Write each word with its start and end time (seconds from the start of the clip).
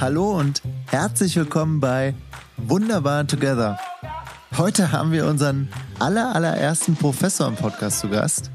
Hallo 0.00 0.32
und 0.32 0.62
herzlich 0.86 1.36
willkommen 1.36 1.78
bei 1.78 2.12
Wunderbar 2.56 3.24
Together. 3.24 3.78
Heute 4.56 4.90
haben 4.90 5.12
wir 5.12 5.28
unseren 5.28 5.68
aller, 6.00 6.34
allerersten 6.34 6.96
Professor 6.96 7.46
im 7.46 7.54
Podcast 7.54 8.00
zu 8.00 8.08
Gast. 8.08 8.50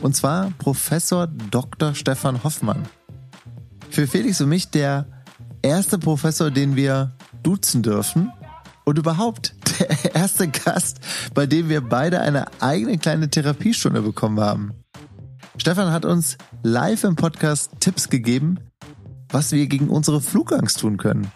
Und 0.00 0.14
zwar 0.14 0.52
Professor 0.58 1.26
Dr. 1.26 1.96
Stefan 1.96 2.44
Hoffmann. 2.44 2.84
Für 3.90 4.06
Felix 4.06 4.40
und 4.40 4.50
mich 4.50 4.70
der 4.70 5.06
erste 5.62 5.98
Professor, 5.98 6.52
den 6.52 6.76
wir 6.76 7.10
duzen 7.42 7.82
dürfen. 7.82 8.32
Und 8.84 8.96
überhaupt 8.96 9.55
der 9.78 10.14
erste 10.14 10.48
Gast, 10.48 11.00
bei 11.34 11.46
dem 11.46 11.68
wir 11.68 11.80
beide 11.80 12.20
eine 12.20 12.46
eigene 12.60 12.98
kleine 12.98 13.28
Therapiestunde 13.28 14.02
bekommen 14.02 14.40
haben. 14.40 14.72
Stefan 15.58 15.90
hat 15.90 16.04
uns 16.04 16.36
live 16.62 17.04
im 17.04 17.16
Podcast 17.16 17.70
Tipps 17.80 18.08
gegeben, 18.08 18.58
was 19.30 19.52
wir 19.52 19.66
gegen 19.66 19.88
unsere 19.88 20.20
Flugangst 20.20 20.80
tun 20.80 20.96
können. 20.96 21.30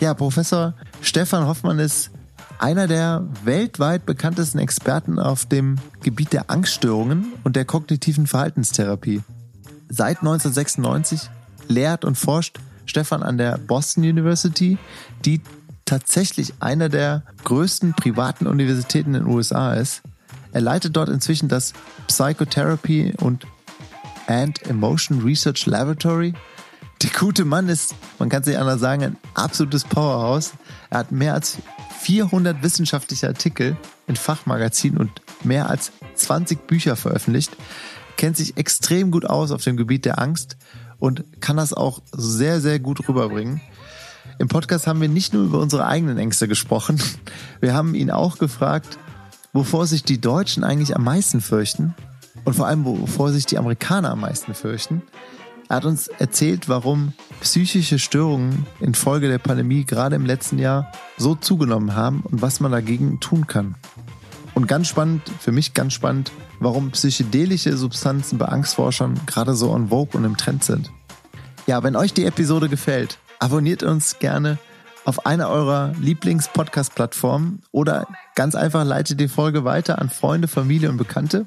Ja, 0.00 0.14
Professor 0.14 0.74
Stefan 1.00 1.46
Hoffmann 1.46 1.78
ist 1.78 2.10
einer 2.58 2.86
der 2.86 3.26
weltweit 3.44 4.06
bekanntesten 4.06 4.58
Experten 4.58 5.18
auf 5.18 5.46
dem 5.46 5.76
Gebiet 6.02 6.32
der 6.32 6.50
Angststörungen 6.50 7.32
und 7.42 7.56
der 7.56 7.64
kognitiven 7.64 8.26
Verhaltenstherapie. 8.26 9.22
Seit 9.88 10.18
1996 10.18 11.30
lehrt 11.68 12.04
und 12.04 12.16
forscht 12.16 12.58
Stefan 12.86 13.22
an 13.22 13.38
der 13.38 13.58
Boston 13.58 14.04
University, 14.04 14.78
die 15.24 15.40
tatsächlich 15.84 16.54
einer 16.60 16.88
der 16.88 17.22
größten 17.44 17.94
privaten 17.94 18.46
Universitäten 18.46 19.14
in 19.14 19.24
den 19.24 19.32
USA 19.32 19.74
ist. 19.74 20.02
Er 20.52 20.60
leitet 20.60 20.96
dort 20.96 21.08
inzwischen 21.08 21.48
das 21.48 21.72
Psychotherapy 22.06 23.14
und 23.20 23.46
and 24.26 24.64
Emotion 24.66 25.22
Research 25.22 25.66
Laboratory. 25.66 26.34
Der 27.02 27.10
gute 27.10 27.44
Mann 27.44 27.68
ist, 27.68 27.94
man 28.18 28.28
kann 28.28 28.42
es 28.42 28.46
nicht 28.46 28.58
anders 28.58 28.80
sagen, 28.80 29.02
ein 29.02 29.16
absolutes 29.34 29.84
Powerhouse. 29.84 30.52
Er 30.90 30.98
hat 30.98 31.12
mehr 31.12 31.34
als 31.34 31.58
400 32.00 32.62
wissenschaftliche 32.62 33.26
Artikel 33.26 33.76
in 34.06 34.16
Fachmagazinen 34.16 34.98
und 34.98 35.10
mehr 35.42 35.68
als 35.68 35.92
20 36.14 36.66
Bücher 36.66 36.96
veröffentlicht, 36.96 37.56
kennt 38.16 38.36
sich 38.36 38.56
extrem 38.56 39.10
gut 39.10 39.26
aus 39.26 39.50
auf 39.50 39.62
dem 39.62 39.76
Gebiet 39.76 40.04
der 40.04 40.18
Angst 40.18 40.56
und 40.98 41.24
kann 41.40 41.56
das 41.56 41.72
auch 41.72 42.00
sehr, 42.12 42.60
sehr 42.60 42.78
gut 42.78 43.08
rüberbringen. 43.08 43.60
Im 44.38 44.48
Podcast 44.48 44.86
haben 44.86 45.00
wir 45.00 45.08
nicht 45.08 45.32
nur 45.32 45.44
über 45.44 45.60
unsere 45.60 45.86
eigenen 45.86 46.18
Ängste 46.18 46.48
gesprochen, 46.48 47.00
wir 47.60 47.74
haben 47.74 47.94
ihn 47.94 48.10
auch 48.10 48.38
gefragt, 48.38 48.98
wovor 49.52 49.86
sich 49.86 50.02
die 50.02 50.20
Deutschen 50.20 50.64
eigentlich 50.64 50.96
am 50.96 51.04
meisten 51.04 51.40
fürchten 51.40 51.94
und 52.44 52.54
vor 52.54 52.66
allem, 52.66 52.84
wovor 52.84 53.32
sich 53.32 53.46
die 53.46 53.58
Amerikaner 53.58 54.10
am 54.10 54.20
meisten 54.20 54.54
fürchten. 54.54 55.02
Er 55.68 55.76
hat 55.76 55.84
uns 55.86 56.08
erzählt, 56.08 56.68
warum 56.68 57.14
psychische 57.40 57.98
Störungen 57.98 58.66
infolge 58.80 59.28
der 59.28 59.38
Pandemie 59.38 59.84
gerade 59.84 60.16
im 60.16 60.26
letzten 60.26 60.58
Jahr 60.58 60.92
so 61.16 61.34
zugenommen 61.34 61.94
haben 61.94 62.20
und 62.20 62.42
was 62.42 62.60
man 62.60 62.72
dagegen 62.72 63.20
tun 63.20 63.46
kann. 63.46 63.76
Und 64.54 64.68
ganz 64.68 64.88
spannend, 64.88 65.22
für 65.40 65.52
mich 65.52 65.74
ganz 65.74 65.94
spannend, 65.94 66.32
warum 66.60 66.90
psychedelische 66.90 67.76
Substanzen 67.76 68.38
bei 68.38 68.46
Angstforschern 68.46 69.20
gerade 69.26 69.54
so 69.54 69.70
on 69.70 69.88
vogue 69.88 70.18
und 70.18 70.24
im 70.24 70.36
Trend 70.36 70.64
sind. 70.64 70.90
Ja, 71.66 71.82
wenn 71.82 71.96
euch 71.96 72.12
die 72.12 72.26
Episode 72.26 72.68
gefällt, 72.68 73.18
abonniert 73.38 73.82
uns 73.82 74.18
gerne 74.18 74.58
auf 75.04 75.26
einer 75.26 75.48
eurer 75.48 75.92
Lieblings-Podcast-Plattformen 76.00 77.62
oder 77.72 78.06
ganz 78.34 78.54
einfach 78.54 78.84
leitet 78.84 79.20
die 79.20 79.28
Folge 79.28 79.64
weiter 79.64 80.00
an 80.00 80.08
Freunde, 80.08 80.48
Familie 80.48 80.88
und 80.88 80.96
Bekannte. 80.96 81.46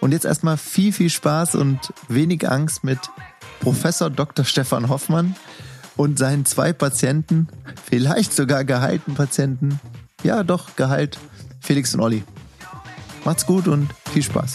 Und 0.00 0.12
jetzt 0.12 0.24
erstmal 0.24 0.56
viel, 0.56 0.92
viel 0.92 1.10
Spaß 1.10 1.54
und 1.54 1.92
wenig 2.08 2.48
Angst 2.48 2.84
mit 2.84 2.98
Professor 3.60 4.10
Dr. 4.10 4.44
Stefan 4.44 4.88
Hoffmann 4.88 5.34
und 5.96 6.18
seinen 6.18 6.44
zwei 6.44 6.72
Patienten, 6.72 7.48
vielleicht 7.84 8.34
sogar 8.34 8.64
geheilten 8.64 9.14
Patienten. 9.14 9.80
Ja, 10.22 10.44
doch, 10.44 10.76
geheilt. 10.76 11.18
Felix 11.60 11.94
und 11.94 12.00
Olli. 12.00 12.22
Macht's 13.24 13.46
gut 13.46 13.66
und 13.66 13.88
viel 14.12 14.22
Spaß. 14.22 14.52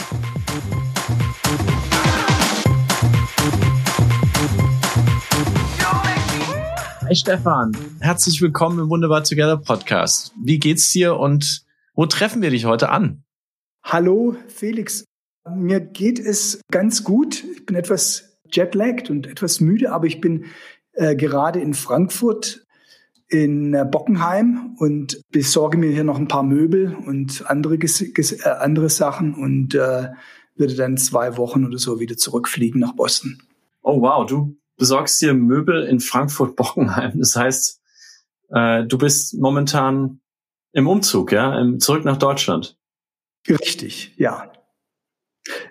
Hi 7.11 7.15
Stefan, 7.15 7.75
herzlich 7.99 8.41
willkommen 8.41 8.79
im 8.79 8.89
Wunderbar 8.89 9.21
Together 9.25 9.57
Podcast. 9.57 10.33
Wie 10.41 10.59
geht's 10.59 10.89
dir 10.93 11.17
und 11.17 11.65
wo 11.93 12.05
treffen 12.05 12.41
wir 12.41 12.51
dich 12.51 12.63
heute 12.63 12.87
an? 12.87 13.25
Hallo 13.83 14.37
Felix, 14.47 15.03
mir 15.53 15.81
geht 15.81 16.19
es 16.19 16.61
ganz 16.71 17.03
gut. 17.03 17.43
Ich 17.53 17.65
bin 17.65 17.75
etwas 17.75 18.39
jetlagged 18.49 19.09
und 19.09 19.27
etwas 19.27 19.59
müde, 19.59 19.91
aber 19.91 20.07
ich 20.07 20.21
bin 20.21 20.45
äh, 20.93 21.17
gerade 21.17 21.59
in 21.59 21.73
Frankfurt 21.73 22.65
in 23.27 23.73
äh, 23.73 23.83
Bockenheim 23.83 24.77
und 24.79 25.21
besorge 25.33 25.77
mir 25.77 25.91
hier 25.91 26.05
noch 26.05 26.17
ein 26.17 26.29
paar 26.29 26.43
Möbel 26.43 26.95
und 26.95 27.43
andere, 27.49 27.75
äh, 27.75 28.49
andere 28.61 28.89
Sachen 28.89 29.33
und 29.33 29.75
äh, 29.75 30.11
würde 30.55 30.75
dann 30.75 30.95
zwei 30.95 31.35
Wochen 31.35 31.65
oder 31.65 31.77
so 31.77 31.99
wieder 31.99 32.15
zurückfliegen 32.15 32.79
nach 32.79 32.93
Boston. 32.93 33.41
Oh 33.81 34.01
wow, 34.01 34.25
du 34.25 34.55
besorgst 34.81 35.21
dir 35.21 35.35
Möbel 35.35 35.83
in 35.83 35.99
Frankfurt-Bockenheim. 35.99 37.19
Das 37.19 37.35
heißt, 37.35 37.79
äh, 38.49 38.83
du 38.83 38.97
bist 38.97 39.39
momentan 39.39 40.21
im 40.73 40.87
Umzug, 40.87 41.31
ja, 41.31 41.59
im, 41.59 41.79
zurück 41.79 42.03
nach 42.03 42.17
Deutschland. 42.17 42.79
Richtig, 43.47 44.15
ja. 44.17 44.51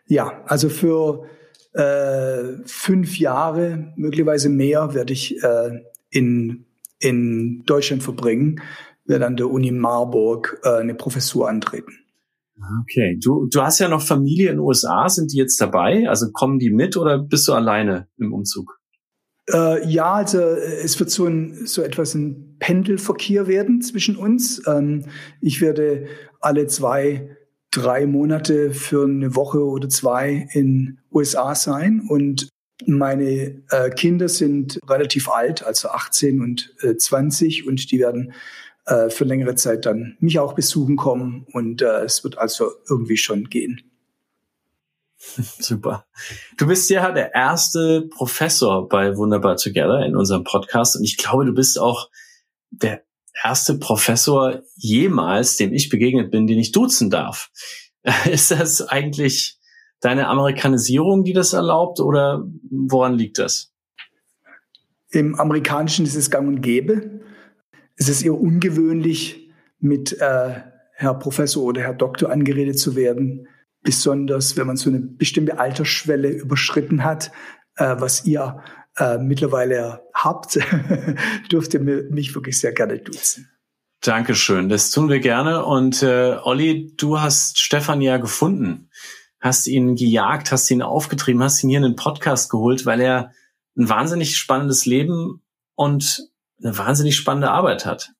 Ja, 0.06 0.44
also 0.46 0.68
für 0.68 1.26
äh, 1.72 2.64
fünf 2.66 3.18
Jahre, 3.18 3.92
möglicherweise 3.96 4.48
mehr, 4.48 4.94
werde 4.94 5.12
ich 5.12 5.42
äh, 5.42 5.80
in, 6.10 6.66
in 7.00 7.64
Deutschland 7.66 8.04
verbringen, 8.04 8.62
werde 9.06 9.26
an 9.26 9.36
der 9.36 9.50
Uni 9.50 9.72
Marburg 9.72 10.60
äh, 10.62 10.76
eine 10.76 10.94
Professur 10.94 11.48
antreten. 11.48 11.98
Okay, 12.82 13.18
du, 13.20 13.48
du 13.50 13.60
hast 13.60 13.80
ja 13.80 13.88
noch 13.88 14.02
Familie 14.02 14.50
in 14.50 14.58
den 14.58 14.60
USA, 14.60 15.08
sind 15.08 15.32
die 15.32 15.38
jetzt 15.38 15.60
dabei? 15.60 16.08
Also 16.08 16.30
kommen 16.30 16.60
die 16.60 16.70
mit 16.70 16.96
oder 16.96 17.18
bist 17.18 17.48
du 17.48 17.54
alleine 17.54 18.06
im 18.16 18.32
Umzug? 18.32 18.79
Äh, 19.52 19.86
ja, 19.88 20.14
also 20.14 20.38
äh, 20.38 20.82
es 20.82 20.98
wird 20.98 21.10
so, 21.10 21.26
ein, 21.26 21.66
so 21.66 21.82
etwas 21.82 22.14
ein 22.14 22.56
Pendelverkehr 22.58 23.46
werden 23.46 23.82
zwischen 23.82 24.16
uns. 24.16 24.62
Ähm, 24.66 25.04
ich 25.40 25.60
werde 25.60 26.06
alle 26.40 26.66
zwei, 26.66 27.36
drei 27.70 28.06
Monate 28.06 28.72
für 28.72 29.04
eine 29.04 29.34
Woche 29.34 29.64
oder 29.64 29.88
zwei 29.88 30.48
in 30.52 30.98
USA 31.12 31.54
sein 31.54 32.02
und 32.08 32.48
meine 32.86 33.62
äh, 33.70 33.90
Kinder 33.90 34.28
sind 34.28 34.80
relativ 34.88 35.28
alt, 35.28 35.62
also 35.62 35.88
18 35.88 36.40
und 36.40 36.74
äh, 36.82 36.96
20 36.96 37.66
und 37.66 37.90
die 37.90 37.98
werden 37.98 38.32
äh, 38.86 39.10
für 39.10 39.24
längere 39.24 39.54
Zeit 39.54 39.84
dann 39.84 40.16
mich 40.20 40.38
auch 40.38 40.54
besuchen 40.54 40.96
kommen 40.96 41.46
und 41.52 41.82
äh, 41.82 42.04
es 42.04 42.24
wird 42.24 42.38
also 42.38 42.70
irgendwie 42.88 43.18
schon 43.18 43.50
gehen. 43.50 43.89
Super. 45.58 46.06
Du 46.56 46.66
bist 46.66 46.88
ja 46.90 47.12
der 47.12 47.34
erste 47.34 48.08
Professor 48.08 48.88
bei 48.88 49.16
Wunderbar 49.16 49.56
Together 49.56 50.04
in 50.04 50.16
unserem 50.16 50.44
Podcast 50.44 50.96
und 50.96 51.04
ich 51.04 51.18
glaube, 51.18 51.44
du 51.44 51.52
bist 51.52 51.78
auch 51.78 52.10
der 52.70 53.02
erste 53.42 53.78
Professor 53.78 54.62
jemals, 54.76 55.56
dem 55.56 55.72
ich 55.72 55.88
begegnet 55.88 56.30
bin, 56.30 56.46
den 56.46 56.58
ich 56.58 56.72
duzen 56.72 57.10
darf. 57.10 57.50
Ist 58.30 58.50
das 58.50 58.80
eigentlich 58.82 59.58
deine 60.00 60.28
Amerikanisierung, 60.28 61.24
die 61.24 61.34
das 61.34 61.52
erlaubt 61.52 62.00
oder 62.00 62.42
woran 62.70 63.18
liegt 63.18 63.38
das? 63.38 63.72
Im 65.10 65.34
Amerikanischen 65.38 66.06
ist 66.06 66.14
es 66.14 66.30
gang 66.30 66.46
und 66.46 66.62
gäbe. 66.62 67.20
Es 67.96 68.08
ist 68.08 68.22
eher 68.22 68.40
ungewöhnlich, 68.40 69.50
mit 69.80 70.12
äh, 70.20 70.60
Herr 70.94 71.14
Professor 71.14 71.64
oder 71.64 71.80
Herr 71.80 71.94
Doktor 71.94 72.30
angeredet 72.30 72.78
zu 72.78 72.94
werden 72.94 73.48
besonders 73.82 74.56
wenn 74.56 74.66
man 74.66 74.76
so 74.76 74.90
eine 74.90 75.00
bestimmte 75.00 75.58
Altersschwelle 75.58 76.28
überschritten 76.28 77.04
hat, 77.04 77.32
äh, 77.76 77.96
was 77.98 78.24
ihr 78.24 78.62
äh, 78.96 79.18
mittlerweile 79.18 80.02
habt, 80.14 80.58
dürft 81.52 81.74
ihr 81.74 81.80
mich 81.80 82.34
wirklich 82.34 82.58
sehr 82.58 82.72
gerne 82.72 82.98
duzen. 82.98 83.50
Dankeschön, 84.02 84.68
das 84.68 84.90
tun 84.90 85.08
wir 85.08 85.20
gerne. 85.20 85.64
Und 85.64 86.02
äh, 86.02 86.36
Olli, 86.42 86.94
du 86.96 87.20
hast 87.20 87.58
Stefan 87.58 88.00
ja 88.00 88.16
gefunden, 88.16 88.88
hast 89.40 89.66
ihn 89.66 89.94
gejagt, 89.94 90.52
hast 90.52 90.70
ihn 90.70 90.82
aufgetrieben, 90.82 91.42
hast 91.42 91.62
ihn 91.62 91.68
hier 91.68 91.78
in 91.78 91.84
den 91.84 91.96
Podcast 91.96 92.50
geholt, 92.50 92.86
weil 92.86 93.00
er 93.00 93.32
ein 93.76 93.88
wahnsinnig 93.88 94.36
spannendes 94.36 94.86
Leben 94.86 95.42
und 95.74 96.26
eine 96.62 96.76
wahnsinnig 96.76 97.16
spannende 97.16 97.50
Arbeit 97.50 97.84
hat. 97.86 98.12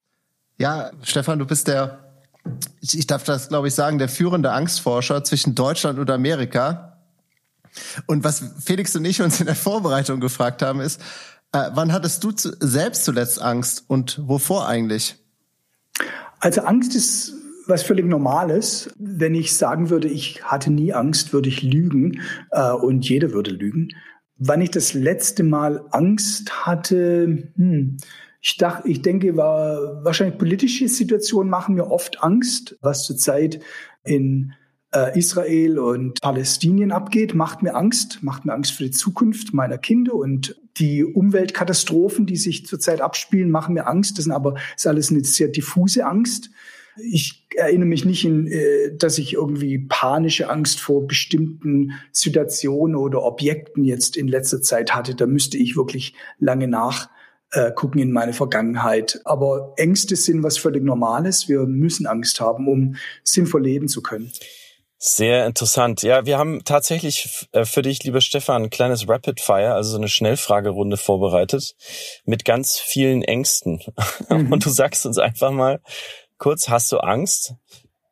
Ja, 0.59 0.91
Stefan, 1.03 1.39
du 1.39 1.47
bist 1.47 1.69
der 1.69 2.10
ich, 2.81 3.07
darf 3.07 3.25
das, 3.25 3.49
glaube 3.49 3.69
ich, 3.69 3.75
sagen, 3.75 3.99
der 3.99 4.09
führende 4.09 4.53
Angstforscher 4.53 5.25
zwischen 5.25 5.55
Deutschland 5.55 5.99
und 5.99 6.11
Amerika. 6.11 6.99
Und 8.07 8.25
was 8.25 8.43
Felix 8.65 8.97
und 8.97 9.05
ich 9.05 9.23
uns 9.23 9.41
in 9.41 9.47
der 9.47 9.55
Vorbereitung 9.55 10.21
gefragt 10.21 10.63
haben, 10.63 10.81
ist, 10.81 11.01
äh, 11.53 11.71
wann 11.75 11.93
hattest 11.93 12.23
du 12.25 12.33
zu, 12.33 12.57
selbst 12.61 13.05
zuletzt 13.05 13.41
Angst 13.41 13.85
und 13.89 14.21
wovor 14.27 14.67
eigentlich? 14.67 15.17
Also 16.41 16.63
Angst 16.63 16.95
ist 16.95 17.35
was 17.67 17.83
völlig 17.83 18.07
Normales. 18.07 18.91
Wenn 18.99 19.35
ich 19.35 19.57
sagen 19.57 19.91
würde, 19.91 20.09
ich 20.09 20.43
hatte 20.45 20.71
nie 20.71 20.93
Angst, 20.93 21.33
würde 21.33 21.49
ich 21.49 21.63
lügen 21.63 22.21
äh, 22.51 22.71
und 22.73 23.09
jeder 23.09 23.33
würde 23.33 23.51
lügen. 23.51 23.89
Wann 24.39 24.61
ich 24.61 24.71
das 24.71 24.95
letzte 24.95 25.43
Mal 25.43 25.85
Angst 25.91 26.67
hatte, 26.67 27.51
hm, 27.57 27.99
ich 28.41 28.57
dachte, 28.57 28.89
ich 28.89 29.03
denke, 29.03 29.37
war 29.37 30.03
wahrscheinlich 30.05 30.39
politische 30.39 30.89
Situationen 30.89 31.51
machen 31.51 31.75
mir 31.75 31.91
oft 31.91 32.23
Angst, 32.23 32.79
was 32.81 33.05
zurzeit 33.05 33.61
in 34.03 34.55
äh, 34.93 35.19
Israel 35.19 35.79
und 35.79 36.21
Palästinien 36.21 36.91
abgeht, 36.91 37.35
macht 37.35 37.63
mir 37.63 37.75
Angst, 37.75 38.23
macht 38.23 38.47
mir 38.47 38.55
Angst 38.55 38.73
für 38.73 38.85
die 38.85 38.91
Zukunft 38.91 39.53
meiner 39.53 39.79
Kinder 39.79 40.15
und 40.15 40.57
die 40.79 41.05
Umweltkatastrophen, 41.05 42.27
die 42.27 42.37
sich 42.37 42.67
zurzeit 42.67 43.01
abspielen, 43.03 43.51
machen 43.51 43.75
mir 43.75 43.87
Angst. 43.87 44.17
Das 44.17 44.25
sind 44.25 44.33
aber 44.33 44.55
ist 44.75 44.87
alles 44.87 45.11
eine 45.11 45.23
sehr 45.23 45.49
diffuse 45.49 46.07
Angst. 46.07 46.51
Ich 46.97 47.47
erinnere 47.55 47.89
mich 47.89 48.05
nicht, 48.05 48.25
in, 48.25 48.47
äh, 48.47 48.97
dass 48.97 49.19
ich 49.19 49.35
irgendwie 49.35 49.79
panische 49.79 50.49
Angst 50.49 50.81
vor 50.81 51.07
bestimmten 51.07 51.93
Situationen 52.11 52.97
oder 52.97 53.23
Objekten 53.23 53.85
jetzt 53.85 54.17
in 54.17 54.29
letzter 54.29 54.63
Zeit 54.63 54.95
hatte. 54.95 55.15
Da 55.15 55.27
müsste 55.27 55.59
ich 55.59 55.77
wirklich 55.77 56.15
lange 56.39 56.69
nach 56.69 57.11
äh, 57.53 57.73
gucken 57.73 58.01
in 58.01 58.13
meine 58.13 58.33
Vergangenheit. 58.33 59.21
Aber 59.25 59.73
Ängste 59.77 60.17
sind 60.17 60.43
was 60.43 60.59
völlig 60.59 60.85
Normales. 60.85 61.49
Wir 61.49 61.61
müssen 61.61 62.07
Angst 62.07 62.41
haben, 62.41 62.69
um 62.69 62.97
sinnvoll 63.25 63.63
leben 63.63 63.89
zu 63.89 64.03
können. 64.03 64.33
Sehr 65.03 65.47
interessant. 65.47 66.03
Ja, 66.03 66.27
wir 66.27 66.37
haben 66.37 66.63
tatsächlich 66.63 67.49
äh, 67.53 67.65
für 67.65 67.81
dich, 67.81 68.05
lieber 68.05 68.21
Stefan, 68.21 68.65
ein 68.65 68.71
kleines 68.71 69.09
Rapid 69.09 69.41
Fire, 69.41 69.73
also 69.73 69.93
so 69.93 69.97
eine 69.97 70.09
Schnellfragerunde 70.09 70.99
vorbereitet 70.99 71.75
mit 72.27 72.45
ganz 72.45 72.79
vielen 72.79 73.23
Ängsten. 73.23 73.81
Mhm. 74.29 74.53
Und 74.53 74.65
du 74.65 74.71
sagst 74.71 75.07
uns 75.07 75.19
einfach 75.19 75.51
mal 75.51 75.81
kurz, 76.39 76.69
hast 76.69 76.93
du 76.93 76.99
Angst 76.99 77.55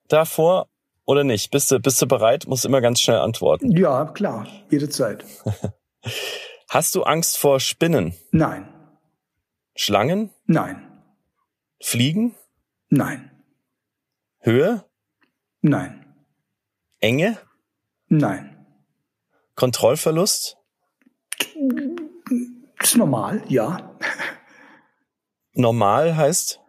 davor 0.09 0.69
oder 1.05 1.23
nicht? 1.23 1.51
Bist 1.51 1.71
du, 1.71 1.79
bist 1.79 2.03
du 2.03 2.07
bereit? 2.07 2.47
Musst 2.49 2.65
immer 2.65 2.81
ganz 2.81 3.01
schnell 3.01 3.19
antworten. 3.19 3.71
Ja, 3.77 4.07
klar, 4.07 4.49
jederzeit. 4.69 5.25
hast 6.71 6.95
du 6.95 7.05
Angst 7.05 7.37
vor 7.37 7.61
Spinnen? 7.61 8.15
Nein. 8.33 8.69
Schlangen? 9.81 10.31
Nein. 10.47 10.91
Fliegen? 11.81 12.35
Nein. 12.91 13.31
Höhe? 14.41 14.85
Nein. 15.61 16.05
Enge? 16.99 17.39
Nein. 18.09 18.67
Kontrollverlust? 19.55 20.57
Das 22.79 22.89
ist 22.91 22.97
normal, 22.97 23.45
ja. 23.47 23.97
Normal 25.53 26.17
heißt? 26.17 26.61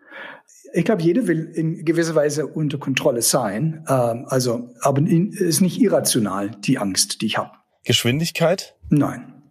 Ich 0.73 0.85
glaube, 0.85 1.01
jeder 1.01 1.25
will 1.25 1.51
in 1.55 1.83
gewisser 1.83 2.13
Weise 2.13 2.45
unter 2.45 2.77
Kontrolle 2.77 3.23
sein. 3.23 3.83
Ähm, 3.89 4.27
also, 4.27 4.69
aber 4.81 5.01
es 5.01 5.41
ist 5.41 5.61
nicht 5.61 5.81
irrational, 5.81 6.51
die 6.51 6.77
Angst, 6.77 7.21
die 7.21 7.25
ich 7.25 7.39
habe. 7.39 7.57
Geschwindigkeit? 7.85 8.75
Nein. 8.89 9.41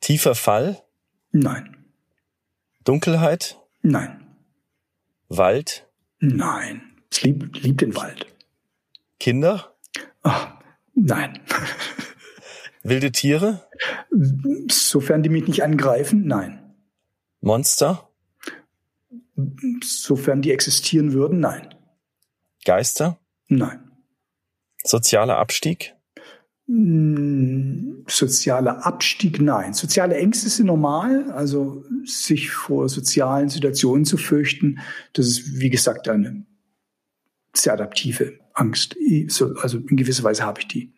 Tiefer 0.00 0.34
Fall? 0.34 0.82
Nein. 1.32 1.79
Dunkelheit? 2.90 3.56
Nein. 3.82 4.34
Wald? 5.28 5.88
Nein. 6.18 6.96
Ich 7.12 7.22
liebe 7.22 7.46
lieb 7.60 7.78
den 7.78 7.94
Wald. 7.94 8.26
Kinder? 9.20 9.76
Ach, 10.22 10.58
nein. 10.94 11.38
Wilde 12.82 13.12
Tiere? 13.12 13.64
Sofern 14.68 15.22
die 15.22 15.28
mich 15.28 15.46
nicht 15.46 15.62
angreifen, 15.62 16.26
nein. 16.26 16.74
Monster? 17.40 18.10
Sofern 19.84 20.42
die 20.42 20.50
existieren 20.50 21.12
würden, 21.12 21.38
nein. 21.38 21.72
Geister? 22.64 23.20
Nein. 23.46 23.88
Sozialer 24.82 25.36
Abstieg? 25.38 25.94
Hm, 26.70 28.04
sozialer 28.06 28.86
Abstieg, 28.86 29.40
nein. 29.40 29.74
Soziale 29.74 30.16
Ängste 30.16 30.48
sind 30.48 30.66
normal, 30.66 31.32
also 31.32 31.84
sich 32.04 32.52
vor 32.52 32.88
sozialen 32.88 33.48
Situationen 33.48 34.04
zu 34.04 34.16
fürchten, 34.16 34.78
das 35.12 35.26
ist, 35.26 35.58
wie 35.58 35.70
gesagt, 35.70 36.08
eine 36.08 36.46
sehr 37.52 37.72
adaptive 37.72 38.38
Angst. 38.54 38.96
Also 39.60 39.78
in 39.78 39.96
gewisser 39.96 40.22
Weise 40.22 40.44
habe 40.44 40.60
ich 40.60 40.68
die. 40.68 40.92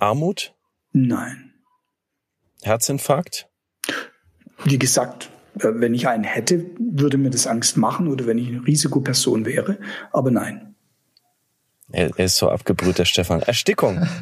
Armut? 0.00 0.56
Nein. 0.92 1.52
Herzinfarkt? 2.62 3.48
Wie 4.64 4.78
gesagt, 4.78 5.30
äh, 5.60 5.68
wenn 5.74 5.94
ich 5.94 6.08
einen 6.08 6.24
hätte, 6.24 6.66
würde 6.80 7.16
mir 7.16 7.30
das 7.30 7.46
Angst 7.46 7.76
machen 7.76 8.08
oder 8.08 8.26
wenn 8.26 8.38
ich 8.38 8.48
eine 8.48 8.66
Risikoperson 8.66 9.46
wäre, 9.46 9.78
aber 10.10 10.32
nein. 10.32 10.74
Er, 11.92 12.18
ist 12.18 12.38
so 12.38 12.48
abgebrüht, 12.48 12.98
der 12.98 13.04
Stefan. 13.04 13.40
Erstickung. 13.40 14.04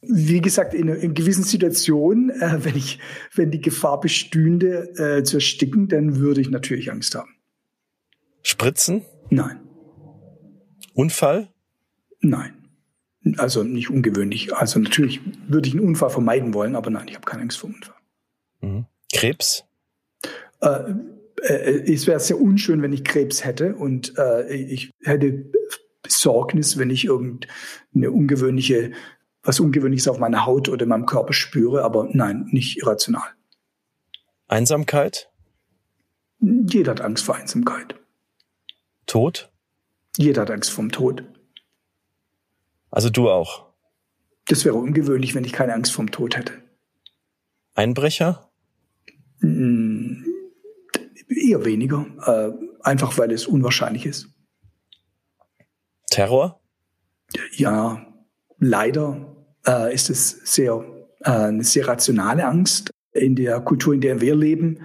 Wie 0.00 0.40
gesagt, 0.40 0.74
in, 0.74 0.88
in 0.88 1.14
gewissen 1.14 1.42
Situationen, 1.44 2.30
äh, 2.30 2.64
wenn 2.64 2.76
ich, 2.76 2.98
wenn 3.34 3.50
die 3.50 3.60
Gefahr 3.60 4.00
bestünde, 4.00 4.90
äh, 4.96 5.22
zu 5.24 5.38
ersticken, 5.38 5.88
dann 5.88 6.16
würde 6.16 6.40
ich 6.40 6.50
natürlich 6.50 6.90
Angst 6.90 7.14
haben. 7.14 7.34
Spritzen? 8.42 9.02
Nein. 9.30 9.60
Unfall? 10.94 11.48
Nein. 12.20 12.54
Also 13.36 13.62
nicht 13.62 13.90
ungewöhnlich. 13.90 14.54
Also 14.54 14.78
natürlich 14.78 15.20
würde 15.48 15.68
ich 15.68 15.74
einen 15.74 15.84
Unfall 15.84 16.10
vermeiden 16.10 16.54
wollen, 16.54 16.76
aber 16.76 16.90
nein, 16.90 17.08
ich 17.08 17.14
habe 17.14 17.26
keine 17.26 17.42
Angst 17.42 17.58
vor 17.58 17.70
Unfall. 17.70 17.94
Mhm. 18.60 18.86
Krebs? 19.12 19.64
Äh, 20.60 20.92
äh, 21.42 21.92
es 21.92 22.06
wäre 22.06 22.20
sehr 22.20 22.40
unschön, 22.40 22.82
wenn 22.82 22.92
ich 22.92 23.04
Krebs 23.04 23.44
hätte 23.44 23.74
und 23.74 24.16
äh, 24.18 24.54
ich 24.54 24.90
hätte 25.02 25.50
Besorgnis, 26.02 26.78
wenn 26.78 26.90
ich 26.90 27.04
irgendeine 27.04 28.10
ungewöhnliche, 28.10 28.92
was 29.42 29.60
Ungewöhnliches 29.60 30.08
auf 30.08 30.18
meiner 30.18 30.46
Haut 30.46 30.68
oder 30.68 30.82
in 30.82 30.88
meinem 30.88 31.06
Körper 31.06 31.32
spüre, 31.32 31.82
aber 31.82 32.08
nein, 32.12 32.48
nicht 32.50 32.78
irrational. 32.78 33.28
Einsamkeit? 34.46 35.30
Jeder 36.40 36.92
hat 36.92 37.00
Angst 37.00 37.24
vor 37.24 37.36
Einsamkeit. 37.36 37.94
Tod? 39.06 39.50
Jeder 40.16 40.42
hat 40.42 40.50
Angst 40.50 40.70
vom 40.70 40.90
Tod. 40.90 41.24
Also 42.90 43.10
du 43.10 43.30
auch? 43.30 43.68
Das 44.46 44.64
wäre 44.64 44.76
ungewöhnlich, 44.76 45.34
wenn 45.34 45.44
ich 45.44 45.52
keine 45.52 45.74
Angst 45.74 45.92
vom 45.92 46.10
Tod 46.10 46.36
hätte. 46.36 46.54
Einbrecher? 47.74 48.50
Mm, 49.40 50.24
eher 51.28 51.64
weniger, 51.64 52.06
äh, 52.26 52.52
einfach 52.82 53.18
weil 53.18 53.30
es 53.30 53.46
unwahrscheinlich 53.46 54.06
ist. 54.06 54.28
Terror? 56.10 56.60
Ja, 57.52 58.07
leider 58.58 59.36
äh, 59.66 59.94
ist 59.94 60.10
es 60.10 60.30
sehr, 60.44 60.84
äh, 61.20 61.30
eine 61.30 61.64
sehr 61.64 61.88
rationale 61.88 62.46
Angst. 62.46 62.90
In 63.12 63.36
der 63.36 63.60
Kultur, 63.60 63.94
in 63.94 64.00
der 64.00 64.20
wir 64.20 64.34
leben, 64.34 64.80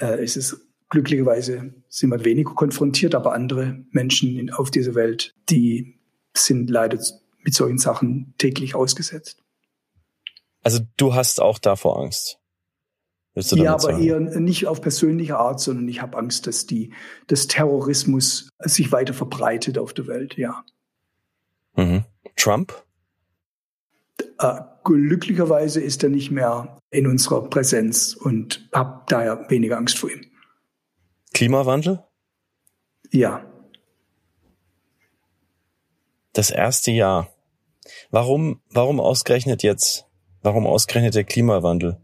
äh, 0.00 0.22
ist 0.22 0.36
es 0.36 0.66
glücklicherweise 0.88 1.72
sind 1.88 2.10
wir 2.10 2.24
weniger 2.24 2.54
konfrontiert, 2.54 3.14
aber 3.14 3.32
andere 3.32 3.84
Menschen 3.90 4.50
auf 4.50 4.70
dieser 4.70 4.94
Welt, 4.94 5.34
die 5.48 6.00
sind 6.36 6.68
leider 6.68 6.98
mit 7.42 7.54
solchen 7.54 7.78
Sachen 7.78 8.34
täglich 8.38 8.74
ausgesetzt. 8.74 9.42
Also 10.62 10.80
du 10.96 11.14
hast 11.14 11.40
auch 11.40 11.58
davor 11.58 11.98
Angst? 12.00 12.38
ja, 13.34 13.72
aber 13.72 13.80
sagen? 13.80 14.02
eher 14.02 14.20
nicht 14.20 14.66
auf 14.66 14.80
persönliche 14.80 15.38
Art, 15.38 15.60
sondern 15.60 15.88
ich 15.88 16.02
habe 16.02 16.18
Angst, 16.18 16.46
dass 16.46 16.66
die, 16.66 16.92
dass 17.28 17.46
Terrorismus 17.46 18.50
sich 18.58 18.92
weiter 18.92 19.14
verbreitet 19.14 19.78
auf 19.78 19.94
der 19.94 20.08
Welt, 20.08 20.36
ja. 20.36 20.64
Mhm. 21.76 22.04
Trump? 22.36 22.84
Äh, 24.40 24.60
glücklicherweise 24.84 25.80
ist 25.82 26.02
er 26.02 26.08
nicht 26.08 26.30
mehr 26.30 26.78
in 26.90 27.06
unserer 27.06 27.48
Präsenz 27.48 28.14
und 28.14 28.68
habe 28.72 29.02
daher 29.06 29.50
weniger 29.50 29.76
Angst 29.76 29.98
vor 29.98 30.10
ihm. 30.10 30.24
Klimawandel? 31.34 32.02
Ja. 33.10 33.44
Das 36.32 36.50
erste 36.50 36.90
Jahr. 36.90 37.28
Warum, 38.10 38.60
warum 38.70 38.98
ausgerechnet 38.98 39.62
jetzt? 39.62 40.06
Warum 40.42 40.66
ausgerechnet 40.66 41.14
der 41.14 41.24
Klimawandel? 41.24 42.00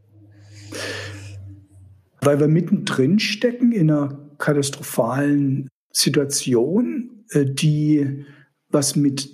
Weil 2.21 2.39
wir 2.39 2.49
mittendrin 2.49 3.19
stecken 3.19 3.73
in 3.73 3.91
einer 3.91 4.31
katastrophalen 4.37 5.69
Situation, 5.91 7.25
äh, 7.31 7.47
die 7.47 8.27
was 8.69 8.95
mit 8.95 9.31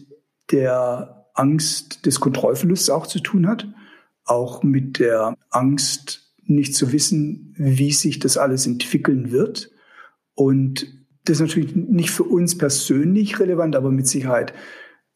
der 0.53 1.22
Angst 1.35 2.07
des 2.07 2.21
Kontrollverlusts 2.21 2.91
auch 2.91 3.07
zu 3.07 3.21
tun 3.21 3.47
hat, 3.47 3.67
auch 4.25 4.63
mit 4.63 4.99
der 4.99 5.37
Angst, 5.51 6.21
nicht 6.45 6.75
zu 6.75 6.93
wissen, 6.93 7.55
wie 7.57 7.93
sich 7.93 8.19
das 8.19 8.37
alles 8.37 8.67
entwickeln 8.67 9.31
wird 9.31 9.71
und 10.35 10.87
das 11.25 11.37
ist 11.37 11.41
natürlich 11.41 11.77
nicht 11.77 12.11
für 12.11 12.25
uns 12.25 12.59
persönlich 12.59 13.39
relevant, 13.39 13.77
aber 13.77 13.91
mit 13.91 14.09
Sicherheit 14.09 14.53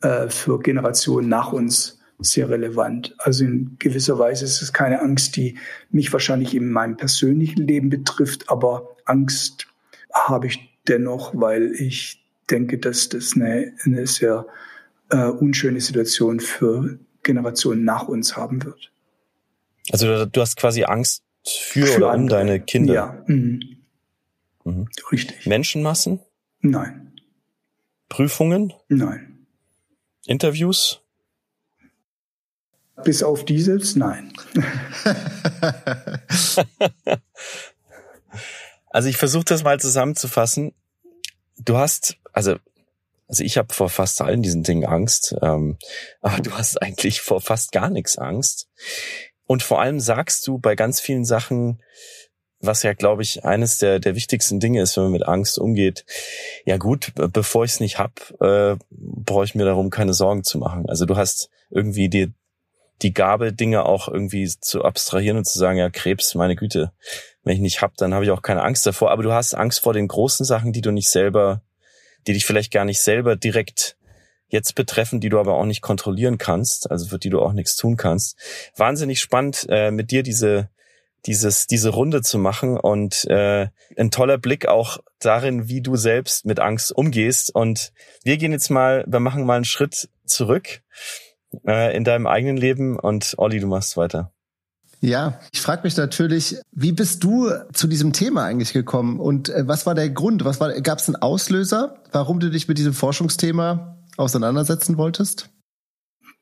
äh, 0.02 0.28
für 0.28 0.60
Generationen 0.60 1.28
nach 1.28 1.52
uns 1.52 2.00
sehr 2.18 2.48
relevant. 2.48 3.14
Also 3.18 3.44
in 3.44 3.76
gewisser 3.78 4.18
Weise 4.18 4.44
ist 4.44 4.62
es 4.62 4.72
keine 4.72 5.00
Angst, 5.00 5.36
die 5.36 5.58
mich 5.90 6.12
wahrscheinlich 6.12 6.54
in 6.54 6.70
meinem 6.70 6.96
persönlichen 6.96 7.66
Leben 7.66 7.90
betrifft, 7.90 8.48
aber 8.48 8.96
Angst 9.04 9.66
habe 10.12 10.46
ich 10.46 10.78
dennoch, 10.88 11.32
weil 11.34 11.72
ich 11.72 12.24
denke, 12.50 12.78
dass 12.78 13.08
das 13.08 13.34
eine, 13.34 13.72
eine 13.84 14.06
sehr 14.06 14.46
äh, 15.10 15.26
unschöne 15.26 15.80
Situation 15.80 16.40
für 16.40 16.98
Generationen 17.22 17.84
nach 17.84 18.08
uns 18.08 18.36
haben 18.36 18.64
wird. 18.64 18.92
Also 19.90 20.26
du 20.26 20.40
hast 20.40 20.56
quasi 20.56 20.84
Angst 20.84 21.22
für, 21.44 21.86
für 21.86 21.96
oder 21.98 22.14
um 22.14 22.28
deine 22.28 22.60
Kinder. 22.60 22.94
Ja. 22.94 23.24
Mhm. 23.26 23.60
Mhm. 24.64 24.88
Richtig. 25.12 25.46
Menschenmassen? 25.46 26.20
Nein. 26.60 27.12
Prüfungen? 28.08 28.72
Nein. 28.88 29.46
Interviews? 30.26 31.00
Bis 33.04 33.22
auf 33.22 33.44
dieses? 33.44 33.94
Nein. 33.94 34.32
also 38.88 39.08
ich 39.08 39.16
versuche 39.18 39.44
das 39.44 39.62
mal 39.62 39.78
zusammenzufassen. 39.78 40.72
Du 41.58 41.76
hast, 41.76 42.16
also 42.32 42.56
also 43.28 43.42
ich 43.42 43.58
habe 43.58 43.72
vor 43.74 43.88
fast 43.88 44.20
allen 44.20 44.42
diesen 44.42 44.62
Dingen 44.62 44.84
Angst, 44.84 45.34
ähm, 45.42 45.78
aber 46.20 46.42
du 46.42 46.52
hast 46.52 46.80
eigentlich 46.80 47.20
vor 47.20 47.40
fast 47.40 47.72
gar 47.72 47.90
nichts 47.90 48.18
Angst. 48.18 48.68
Und 49.46 49.62
vor 49.62 49.80
allem 49.80 50.00
sagst 50.00 50.46
du 50.46 50.58
bei 50.58 50.74
ganz 50.74 51.00
vielen 51.00 51.24
Sachen, 51.24 51.80
was 52.60 52.82
ja, 52.82 52.94
glaube 52.94 53.22
ich, 53.22 53.44
eines 53.44 53.78
der, 53.78 54.00
der 54.00 54.14
wichtigsten 54.14 54.60
Dinge 54.60 54.80
ist, 54.80 54.96
wenn 54.96 55.04
man 55.04 55.12
mit 55.12 55.28
Angst 55.28 55.58
umgeht. 55.58 56.04
Ja 56.64 56.78
gut, 56.78 57.12
bevor 57.14 57.64
ich 57.64 57.72
es 57.72 57.80
nicht 57.80 57.98
hab, 57.98 58.32
äh, 58.40 58.76
brauche 58.90 59.44
ich 59.44 59.54
mir 59.54 59.64
darum 59.64 59.90
keine 59.90 60.14
Sorgen 60.14 60.42
zu 60.42 60.58
machen. 60.58 60.88
Also 60.88 61.04
du 61.04 61.16
hast 61.16 61.50
irgendwie 61.70 62.08
die, 62.08 62.32
die 63.02 63.12
Gabe, 63.12 63.52
Dinge 63.52 63.84
auch 63.84 64.08
irgendwie 64.08 64.48
zu 64.48 64.84
abstrahieren 64.84 65.36
und 65.36 65.44
zu 65.44 65.58
sagen, 65.58 65.78
ja, 65.78 65.90
Krebs, 65.90 66.34
meine 66.34 66.56
Güte, 66.56 66.92
wenn 67.42 67.54
ich 67.54 67.60
nicht 67.60 67.82
hab, 67.82 67.96
dann 67.96 68.14
habe 68.14 68.24
ich 68.24 68.30
auch 68.30 68.42
keine 68.42 68.62
Angst 68.62 68.86
davor. 68.86 69.10
Aber 69.10 69.22
du 69.22 69.32
hast 69.32 69.54
Angst 69.54 69.80
vor 69.80 69.92
den 69.92 70.08
großen 70.08 70.46
Sachen, 70.46 70.72
die 70.72 70.80
du 70.80 70.90
nicht 70.92 71.10
selber, 71.10 71.62
die 72.26 72.32
dich 72.32 72.44
vielleicht 72.44 72.72
gar 72.72 72.84
nicht 72.84 73.00
selber 73.00 73.36
direkt 73.36 73.96
jetzt 74.48 74.74
betreffen, 74.74 75.20
die 75.20 75.28
du 75.28 75.40
aber 75.40 75.54
auch 75.54 75.64
nicht 75.64 75.82
kontrollieren 75.82 76.38
kannst, 76.38 76.90
also 76.90 77.06
für 77.06 77.18
die 77.18 77.30
du 77.30 77.40
auch 77.40 77.52
nichts 77.52 77.76
tun 77.76 77.96
kannst. 77.96 78.38
Wahnsinnig 78.76 79.20
spannend, 79.20 79.66
äh, 79.68 79.90
mit 79.90 80.10
dir 80.10 80.22
diese 80.22 80.70
dieses 81.26 81.66
diese 81.66 81.88
Runde 81.88 82.22
zu 82.22 82.38
machen 82.38 82.78
und 82.78 83.24
äh, 83.24 83.68
ein 83.96 84.10
toller 84.12 84.38
Blick 84.38 84.68
auch 84.68 84.98
darin, 85.18 85.68
wie 85.68 85.82
du 85.82 85.96
selbst 85.96 86.46
mit 86.46 86.60
Angst 86.60 86.92
umgehst. 86.94 87.52
Und 87.52 87.92
wir 88.22 88.36
gehen 88.36 88.52
jetzt 88.52 88.70
mal, 88.70 89.04
wir 89.08 89.20
machen 89.20 89.44
mal 89.44 89.56
einen 89.56 89.64
Schritt 89.64 90.08
zurück 90.24 90.82
äh, 91.66 91.96
in 91.96 92.04
deinem 92.04 92.26
eigenen 92.26 92.56
Leben 92.56 92.98
und 92.98 93.34
Olli, 93.38 93.58
du 93.58 93.66
machst 93.66 93.96
weiter. 93.96 94.35
Ja, 95.00 95.40
ich 95.52 95.60
frage 95.60 95.82
mich 95.84 95.96
natürlich, 95.96 96.56
wie 96.72 96.92
bist 96.92 97.22
du 97.22 97.50
zu 97.72 97.86
diesem 97.86 98.12
Thema 98.12 98.44
eigentlich 98.44 98.72
gekommen 98.72 99.20
und 99.20 99.48
äh, 99.50 99.66
was 99.66 99.86
war 99.86 99.94
der 99.94 100.10
Grund? 100.10 100.44
Was 100.44 100.58
war 100.58 100.72
gab 100.80 100.98
es 100.98 101.08
einen 101.08 101.16
Auslöser, 101.16 102.02
warum 102.12 102.40
du 102.40 102.50
dich 102.50 102.66
mit 102.66 102.78
diesem 102.78 102.94
Forschungsthema 102.94 103.98
auseinandersetzen 104.16 104.96
wolltest? 104.96 105.50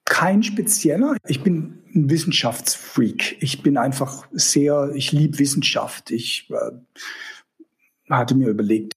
Kein 0.05 0.43
spezieller. 0.43 1.17
Ich 1.27 1.43
bin 1.43 1.83
ein 1.95 2.11
Wissenschaftsfreak. 2.11 3.39
Ich 3.41 3.63
bin 3.63 3.77
einfach 3.77 4.27
sehr, 4.33 4.93
ich 4.95 5.13
liebe 5.13 5.39
Wissenschaft. 5.39 6.11
Ich 6.11 6.51
äh, 6.51 7.65
hatte 8.11 8.35
mir 8.35 8.49
überlegt, 8.49 8.93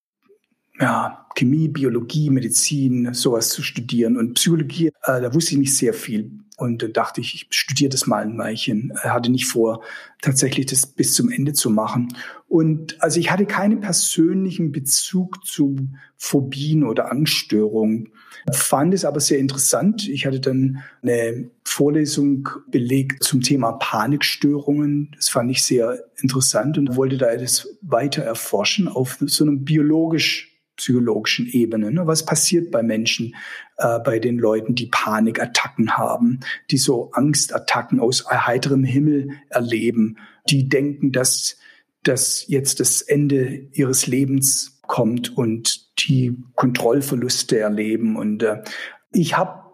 ja, 0.79 1.27
Chemie, 1.35 1.69
Biologie, 1.69 2.29
Medizin, 2.29 3.13
sowas 3.13 3.49
zu 3.49 3.63
studieren. 3.63 4.17
Und 4.17 4.35
Psychologie, 4.35 4.87
äh, 5.03 5.21
da 5.21 5.33
wusste 5.33 5.53
ich 5.53 5.59
nicht 5.59 5.75
sehr 5.75 5.93
viel. 5.93 6.39
Und 6.57 6.81
da 6.81 6.87
dachte 6.87 7.21
ich, 7.21 7.35
ich 7.35 7.47
studiere 7.51 7.89
das 7.89 8.07
mal 8.07 8.23
ein 8.23 8.37
Weilchen. 8.37 8.91
Er 9.03 9.13
hatte 9.13 9.31
nicht 9.31 9.45
vor, 9.45 9.83
tatsächlich 10.21 10.65
das 10.65 10.87
bis 10.87 11.13
zum 11.13 11.29
Ende 11.29 11.53
zu 11.53 11.69
machen. 11.69 12.17
Und 12.47 13.01
also 13.01 13.19
ich 13.19 13.29
hatte 13.29 13.45
keinen 13.45 13.79
persönlichen 13.79 14.71
Bezug 14.71 15.45
zu 15.45 15.75
Phobien 16.17 16.83
oder 16.83 17.11
Angststörungen. 17.11 18.09
Fand 18.51 18.95
es 18.95 19.05
aber 19.05 19.19
sehr 19.19 19.37
interessant. 19.37 20.09
Ich 20.09 20.25
hatte 20.25 20.39
dann 20.39 20.81
eine 21.03 21.51
Vorlesung 21.63 22.49
belegt 22.71 23.23
zum 23.23 23.41
Thema 23.41 23.73
Panikstörungen. 23.73 25.11
Das 25.15 25.29
fand 25.29 25.51
ich 25.51 25.61
sehr 25.63 26.05
interessant 26.21 26.79
und 26.79 26.95
wollte 26.95 27.17
da 27.17 27.35
das 27.35 27.67
weiter 27.81 28.23
erforschen 28.23 28.87
auf 28.87 29.17
so 29.21 29.43
einem 29.43 29.63
biologisch 29.63 30.56
psychologischen 30.77 31.47
Ebene. 31.47 31.91
Ne? 31.91 32.07
Was 32.07 32.25
passiert 32.25 32.71
bei 32.71 32.81
Menschen, 32.81 33.35
äh, 33.77 33.99
bei 33.99 34.19
den 34.19 34.37
Leuten, 34.37 34.75
die 34.75 34.87
Panikattacken 34.87 35.97
haben, 35.97 36.39
die 36.71 36.77
so 36.77 37.11
Angstattacken 37.11 37.99
aus 37.99 38.25
heiterem 38.29 38.83
Himmel 38.83 39.31
erleben, 39.49 40.17
die 40.49 40.69
denken, 40.69 41.11
dass, 41.11 41.57
dass 42.03 42.45
jetzt 42.47 42.79
das 42.79 43.01
Ende 43.01 43.67
ihres 43.73 44.07
Lebens 44.07 44.79
kommt 44.83 45.35
und 45.37 45.99
die 46.07 46.37
Kontrollverluste 46.55 47.59
erleben. 47.59 48.15
Und 48.15 48.43
äh, 48.43 48.63
ich 49.11 49.37
habe 49.37 49.67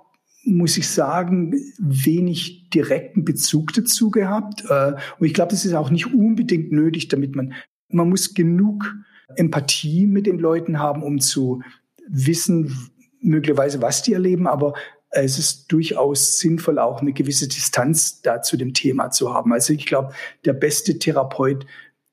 muss 0.45 0.75
ich 0.75 0.89
sagen, 0.89 1.53
wenig 1.79 2.69
direkten 2.69 3.23
Bezug 3.23 3.71
dazu 3.71 4.11
gehabt. 4.11 4.65
Äh, 4.69 4.93
und 5.17 5.25
ich 5.25 5.33
glaube, 5.33 5.51
das 5.51 5.63
ist 5.63 5.73
auch 5.73 5.89
nicht 5.89 6.13
unbedingt 6.13 6.71
nötig, 6.71 7.07
damit 7.07 7.33
man, 7.33 7.53
man 7.87 8.09
muss 8.09 8.33
genug 8.33 8.93
Empathie 9.35 10.05
mit 10.05 10.25
den 10.25 10.39
Leuten 10.39 10.79
haben, 10.79 11.03
um 11.03 11.19
zu 11.19 11.61
wissen, 12.07 12.91
möglicherweise, 13.21 13.81
was 13.81 14.03
die 14.03 14.13
erleben, 14.13 14.47
aber 14.47 14.73
es 15.09 15.37
ist 15.37 15.71
durchaus 15.71 16.39
sinnvoll, 16.39 16.79
auch 16.79 17.01
eine 17.01 17.13
gewisse 17.13 17.47
Distanz 17.47 18.21
da 18.21 18.41
zu 18.41 18.57
dem 18.57 18.73
Thema 18.73 19.11
zu 19.11 19.33
haben. 19.33 19.53
Also 19.53 19.73
ich 19.73 19.85
glaube, 19.85 20.13
der 20.43 20.53
beste 20.53 20.97
Therapeut 20.97 21.65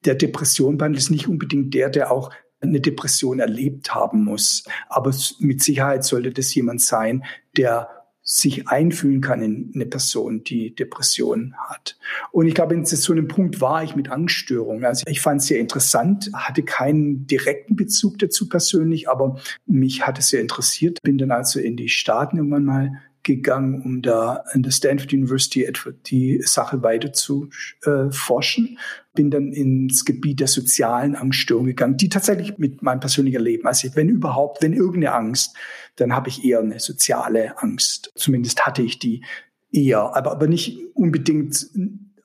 der 0.04 0.14
Depression 0.14 0.78
behandelt 0.78 1.02
ist 1.02 1.10
nicht 1.10 1.28
unbedingt 1.28 1.74
der, 1.74 1.90
der 1.90 2.12
auch 2.12 2.30
eine 2.60 2.80
Depression 2.80 3.40
erlebt 3.40 3.94
haben 3.94 4.24
muss. 4.24 4.64
Aber 4.88 5.14
mit 5.38 5.62
Sicherheit 5.62 6.04
sollte 6.04 6.30
das 6.30 6.54
jemand 6.54 6.82
sein, 6.82 7.24
der 7.56 7.88
sich 8.32 8.68
einfühlen 8.68 9.20
kann 9.20 9.42
in 9.42 9.72
eine 9.74 9.86
Person, 9.86 10.44
die 10.44 10.72
Depressionen 10.72 11.56
hat. 11.68 11.98
Und 12.30 12.46
ich 12.46 12.54
glaube, 12.54 12.74
in 12.74 12.86
so 12.86 13.12
einem 13.12 13.26
Punkt 13.26 13.60
war 13.60 13.82
ich 13.82 13.96
mit 13.96 14.08
Angststörungen. 14.08 14.84
Also 14.84 15.02
ich 15.08 15.20
fand 15.20 15.40
es 15.40 15.48
sehr 15.48 15.58
interessant, 15.58 16.30
hatte 16.32 16.62
keinen 16.62 17.26
direkten 17.26 17.74
Bezug 17.74 18.20
dazu 18.20 18.48
persönlich, 18.48 19.08
aber 19.08 19.40
mich 19.66 20.06
hat 20.06 20.20
es 20.20 20.28
sehr 20.28 20.40
interessiert. 20.40 21.00
Bin 21.02 21.18
dann 21.18 21.32
also 21.32 21.58
in 21.58 21.76
die 21.76 21.88
Staaten 21.88 22.36
irgendwann 22.36 22.64
mal 22.64 23.02
gegangen, 23.22 23.82
um 23.82 24.02
da 24.02 24.44
an 24.52 24.62
der 24.62 24.70
Stanford 24.70 25.12
University 25.12 25.64
etwa 25.64 25.90
die 26.06 26.40
Sache 26.42 26.82
weiter 26.82 27.12
zu 27.12 27.50
äh, 27.84 28.10
forschen. 28.10 28.78
Bin 29.14 29.30
dann 29.30 29.52
ins 29.52 30.04
Gebiet 30.04 30.40
der 30.40 30.46
sozialen 30.46 31.16
Angststörung 31.16 31.66
gegangen, 31.66 31.96
die 31.96 32.08
tatsächlich 32.08 32.58
mit 32.58 32.82
meinem 32.82 33.00
persönlichen 33.00 33.42
Leben, 33.42 33.66
also 33.66 33.88
wenn 33.94 34.08
überhaupt, 34.08 34.62
wenn 34.62 34.72
irgendeine 34.72 35.14
Angst, 35.14 35.56
dann 35.96 36.14
habe 36.14 36.28
ich 36.28 36.44
eher 36.44 36.60
eine 36.60 36.80
soziale 36.80 37.60
Angst. 37.62 38.12
Zumindest 38.14 38.64
hatte 38.64 38.82
ich 38.82 38.98
die 38.98 39.24
eher, 39.72 40.16
aber, 40.16 40.32
aber 40.32 40.46
nicht 40.46 40.78
unbedingt 40.94 41.66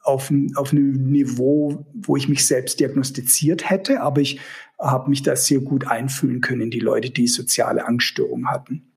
auf, 0.03 0.31
auf 0.55 0.71
einem 0.71 1.03
Niveau, 1.03 1.85
wo 1.93 2.15
ich 2.15 2.29
mich 2.29 2.45
selbst 2.45 2.79
diagnostiziert 2.79 3.69
hätte, 3.69 4.01
aber 4.01 4.21
ich 4.21 4.39
habe 4.79 5.09
mich 5.09 5.23
da 5.23 5.35
sehr 5.35 5.59
gut 5.59 5.87
einfühlen 5.87 6.41
können 6.41 6.61
in 6.61 6.71
die 6.71 6.79
Leute, 6.79 7.09
die 7.09 7.27
soziale 7.27 7.85
Angststörungen 7.85 8.49
hatten. 8.49 8.94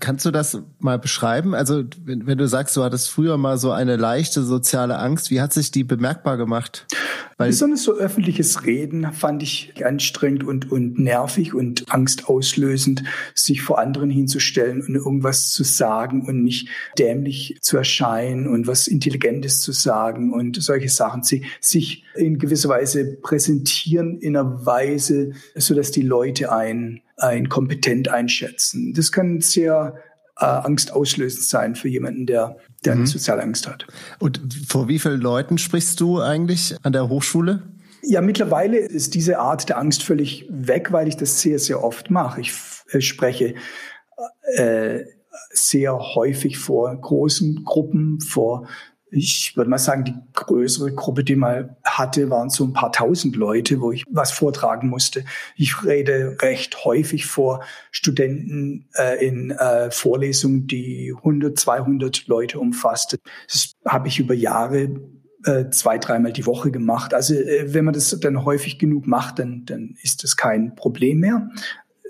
Kannst 0.00 0.26
du 0.26 0.32
das 0.32 0.58
mal 0.80 0.98
beschreiben? 0.98 1.54
Also, 1.54 1.84
wenn, 2.04 2.26
wenn, 2.26 2.38
du 2.38 2.48
sagst, 2.48 2.76
du 2.76 2.82
hattest 2.82 3.08
früher 3.08 3.36
mal 3.36 3.56
so 3.56 3.70
eine 3.70 3.96
leichte 3.96 4.42
soziale 4.42 4.98
Angst, 4.98 5.30
wie 5.30 5.40
hat 5.40 5.52
sich 5.52 5.70
die 5.70 5.84
bemerkbar 5.84 6.36
gemacht? 6.36 6.86
Weil 7.38 7.48
Besonders 7.48 7.82
so 7.82 7.94
öffentliches 7.94 8.64
Reden 8.64 9.12
fand 9.12 9.42
ich 9.42 9.74
anstrengend 9.84 10.44
und, 10.44 10.72
und 10.72 10.98
nervig 10.98 11.52
und 11.52 11.84
angstauslösend, 11.92 13.04
sich 13.34 13.60
vor 13.60 13.78
anderen 13.78 14.08
hinzustellen 14.08 14.80
und 14.80 14.94
irgendwas 14.94 15.50
zu 15.50 15.62
sagen 15.62 16.26
und 16.26 16.42
nicht 16.42 16.68
dämlich 16.98 17.58
zu 17.60 17.76
erscheinen 17.76 18.46
und 18.46 18.66
was 18.66 18.86
Intelligentes 18.86 19.60
zu 19.60 19.72
sagen 19.72 20.32
und 20.32 20.62
solche 20.62 20.88
Sachen. 20.88 21.22
Sie, 21.22 21.44
sich 21.60 22.04
in 22.14 22.38
gewisser 22.38 22.70
Weise 22.70 23.18
präsentieren 23.20 24.18
in 24.18 24.34
einer 24.34 24.64
Weise, 24.64 25.32
so 25.54 25.74
dass 25.74 25.90
die 25.90 26.02
Leute 26.02 26.52
einen 26.52 27.02
ein 27.18 27.48
kompetent 27.48 28.08
einschätzen. 28.08 28.92
Das 28.94 29.10
kann 29.10 29.40
sehr 29.40 29.96
äh, 30.38 30.44
angstauslösend 30.44 31.44
sein 31.44 31.74
für 31.74 31.88
jemanden, 31.88 32.26
der, 32.26 32.56
der 32.84 32.96
mhm. 32.96 33.06
soziale 33.06 33.42
Angst 33.42 33.66
hat. 33.66 33.86
Und 34.18 34.40
vor 34.68 34.88
wie 34.88 34.98
vielen 34.98 35.20
Leuten 35.20 35.58
sprichst 35.58 36.00
du 36.00 36.20
eigentlich 36.20 36.76
an 36.82 36.92
der 36.92 37.08
Hochschule? 37.08 37.62
Ja, 38.02 38.20
mittlerweile 38.20 38.78
ist 38.78 39.14
diese 39.14 39.38
Art 39.38 39.68
der 39.68 39.78
Angst 39.78 40.02
völlig 40.02 40.46
weg, 40.48 40.92
weil 40.92 41.08
ich 41.08 41.16
das 41.16 41.40
sehr, 41.40 41.58
sehr 41.58 41.82
oft 41.82 42.10
mache. 42.10 42.40
Ich 42.40 42.52
äh, 42.90 43.00
spreche 43.00 43.54
äh, 44.54 45.04
sehr 45.50 45.98
häufig 45.98 46.58
vor 46.58 46.94
großen 47.00 47.64
Gruppen, 47.64 48.20
vor 48.20 48.68
ich 49.10 49.56
würde 49.56 49.70
mal 49.70 49.78
sagen, 49.78 50.04
die 50.04 50.14
größere 50.34 50.92
Gruppe, 50.92 51.24
die 51.24 51.36
mal 51.36 51.76
hatte, 51.84 52.28
waren 52.28 52.50
so 52.50 52.64
ein 52.64 52.72
paar 52.72 52.92
tausend 52.92 53.36
Leute, 53.36 53.80
wo 53.80 53.92
ich 53.92 54.04
was 54.10 54.32
vortragen 54.32 54.88
musste. 54.88 55.24
Ich 55.56 55.84
rede 55.84 56.36
recht 56.40 56.84
häufig 56.84 57.26
vor 57.26 57.62
Studenten 57.90 58.88
äh, 58.94 59.24
in 59.24 59.52
äh, 59.52 59.90
Vorlesungen, 59.90 60.66
die 60.66 61.14
100, 61.16 61.58
200 61.58 62.26
Leute 62.26 62.58
umfasste. 62.58 63.18
Das 63.48 63.72
habe 63.86 64.08
ich 64.08 64.18
über 64.18 64.34
Jahre 64.34 65.00
äh, 65.44 65.70
zwei, 65.70 65.98
dreimal 65.98 66.32
die 66.32 66.46
Woche 66.46 66.70
gemacht. 66.70 67.14
Also 67.14 67.34
äh, 67.34 67.72
wenn 67.72 67.84
man 67.84 67.94
das 67.94 68.18
dann 68.20 68.44
häufig 68.44 68.78
genug 68.78 69.06
macht, 69.06 69.38
dann, 69.38 69.64
dann 69.66 69.94
ist 70.02 70.24
das 70.24 70.36
kein 70.36 70.74
Problem 70.74 71.20
mehr 71.20 71.48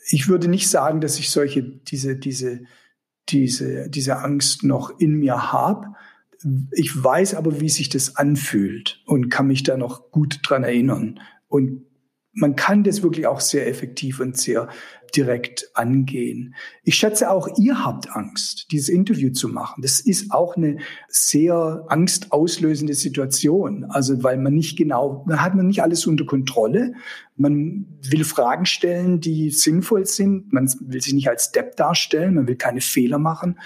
ich 0.08 0.28
würde 0.28 0.48
nicht 0.48 0.68
sagen, 0.68 1.00
dass 1.00 1.18
ich 1.18 1.30
solche, 1.30 1.62
diese, 1.62 2.16
diese, 2.16 2.60
diese, 3.28 3.88
diese 3.88 4.18
Angst 4.18 4.62
noch 4.62 4.98
in 5.00 5.14
mir 5.14 5.52
habe. 5.52 5.94
Ich 6.72 7.02
weiß 7.02 7.34
aber, 7.34 7.60
wie 7.60 7.68
sich 7.68 7.88
das 7.88 8.16
anfühlt 8.16 9.02
und 9.06 9.30
kann 9.30 9.46
mich 9.46 9.62
da 9.62 9.76
noch 9.76 10.10
gut 10.10 10.40
dran 10.42 10.64
erinnern. 10.64 11.20
Und 11.48 11.86
man 12.36 12.54
kann 12.54 12.84
das 12.84 13.02
wirklich 13.02 13.26
auch 13.26 13.40
sehr 13.40 13.66
effektiv 13.66 14.20
und 14.20 14.36
sehr 14.36 14.68
direkt 15.14 15.70
angehen. 15.74 16.54
Ich 16.82 16.96
schätze 16.96 17.30
auch, 17.30 17.48
ihr 17.58 17.82
habt 17.82 18.14
Angst, 18.14 18.66
dieses 18.72 18.90
Interview 18.90 19.32
zu 19.32 19.48
machen. 19.48 19.80
Das 19.80 20.00
ist 20.00 20.30
auch 20.32 20.56
eine 20.56 20.78
sehr 21.08 21.84
angstauslösende 21.88 22.92
Situation. 22.92 23.84
Also, 23.84 24.22
weil 24.22 24.36
man 24.36 24.52
nicht 24.52 24.76
genau, 24.76 25.24
man 25.26 25.40
hat 25.40 25.54
man 25.54 25.66
nicht 25.66 25.82
alles 25.82 26.06
unter 26.06 26.26
Kontrolle. 26.26 26.92
Man 27.36 27.86
will 28.02 28.24
Fragen 28.24 28.66
stellen, 28.66 29.20
die 29.20 29.50
sinnvoll 29.50 30.04
sind. 30.04 30.52
Man 30.52 30.70
will 30.80 31.00
sich 31.00 31.14
nicht 31.14 31.30
als 31.30 31.52
Depp 31.52 31.76
darstellen. 31.76 32.34
Man 32.34 32.48
will 32.48 32.56
keine 32.56 32.82
Fehler 32.82 33.18
machen. 33.18 33.58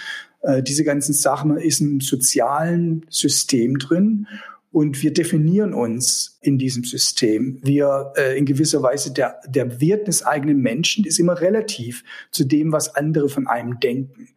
Äh, 0.43 0.63
diese 0.63 0.85
ganzen 0.85 1.13
Sachen, 1.13 1.57
ist 1.57 1.81
im 1.81 2.01
sozialen 2.01 3.05
System 3.11 3.79
drin 3.79 4.27
und 4.73 5.03
wir 5.03 5.13
definieren 5.13 5.75
uns 5.75 6.39
in 6.41 6.57
diesem 6.57 6.85
System. 6.85 7.59
Wir 7.63 8.13
äh, 8.17 8.39
in 8.39 8.47
gewisser 8.47 8.83
Weise 8.83 9.13
der, 9.13 9.41
der 9.47 9.81
Wert 9.81 10.09
des 10.09 10.25
eigenen 10.25 10.61
Menschen 10.61 11.05
ist 11.05 11.19
immer 11.19 11.41
relativ 11.41 12.05
zu 12.31 12.45
dem, 12.45 12.73
was 12.73 12.95
andere 12.95 13.29
von 13.29 13.49
einem 13.49 13.81
denken. 13.81 14.29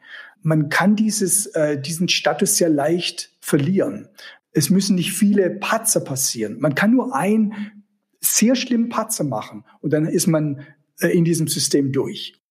Man 0.41 0.69
kann 0.69 0.95
dieses, 0.95 1.45
äh, 1.47 1.79
diesen 1.79 2.09
Status 2.09 2.57
sehr 2.57 2.69
leicht 2.69 3.31
verlieren. 3.39 4.09
Es 4.51 4.69
müssen 4.69 4.95
nicht 4.95 5.13
viele 5.13 5.51
Patzer 5.51 6.01
passieren. 6.01 6.59
Man 6.59 6.75
kann 6.75 6.91
nur 6.91 7.15
einen 7.15 7.85
sehr 8.19 8.55
schlimmen 8.55 8.89
Patzer 8.89 9.23
machen 9.23 9.63
und 9.81 9.93
dann 9.93 10.05
ist 10.05 10.27
man 10.27 10.65
äh, 10.99 11.07
in 11.07 11.23
diesem 11.23 11.47
System 11.47 11.91
durch 11.91 12.42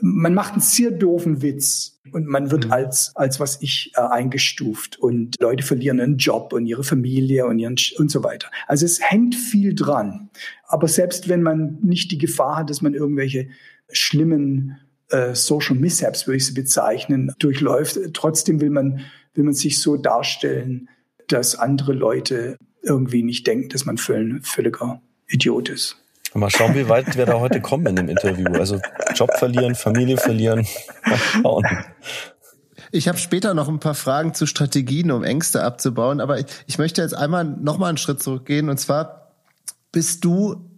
man 0.00 0.34
macht 0.34 0.52
einen 0.52 0.62
sehr 0.62 0.90
doofen 0.90 1.40
Witz 1.42 2.00
und 2.12 2.26
man 2.26 2.50
wird 2.50 2.66
mhm. 2.66 2.72
als, 2.72 3.12
als 3.14 3.38
was 3.38 3.62
ich 3.62 3.92
äh, 3.94 4.00
eingestuft 4.00 4.98
und 4.98 5.40
Leute 5.40 5.64
verlieren 5.64 6.00
einen 6.00 6.16
Job 6.16 6.52
und 6.52 6.66
ihre 6.66 6.84
Familie 6.84 7.46
und 7.46 7.58
ihren 7.58 7.76
und 7.98 8.10
so 8.10 8.24
weiter. 8.24 8.50
Also 8.66 8.84
es 8.84 9.00
hängt 9.00 9.34
viel 9.34 9.74
dran. 9.74 10.30
Aber 10.66 10.88
selbst 10.88 11.28
wenn 11.28 11.42
man 11.42 11.78
nicht 11.82 12.10
die 12.10 12.18
Gefahr 12.18 12.58
hat, 12.58 12.70
dass 12.70 12.82
man 12.82 12.94
irgendwelche 12.94 13.48
schlimmen 13.90 14.76
äh, 15.10 15.34
Social 15.34 15.76
Mishaps, 15.76 16.26
würde 16.26 16.38
ich 16.38 16.46
sie 16.46 16.54
bezeichnen, 16.54 17.32
durchläuft, 17.38 17.98
trotzdem 18.12 18.60
will 18.60 18.70
man, 18.70 19.00
will 19.34 19.44
man 19.44 19.54
sich 19.54 19.80
so 19.80 19.96
darstellen, 19.96 20.88
dass 21.28 21.54
andere 21.54 21.92
Leute 21.92 22.56
irgendwie 22.82 23.22
nicht 23.22 23.46
denken, 23.46 23.68
dass 23.70 23.86
man 23.86 23.98
völliger 23.98 25.00
Idiot 25.28 25.68
ist. 25.68 26.03
Mal 26.34 26.50
schauen, 26.50 26.74
wie 26.74 26.88
weit 26.88 27.16
wir 27.16 27.26
da 27.26 27.38
heute 27.38 27.60
kommen 27.60 27.86
in 27.86 27.96
dem 27.96 28.08
Interview. 28.08 28.52
Also 28.54 28.80
Job 29.14 29.30
verlieren, 29.38 29.74
Familie 29.74 30.16
verlieren. 30.16 30.66
Mal 31.06 31.18
schauen. 31.18 31.64
Ich 32.90 33.08
habe 33.08 33.18
später 33.18 33.54
noch 33.54 33.68
ein 33.68 33.80
paar 33.80 33.94
Fragen 33.94 34.34
zu 34.34 34.46
Strategien, 34.46 35.10
um 35.10 35.24
Ängste 35.24 35.64
abzubauen, 35.64 36.20
aber 36.20 36.38
ich, 36.38 36.46
ich 36.66 36.78
möchte 36.78 37.02
jetzt 37.02 37.14
einmal 37.14 37.44
noch 37.44 37.78
mal 37.78 37.88
einen 37.88 37.98
Schritt 37.98 38.22
zurückgehen 38.22 38.68
und 38.68 38.78
zwar 38.78 39.32
bist 39.90 40.24
du 40.24 40.70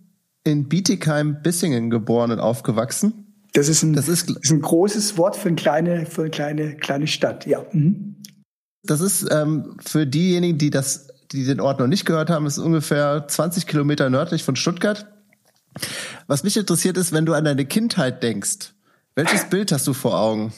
in 0.45 0.69
Bietigheim-Bissingen 0.69 1.91
geboren 1.91 2.31
und 2.31 2.41
aufgewachsen? 2.41 3.27
Das 3.53 3.69
ist 3.69 3.83
ein, 3.83 3.95
das 3.95 4.09
ist, 4.09 4.31
ist 4.31 4.51
ein 4.51 4.61
großes 4.61 5.19
Wort 5.19 5.37
für 5.37 5.49
eine 5.49 5.57
kleine, 5.57 6.07
für 6.07 6.23
eine 6.23 6.31
kleine, 6.31 6.77
kleine 6.77 7.07
Stadt, 7.07 7.47
ja. 7.47 7.65
Mhm. 7.73 8.17
Das 8.83 9.01
ist 9.01 9.27
ähm, 9.31 9.77
für 9.85 10.07
diejenigen, 10.07 10.59
die 10.59 10.71
das, 10.71 11.09
die 11.33 11.45
den 11.45 11.61
Ort 11.61 11.81
noch 11.81 11.87
nicht 11.87 12.07
gehört 12.07 12.31
haben, 12.31 12.47
ist 12.47 12.59
ungefähr 12.59 13.27
20 13.27 13.67
Kilometer 13.67 14.09
nördlich 14.11 14.45
von 14.45 14.57
Stuttgart. 14.57 15.07
Was 16.27 16.43
mich 16.43 16.57
interessiert 16.57 16.97
ist, 16.97 17.13
wenn 17.13 17.27
du 17.27 17.35
an 17.35 17.45
deine 17.45 17.65
Kindheit 17.67 18.23
denkst, 18.23 18.75
welches 19.15 19.49
Bild 19.49 19.73
hast 19.73 19.87
du 19.87 19.95
vor 19.95 20.19
Augen? 20.19 20.53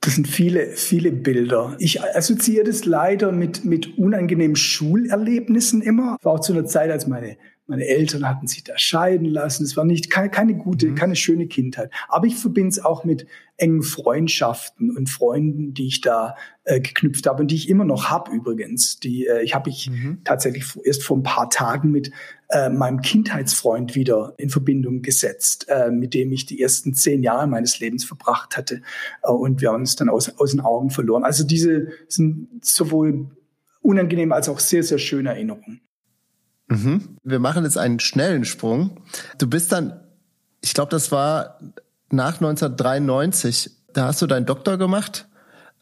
Das 0.00 0.14
sind 0.14 0.28
viele, 0.28 0.68
viele 0.72 1.12
Bilder. 1.12 1.76
Ich 1.78 2.02
assoziiere 2.02 2.64
das 2.64 2.84
leider 2.84 3.32
mit, 3.32 3.64
mit 3.64 3.98
unangenehmen 3.98 4.56
Schulerlebnissen 4.56 5.82
immer. 5.82 6.16
War 6.22 6.34
auch 6.34 6.40
zu 6.40 6.52
einer 6.52 6.66
Zeit, 6.66 6.90
als 6.90 7.06
meine 7.06 7.36
meine 7.68 7.86
Eltern 7.86 8.26
hatten 8.26 8.46
sich 8.46 8.64
da 8.64 8.78
scheiden 8.78 9.26
lassen. 9.26 9.62
Es 9.62 9.76
war 9.76 9.84
nicht 9.84 10.08
keine, 10.08 10.30
keine 10.30 10.54
gute, 10.54 10.86
mhm. 10.88 10.94
keine 10.94 11.14
schöne 11.14 11.48
Kindheit. 11.48 11.92
Aber 12.08 12.26
ich 12.26 12.34
verbinde 12.34 12.70
es 12.70 12.82
auch 12.82 13.04
mit 13.04 13.26
engen 13.58 13.82
Freundschaften 13.82 14.96
und 14.96 15.10
Freunden, 15.10 15.74
die 15.74 15.86
ich 15.86 16.00
da 16.00 16.34
äh, 16.64 16.80
geknüpft 16.80 17.26
habe 17.26 17.42
und 17.42 17.50
die 17.50 17.56
ich 17.56 17.68
immer 17.68 17.84
noch 17.84 18.08
habe 18.08 18.30
übrigens. 18.32 19.00
Die 19.00 19.26
äh, 19.26 19.42
ich 19.42 19.54
habe 19.54 19.68
ich 19.68 19.90
mhm. 19.90 20.22
tatsächlich 20.24 20.64
erst 20.82 21.04
vor 21.04 21.18
ein 21.18 21.22
paar 21.22 21.50
Tagen 21.50 21.90
mit 21.90 22.10
äh, 22.50 22.70
meinem 22.70 23.02
Kindheitsfreund 23.02 23.94
wieder 23.94 24.34
in 24.38 24.48
Verbindung 24.48 25.02
gesetzt, 25.02 25.66
äh, 25.68 25.90
mit 25.90 26.14
dem 26.14 26.32
ich 26.32 26.46
die 26.46 26.62
ersten 26.62 26.94
zehn 26.94 27.22
Jahre 27.22 27.46
meines 27.46 27.78
Lebens 27.78 28.04
verbracht 28.04 28.56
hatte. 28.56 28.82
Äh, 29.22 29.30
und 29.30 29.60
wir 29.60 29.70
haben 29.70 29.80
uns 29.80 29.96
dann 29.96 30.08
aus, 30.08 30.30
aus 30.38 30.52
den 30.52 30.60
Augen 30.60 30.90
verloren. 30.90 31.24
Also 31.24 31.44
diese 31.44 31.88
sind 32.08 32.48
sowohl 32.64 33.30
unangenehm 33.82 34.32
als 34.32 34.48
auch 34.48 34.60
sehr, 34.60 34.82
sehr 34.82 34.98
schöne 34.98 35.30
Erinnerungen. 35.30 35.80
Mhm. 36.68 37.16
Wir 37.22 37.38
machen 37.38 37.64
jetzt 37.64 37.78
einen 37.78 38.00
schnellen 38.00 38.44
Sprung. 38.44 39.00
Du 39.38 39.46
bist 39.46 39.72
dann, 39.72 40.00
ich 40.60 40.74
glaube, 40.74 40.90
das 40.90 41.12
war 41.12 41.58
nach 42.10 42.34
1993, 42.34 43.70
da 43.92 44.06
hast 44.06 44.22
du 44.22 44.26
deinen 44.26 44.46
Doktor 44.46 44.76
gemacht 44.78 45.28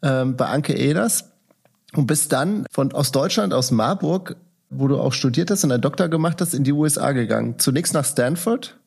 ähm, 0.01 0.35
bei 0.35 0.47
Anke 0.47 0.73
Ehlers 0.73 1.31
und 1.93 2.07
bist 2.07 2.31
dann 2.31 2.65
von 2.71 2.91
aus 2.91 3.11
Deutschland, 3.11 3.53
aus 3.53 3.71
Marburg, 3.71 4.35
wo 4.69 4.87
du 4.87 4.97
auch 4.99 5.13
studiert 5.13 5.49
hast 5.51 5.63
und 5.63 5.71
einen 5.71 5.81
Doktor 5.81 6.09
gemacht 6.09 6.41
hast, 6.41 6.53
in 6.53 6.63
die 6.63 6.73
USA 6.73 7.11
gegangen. 7.11 7.59
Zunächst 7.59 7.93
nach 7.93 8.05
Stanford 8.05 8.77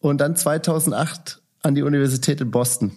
und 0.00 0.20
dann 0.20 0.36
2008 0.36 1.42
an 1.62 1.74
die 1.74 1.82
Universität 1.82 2.40
in 2.40 2.50
Boston. 2.50 2.92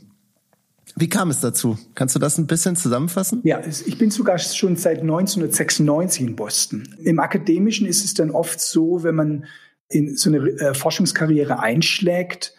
Wie 0.95 1.09
kam 1.09 1.29
es 1.29 1.41
dazu? 1.41 1.77
Kannst 1.93 2.15
du 2.15 2.19
das 2.19 2.37
ein 2.37 2.47
bisschen 2.47 2.75
zusammenfassen? 2.75 3.41
Ja, 3.43 3.59
ich 3.65 3.97
bin 3.97 4.11
sogar 4.11 4.37
schon 4.37 4.77
seit 4.77 5.01
1996 5.01 6.21
in 6.21 6.35
Boston. 6.35 6.87
Im 6.99 7.19
Akademischen 7.19 7.85
ist 7.85 8.05
es 8.05 8.13
dann 8.13 8.31
oft 8.31 8.61
so, 8.61 9.03
wenn 9.03 9.15
man 9.15 9.45
in 9.89 10.15
so 10.15 10.29
eine 10.29 10.37
äh, 10.37 10.73
Forschungskarriere 10.73 11.59
einschlägt, 11.59 12.53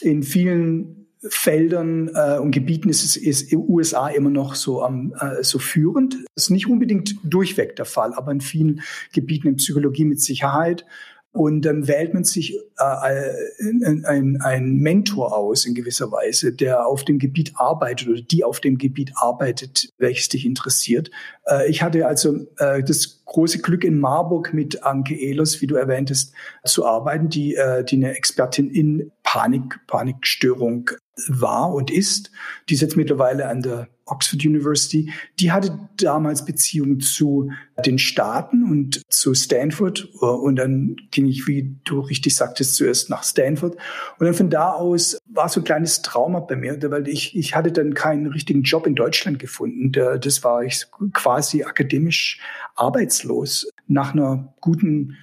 in 0.00 0.22
vielen 0.22 1.01
Feldern 1.28 2.10
äh, 2.14 2.38
und 2.38 2.50
Gebieten 2.50 2.88
ist 2.88 3.04
es 3.04 3.16
ist 3.16 3.52
USA 3.52 4.08
immer 4.08 4.30
noch 4.30 4.54
so 4.54 4.82
am 4.82 5.14
äh, 5.18 5.42
so 5.42 5.58
führend. 5.58 6.14
Das 6.34 6.44
ist 6.44 6.50
nicht 6.50 6.68
unbedingt 6.68 7.16
durchweg 7.22 7.76
der 7.76 7.84
Fall, 7.84 8.12
aber 8.14 8.32
in 8.32 8.40
vielen 8.40 8.82
Gebieten 9.12 9.48
in 9.48 9.56
Psychologie 9.56 10.04
mit 10.04 10.20
Sicherheit 10.20 10.84
und 11.32 11.62
dann 11.62 11.88
wählt 11.88 12.12
man 12.12 12.24
sich 12.24 12.58
äh, 12.78 14.04
ein, 14.04 14.38
ein 14.42 14.76
Mentor 14.76 15.34
aus 15.34 15.64
in 15.64 15.74
gewisser 15.74 16.12
Weise, 16.12 16.52
der 16.52 16.86
auf 16.86 17.06
dem 17.06 17.18
Gebiet 17.18 17.52
arbeitet 17.56 18.08
oder 18.08 18.20
die 18.20 18.44
auf 18.44 18.60
dem 18.60 18.76
Gebiet 18.76 19.12
arbeitet, 19.16 19.88
welches 19.96 20.28
dich 20.28 20.44
interessiert. 20.44 21.10
Äh, 21.46 21.70
ich 21.70 21.82
hatte 21.82 22.06
also 22.06 22.46
äh, 22.58 22.82
das 22.82 23.22
große 23.24 23.60
Glück 23.60 23.82
in 23.82 23.98
Marburg 23.98 24.52
mit 24.52 24.84
Anke 24.84 25.14
Ehlers, 25.14 25.62
wie 25.62 25.66
du 25.66 25.76
erwähntest, 25.76 26.34
zu 26.64 26.84
arbeiten, 26.84 27.30
die, 27.30 27.54
äh, 27.54 27.82
die 27.82 27.96
eine 27.96 28.14
Expertin 28.14 28.68
in 28.68 29.10
Panik, 29.22 29.80
Panikstörung 29.86 30.90
war 31.28 31.72
und 31.72 31.90
ist. 31.90 32.30
Die 32.68 32.74
ist 32.74 32.80
jetzt 32.80 32.96
mittlerweile 32.96 33.48
an 33.48 33.62
der 33.62 33.88
Oxford 34.06 34.44
University. 34.44 35.12
Die 35.38 35.52
hatte 35.52 35.88
damals 35.96 36.44
Beziehungen 36.44 37.00
zu 37.00 37.50
den 37.84 37.98
Staaten 37.98 38.64
und 38.64 39.02
zu 39.08 39.34
Stanford. 39.34 40.04
Und 40.20 40.56
dann 40.56 40.96
ging 41.10 41.26
ich, 41.26 41.46
wie 41.46 41.76
du 41.84 42.00
richtig 42.00 42.34
sagtest, 42.34 42.74
zuerst 42.74 43.10
nach 43.10 43.24
Stanford. 43.24 43.76
Und 44.18 44.26
dann 44.26 44.34
von 44.34 44.50
da 44.50 44.72
aus 44.72 45.18
war 45.26 45.48
so 45.48 45.60
ein 45.60 45.64
kleines 45.64 46.02
Trauma 46.02 46.40
bei 46.40 46.56
mir, 46.56 46.78
weil 46.90 47.08
ich, 47.08 47.36
ich 47.36 47.54
hatte 47.54 47.72
dann 47.72 47.94
keinen 47.94 48.26
richtigen 48.26 48.62
Job 48.62 48.86
in 48.86 48.94
Deutschland 48.94 49.38
gefunden. 49.38 49.92
Das 49.92 50.42
war 50.42 50.62
ich 50.62 50.86
quasi 51.12 51.62
akademisch 51.62 52.40
arbeitslos 52.74 53.68
nach 53.86 54.14
einer 54.14 54.54
guten 54.60 55.16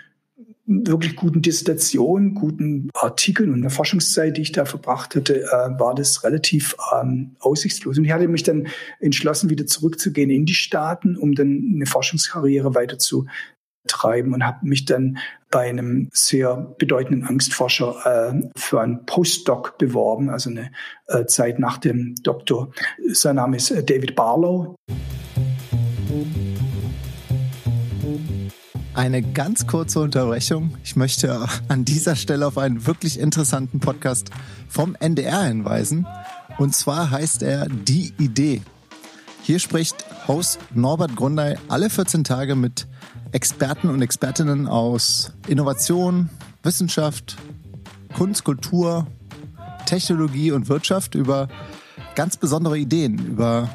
wirklich 0.69 1.15
guten 1.15 1.41
Dissertation, 1.41 2.35
guten 2.35 2.89
Artikeln 2.93 3.51
und 3.51 3.61
der 3.61 3.71
Forschungszeit, 3.71 4.37
die 4.37 4.43
ich 4.43 4.51
da 4.51 4.65
verbracht 4.65 5.15
hatte, 5.15 5.41
äh, 5.41 5.79
war 5.79 5.95
das 5.95 6.23
relativ 6.23 6.75
ähm, 6.93 7.35
aussichtslos. 7.39 7.97
Und 7.97 8.05
ich 8.05 8.11
hatte 8.11 8.27
mich 8.27 8.43
dann 8.43 8.67
entschlossen, 8.99 9.49
wieder 9.49 9.65
zurückzugehen 9.65 10.29
in 10.29 10.45
die 10.45 10.53
Staaten, 10.53 11.17
um 11.17 11.33
dann 11.33 11.71
eine 11.73 11.87
Forschungskarriere 11.87 12.75
weiter 12.75 12.99
zu 12.99 13.25
treiben 13.87 14.33
und 14.33 14.45
habe 14.45 14.67
mich 14.67 14.85
dann 14.85 15.17
bei 15.49 15.67
einem 15.67 16.09
sehr 16.13 16.75
bedeutenden 16.77 17.25
Angstforscher 17.25 18.31
äh, 18.31 18.49
für 18.55 18.81
einen 18.81 19.05
Postdoc 19.05 19.79
beworben, 19.79 20.29
also 20.29 20.51
eine 20.51 20.71
äh, 21.07 21.25
Zeit 21.25 21.57
nach 21.57 21.79
dem 21.79 22.13
Doktor. 22.21 22.71
Sein 23.11 23.37
Name 23.37 23.57
ist 23.57 23.71
äh, 23.71 23.83
David 23.83 24.15
Barlow. 24.15 24.75
Eine 28.99 29.21
ganz 29.21 29.65
kurze 29.65 30.01
Unterbrechung. 30.01 30.75
Ich 30.83 30.97
möchte 30.97 31.47
an 31.69 31.85
dieser 31.85 32.17
Stelle 32.17 32.45
auf 32.45 32.57
einen 32.57 32.85
wirklich 32.85 33.17
interessanten 33.17 33.79
Podcast 33.79 34.29
vom 34.67 34.93
NDR 34.99 35.43
hinweisen. 35.43 36.05
Und 36.57 36.75
zwar 36.75 37.09
heißt 37.09 37.41
er 37.41 37.69
Die 37.69 38.11
Idee. 38.17 38.61
Hier 39.41 39.59
spricht 39.59 40.05
Host 40.27 40.59
Norbert 40.75 41.15
Grundei 41.15 41.57
alle 41.69 41.89
14 41.89 42.25
Tage 42.25 42.55
mit 42.55 42.87
Experten 43.31 43.87
und 43.87 44.01
Expertinnen 44.01 44.67
aus 44.67 45.31
Innovation, 45.47 46.29
Wissenschaft, 46.63 47.37
Kunst, 48.17 48.43
Kultur, 48.43 49.07
Technologie 49.85 50.51
und 50.51 50.67
Wirtschaft, 50.67 51.15
über 51.15 51.47
ganz 52.15 52.35
besondere 52.35 52.77
Ideen, 52.77 53.17
über 53.17 53.69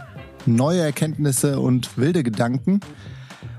neue 0.45 0.83
Erkenntnisse 0.83 1.61
und 1.61 1.97
wilde 1.97 2.23
Gedanken. 2.23 2.81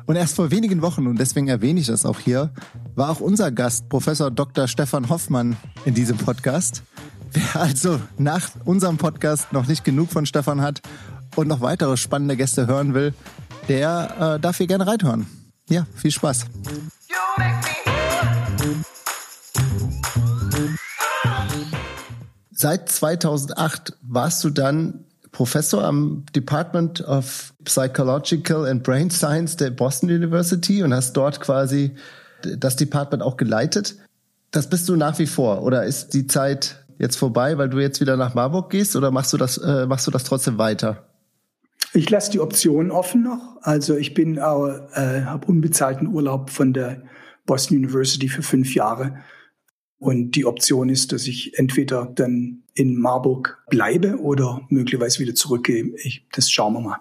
Und 0.05 0.15
erst 0.15 0.35
vor 0.35 0.51
wenigen 0.51 0.81
Wochen, 0.81 1.07
und 1.07 1.19
deswegen 1.19 1.47
erwähne 1.47 1.79
ich 1.79 1.87
das 1.87 2.05
auch 2.05 2.19
hier, 2.19 2.51
war 2.95 3.09
auch 3.09 3.19
unser 3.19 3.51
Gast, 3.51 3.89
Professor 3.89 4.29
Dr. 4.29 4.67
Stefan 4.67 5.09
Hoffmann, 5.09 5.57
in 5.83 5.95
diesem 5.95 6.17
Podcast. 6.17 6.83
Wer 7.31 7.61
also 7.61 7.99
nach 8.17 8.49
unserem 8.65 8.97
Podcast 8.97 9.51
noch 9.51 9.67
nicht 9.67 9.83
genug 9.83 10.11
von 10.11 10.25
Stefan 10.25 10.61
hat 10.61 10.81
und 11.35 11.47
noch 11.47 11.61
weitere 11.61 11.97
spannende 11.97 12.37
Gäste 12.37 12.67
hören 12.67 12.93
will, 12.93 13.13
der 13.67 14.35
äh, 14.35 14.39
darf 14.39 14.57
hier 14.57 14.67
gerne 14.67 14.85
reinhören. 14.85 15.25
Ja, 15.69 15.87
viel 15.95 16.11
Spaß. 16.11 16.45
Seit 22.51 22.89
2008 22.89 23.97
warst 24.01 24.43
du 24.43 24.51
dann 24.51 25.05
Professor 25.35 25.83
am 25.83 26.23
Department 26.33 27.01
of 27.01 27.53
Psychological 27.65 28.65
and 28.65 28.83
Brain 28.83 29.09
Science 29.09 29.57
der 29.57 29.69
Boston 29.69 30.09
University 30.09 30.81
und 30.81 30.93
hast 30.93 31.11
dort 31.11 31.41
quasi 31.41 31.91
das 32.41 32.77
Department 32.77 33.21
auch 33.21 33.35
geleitet. 33.35 33.97
Das 34.51 34.69
bist 34.69 34.87
du 34.87 34.95
nach 34.95 35.19
wie 35.19 35.27
vor 35.27 35.61
oder 35.63 35.83
ist 35.83 36.13
die 36.13 36.25
Zeit 36.25 36.85
jetzt 36.99 37.17
vorbei, 37.17 37.57
weil 37.57 37.67
du 37.67 37.79
jetzt 37.79 37.99
wieder 37.99 38.15
nach 38.15 38.33
Marburg 38.33 38.69
gehst 38.69 38.95
oder 38.95 39.11
machst 39.11 39.33
du 39.33 39.37
das 39.37 39.57
äh, 39.57 39.85
machst 39.85 40.07
du 40.07 40.11
das 40.11 40.23
trotzdem 40.23 40.57
weiter? 40.57 41.03
Ich 41.93 42.09
lasse 42.09 42.31
die 42.31 42.39
Option 42.39 42.89
offen 42.89 43.23
noch. 43.23 43.57
Also 43.61 43.97
ich 43.97 44.13
bin 44.13 44.39
auch, 44.39 44.67
äh, 44.93 45.23
habe 45.23 45.47
unbezahlten 45.47 46.07
Urlaub 46.07 46.49
von 46.49 46.71
der 46.71 47.01
Boston 47.45 47.75
University 47.75 48.29
für 48.29 48.41
fünf 48.41 48.73
Jahre. 48.73 49.17
Und 49.97 50.31
die 50.31 50.45
Option 50.45 50.89
ist, 50.89 51.11
dass 51.11 51.27
ich 51.27 51.57
entweder 51.57 52.05
dann 52.05 52.63
in 52.73 52.95
Marburg 52.95 53.63
bleibe 53.69 54.19
oder 54.19 54.61
möglicherweise 54.69 55.19
wieder 55.19 55.35
zurückgehe. 55.35 55.93
Ich, 56.03 56.25
das 56.33 56.51
schauen 56.51 56.73
wir 56.73 56.81
mal. 56.81 56.99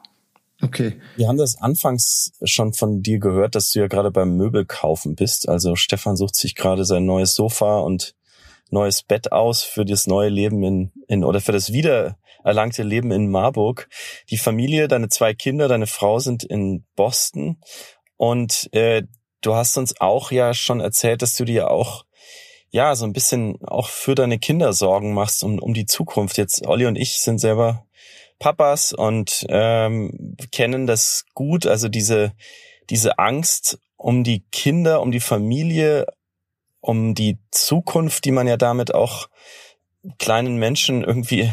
Okay. 0.62 1.00
Wir 1.16 1.28
haben 1.28 1.36
das 1.36 1.60
anfangs 1.60 2.32
schon 2.44 2.72
von 2.72 3.02
dir 3.02 3.18
gehört, 3.18 3.54
dass 3.54 3.70
du 3.70 3.80
ja 3.80 3.88
gerade 3.88 4.10
beim 4.10 4.36
Möbelkaufen 4.36 5.16
bist. 5.16 5.48
Also 5.48 5.76
Stefan 5.76 6.16
sucht 6.16 6.36
sich 6.36 6.54
gerade 6.54 6.84
sein 6.84 7.04
neues 7.04 7.34
Sofa 7.34 7.80
und 7.80 8.14
neues 8.70 9.02
Bett 9.02 9.32
aus 9.32 9.62
für 9.62 9.84
das 9.84 10.06
neue 10.06 10.28
Leben 10.28 10.62
in, 10.62 10.92
in 11.06 11.24
oder 11.24 11.40
für 11.40 11.52
das 11.52 11.72
wiedererlangte 11.72 12.82
Leben 12.82 13.10
in 13.10 13.30
Marburg. 13.30 13.88
Die 14.30 14.38
Familie, 14.38 14.88
deine 14.88 15.08
zwei 15.08 15.34
Kinder, 15.34 15.68
deine 15.68 15.86
Frau 15.86 16.18
sind 16.18 16.44
in 16.44 16.84
Boston 16.96 17.58
und 18.16 18.68
äh, 18.72 19.02
du 19.40 19.54
hast 19.54 19.76
uns 19.76 20.00
auch 20.00 20.30
ja 20.30 20.54
schon 20.54 20.80
erzählt, 20.80 21.20
dass 21.20 21.36
du 21.36 21.44
dir 21.44 21.70
auch 21.70 22.04
ja 22.74 22.96
so 22.96 23.06
ein 23.06 23.12
bisschen 23.12 23.64
auch 23.64 23.88
für 23.88 24.16
deine 24.16 24.40
Kinder 24.40 24.72
Sorgen 24.72 25.14
machst 25.14 25.44
um, 25.44 25.60
um 25.60 25.74
die 25.74 25.86
Zukunft. 25.86 26.36
Jetzt 26.36 26.66
Olli 26.66 26.86
und 26.86 26.96
ich 26.96 27.20
sind 27.20 27.38
selber 27.38 27.86
Papas 28.40 28.92
und 28.92 29.46
ähm, 29.48 30.36
kennen 30.50 30.88
das 30.88 31.24
gut, 31.34 31.66
also 31.66 31.88
diese 31.88 32.32
diese 32.90 33.18
Angst 33.18 33.78
um 33.96 34.24
die 34.24 34.44
Kinder, 34.50 35.00
um 35.02 35.12
die 35.12 35.20
Familie, 35.20 36.06
um 36.80 37.14
die 37.14 37.38
Zukunft, 37.52 38.24
die 38.24 38.32
man 38.32 38.48
ja 38.48 38.56
damit 38.56 38.92
auch 38.92 39.28
kleinen 40.18 40.56
Menschen 40.56 41.04
irgendwie 41.04 41.52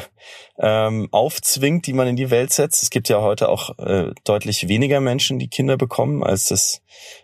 ähm, 0.62 1.10
aufzwingt, 1.12 1.88
die 1.88 1.94
man 1.94 2.08
in 2.08 2.16
die 2.16 2.30
Welt 2.30 2.54
setzt. 2.54 2.84
Es 2.84 2.92
gibt 2.92 3.10
ja 3.10 3.22
heute 3.22 3.50
auch 3.50 3.78
äh, 3.80 4.12
deutlich 4.24 4.68
weniger 4.68 5.02
Menschen, 5.02 5.40
die 5.40 5.48
Kinder 5.48 5.76
bekommen, 5.76 6.24
als 6.24 6.46
das 6.46 6.82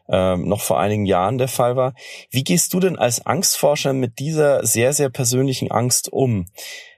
ähm, 0.10 0.48
noch 0.48 0.62
vor 0.62 0.80
einigen 0.80 1.06
Jahren 1.06 1.38
der 1.38 1.48
Fall 1.48 1.76
war. 1.76 1.94
Wie 2.32 2.44
gehst 2.44 2.74
du 2.74 2.80
denn 2.80 2.98
als 2.98 3.26
Angstforscher 3.26 3.94
mit 3.94 4.18
dieser 4.18 4.66
sehr, 4.66 4.92
sehr 4.92 5.10
persönlichen 5.10 5.70
Angst 5.70 6.12
um? 6.12 6.48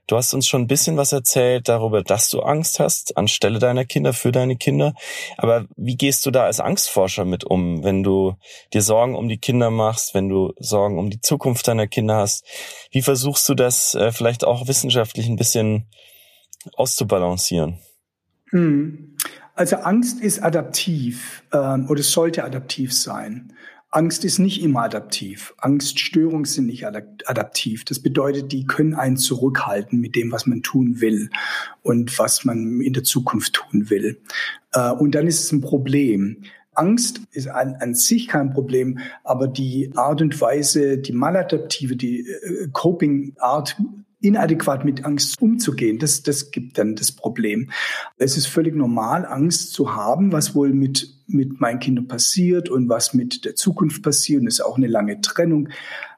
Du 0.07 0.17
hast 0.17 0.33
uns 0.33 0.47
schon 0.47 0.63
ein 0.63 0.67
bisschen 0.67 0.97
was 0.97 1.11
erzählt 1.11 1.67
darüber, 1.67 2.01
dass 2.01 2.29
du 2.29 2.39
Angst 2.39 2.79
hast, 2.79 3.15
anstelle 3.15 3.59
deiner 3.59 3.85
Kinder, 3.85 4.11
für 4.11 4.31
deine 4.31 4.55
Kinder. 4.55 4.93
Aber 5.37 5.65
wie 5.75 5.97
gehst 5.97 6.25
du 6.25 6.31
da 6.31 6.45
als 6.45 6.59
Angstforscher 6.59 7.25
mit 7.25 7.43
um, 7.43 7.83
wenn 7.83 8.01
du 8.01 8.33
dir 8.73 8.81
Sorgen 8.81 9.15
um 9.15 9.27
die 9.27 9.37
Kinder 9.37 9.69
machst, 9.69 10.15
wenn 10.15 10.27
du 10.27 10.53
Sorgen 10.57 10.97
um 10.97 11.11
die 11.11 11.21
Zukunft 11.21 11.67
deiner 11.67 11.85
Kinder 11.85 12.15
hast? 12.15 12.43
Wie 12.89 13.03
versuchst 13.03 13.47
du 13.49 13.53
das 13.53 13.93
äh, 13.93 14.11
vielleicht 14.11 14.45
auch 14.45 14.67
wissenschaftlich 14.67 15.27
ein 15.27 15.35
bisschen 15.35 15.87
auszubalancieren? 16.75 17.77
Hm. 18.49 19.15
Also 19.55 19.77
Angst 19.77 20.21
ist 20.21 20.41
adaptiv 20.41 21.43
ähm, 21.51 21.89
oder 21.89 22.01
sollte 22.01 22.43
adaptiv 22.43 22.93
sein. 22.93 23.53
Angst 23.91 24.23
ist 24.23 24.37
nicht 24.37 24.61
immer 24.61 24.83
adaptiv. 24.83 25.53
Angststörungen 25.57 26.45
sind 26.45 26.67
nicht 26.67 26.85
adaptiv. 26.85 27.85
Das 27.85 27.99
bedeutet, 27.99 28.51
die 28.51 28.65
können 28.65 28.93
einen 28.93 29.17
zurückhalten 29.17 29.99
mit 29.99 30.15
dem, 30.15 30.31
was 30.31 30.45
man 30.45 30.61
tun 30.61 31.01
will 31.01 31.31
und 31.81 32.19
was 32.19 32.45
man 32.45 32.81
in 32.81 32.93
der 32.93 33.03
Zukunft 33.03 33.53
tun 33.53 33.89
will. 33.89 34.21
Äh, 34.73 34.91
und 34.91 35.15
dann 35.15 35.27
ist 35.27 35.43
es 35.43 35.51
ein 35.51 35.61
Problem. 35.61 36.43
Angst 36.75 37.21
ist 37.31 37.47
an, 37.47 37.75
an 37.79 37.95
sich 37.95 38.27
kein 38.27 38.51
Problem, 38.51 38.99
aber 39.23 39.47
die 39.47 39.91
Art 39.95 40.21
und 40.21 40.39
Weise, 40.39 40.99
die 40.99 41.11
maladaptive, 41.11 41.95
die 41.95 42.21
äh, 42.21 42.67
Coping-Art, 42.71 43.75
inadäquat 44.21 44.83
mit 44.83 45.05
Angst 45.05 45.41
umzugehen, 45.41 45.97
das, 45.99 46.23
das 46.23 46.51
gibt 46.51 46.77
dann 46.77 46.95
das 46.95 47.11
Problem. 47.11 47.71
Es 48.17 48.37
ist 48.37 48.47
völlig 48.47 48.75
normal, 48.75 49.25
Angst 49.25 49.73
zu 49.73 49.95
haben, 49.95 50.31
was 50.31 50.55
wohl 50.55 50.73
mit, 50.73 51.13
mit 51.27 51.61
meinen 51.61 51.79
Kindern 51.79 52.07
passiert 52.07 52.69
und 52.69 52.89
was 52.89 53.13
mit 53.13 53.45
der 53.45 53.55
Zukunft 53.55 54.03
passiert. 54.03 54.41
Und 54.41 54.47
es 54.47 54.55
ist 54.55 54.65
auch 54.65 54.77
eine 54.77 54.87
lange 54.87 55.21
Trennung. 55.21 55.69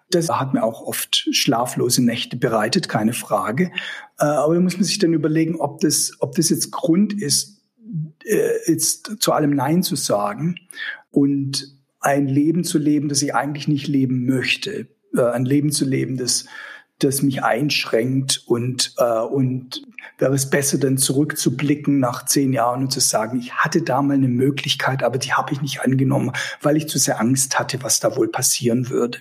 Das 0.10 0.30
hat 0.30 0.54
mir 0.54 0.64
auch 0.64 0.82
oft 0.82 1.28
schlaflose 1.32 2.04
Nächte 2.04 2.38
bereitet, 2.38 2.90
keine 2.90 3.14
Frage. 3.14 3.72
Äh, 4.20 4.26
aber 4.26 4.56
da 4.56 4.62
muss 4.62 4.76
man 4.76 4.84
sich 4.84 5.00
dann 5.00 5.14
überlegen, 5.14 5.56
ob 5.56 5.80
das, 5.80 6.14
ob 6.20 6.36
das 6.36 6.50
jetzt 6.50 6.72
Grund 6.72 7.14
ist, 7.14 7.62
äh, 8.26 8.50
jetzt 8.68 9.18
zu 9.20 9.32
allem 9.32 9.52
Nein 9.52 9.84
zu 9.84 9.96
sagen 9.96 10.56
und 11.12 11.76
ein 12.00 12.28
Leben 12.28 12.64
zu 12.64 12.80
leben, 12.80 13.10
das 13.10 13.22
ich 13.22 13.36
eigentlich 13.36 13.68
nicht 13.68 13.88
leben 13.88 14.26
möchte. 14.26 14.88
Äh, 15.16 15.22
ein 15.22 15.46
Leben 15.46 15.72
zu 15.72 15.86
leben, 15.86 16.18
das 16.18 16.46
das 17.04 17.22
mich 17.22 17.44
einschränkt 17.44 18.44
und, 18.46 18.94
äh, 18.98 19.20
und 19.20 19.82
wäre 20.18 20.34
es 20.34 20.50
besser, 20.50 20.78
dann 20.78 20.98
zurückzublicken 20.98 22.00
nach 22.00 22.26
zehn 22.26 22.54
Jahren 22.54 22.84
und 22.84 22.92
zu 22.92 23.00
sagen, 23.00 23.40
ich 23.40 23.54
hatte 23.54 23.82
da 23.82 24.02
mal 24.02 24.14
eine 24.14 24.28
Möglichkeit, 24.28 25.04
aber 25.04 25.18
die 25.18 25.34
habe 25.34 25.54
ich 25.54 25.62
nicht 25.62 25.82
angenommen, 25.82 26.32
weil 26.62 26.78
ich 26.78 26.88
zu 26.88 26.98
sehr 26.98 27.20
Angst 27.20 27.60
hatte, 27.60 27.84
was 27.84 28.00
da 28.00 28.16
wohl 28.16 28.30
passieren 28.30 28.90
würde. 28.90 29.20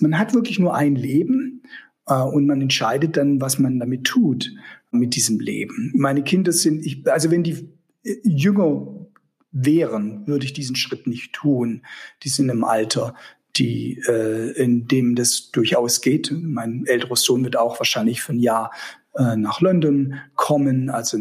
Man 0.00 0.18
hat 0.18 0.34
wirklich 0.34 0.58
nur 0.58 0.74
ein 0.74 0.94
Leben 0.94 1.62
äh, 2.06 2.14
und 2.14 2.46
man 2.46 2.60
entscheidet 2.60 3.16
dann, 3.16 3.40
was 3.40 3.58
man 3.58 3.78
damit 3.78 4.04
tut, 4.04 4.50
mit 4.90 5.14
diesem 5.14 5.40
Leben. 5.40 5.92
Meine 5.94 6.22
Kinder 6.22 6.52
sind, 6.52 6.84
ich, 6.84 7.06
also 7.10 7.30
wenn 7.30 7.42
die 7.42 7.68
äh, 8.04 8.16
jünger 8.24 9.06
wären, 9.52 10.26
würde 10.26 10.44
ich 10.44 10.52
diesen 10.52 10.76
Schritt 10.76 11.06
nicht 11.06 11.32
tun. 11.32 11.82
Die 12.22 12.28
sind 12.28 12.50
im 12.50 12.64
Alter, 12.64 13.14
die, 13.58 14.02
äh, 14.06 14.52
in 14.52 14.86
dem 14.86 15.14
das 15.14 15.50
durchaus 15.50 16.00
geht. 16.00 16.32
Mein 16.32 16.84
älterer 16.86 17.16
Sohn 17.16 17.44
wird 17.44 17.56
auch 17.56 17.78
wahrscheinlich 17.80 18.22
für 18.22 18.32
ein 18.32 18.40
Jahr 18.40 18.72
äh, 19.14 19.36
nach 19.36 19.60
London 19.60 20.20
kommen, 20.34 20.90
also 20.90 21.18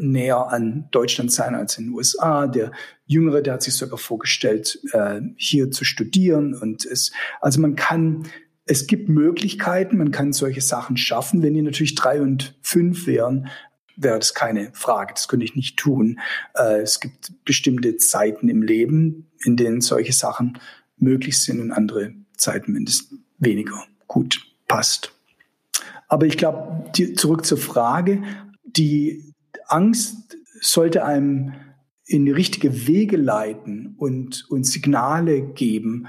näher 0.00 0.52
an 0.52 0.88
Deutschland 0.90 1.30
sein 1.30 1.54
als 1.54 1.78
in 1.78 1.86
den 1.86 1.94
USA. 1.94 2.46
Der 2.46 2.72
Jüngere, 3.06 3.42
der 3.42 3.54
hat 3.54 3.62
sich 3.62 3.74
sogar 3.74 3.98
vorgestellt, 3.98 4.80
äh, 4.92 5.20
hier 5.36 5.70
zu 5.70 5.84
studieren. 5.84 6.54
Und 6.54 6.84
es, 6.84 7.12
also 7.40 7.60
man 7.60 7.76
kann, 7.76 8.24
es 8.64 8.86
gibt 8.86 9.08
Möglichkeiten, 9.08 9.96
man 9.96 10.10
kann 10.10 10.32
solche 10.32 10.60
Sachen 10.60 10.96
schaffen. 10.96 11.42
Wenn 11.42 11.54
die 11.54 11.62
natürlich 11.62 11.94
drei 11.94 12.20
und 12.20 12.58
fünf 12.62 13.06
wären, 13.06 13.48
wäre 13.96 14.18
das 14.18 14.34
keine 14.34 14.70
Frage. 14.72 15.14
Das 15.14 15.28
könnte 15.28 15.44
ich 15.44 15.54
nicht 15.54 15.76
tun. 15.76 16.20
Äh, 16.54 16.80
es 16.80 17.00
gibt 17.00 17.32
bestimmte 17.44 17.96
Zeiten 17.96 18.48
im 18.48 18.62
Leben, 18.62 19.30
in 19.44 19.56
denen 19.56 19.80
solche 19.80 20.12
Sachen 20.12 20.58
möglich 20.98 21.40
sind 21.40 21.60
und 21.60 21.72
andere 21.72 22.14
Zeiten 22.36 22.72
mindestens 22.72 23.20
weniger 23.38 23.84
gut 24.06 24.40
passt. 24.68 25.12
Aber 26.08 26.26
ich 26.26 26.36
glaube, 26.36 26.90
zurück 27.16 27.44
zur 27.44 27.58
Frage, 27.58 28.22
die 28.64 29.34
Angst 29.66 30.36
sollte 30.60 31.04
einem 31.04 31.54
in 32.06 32.24
die 32.24 32.32
richtige 32.32 32.86
Wege 32.86 33.16
leiten 33.16 33.94
und, 33.98 34.46
und 34.48 34.64
Signale 34.64 35.42
geben, 35.42 36.06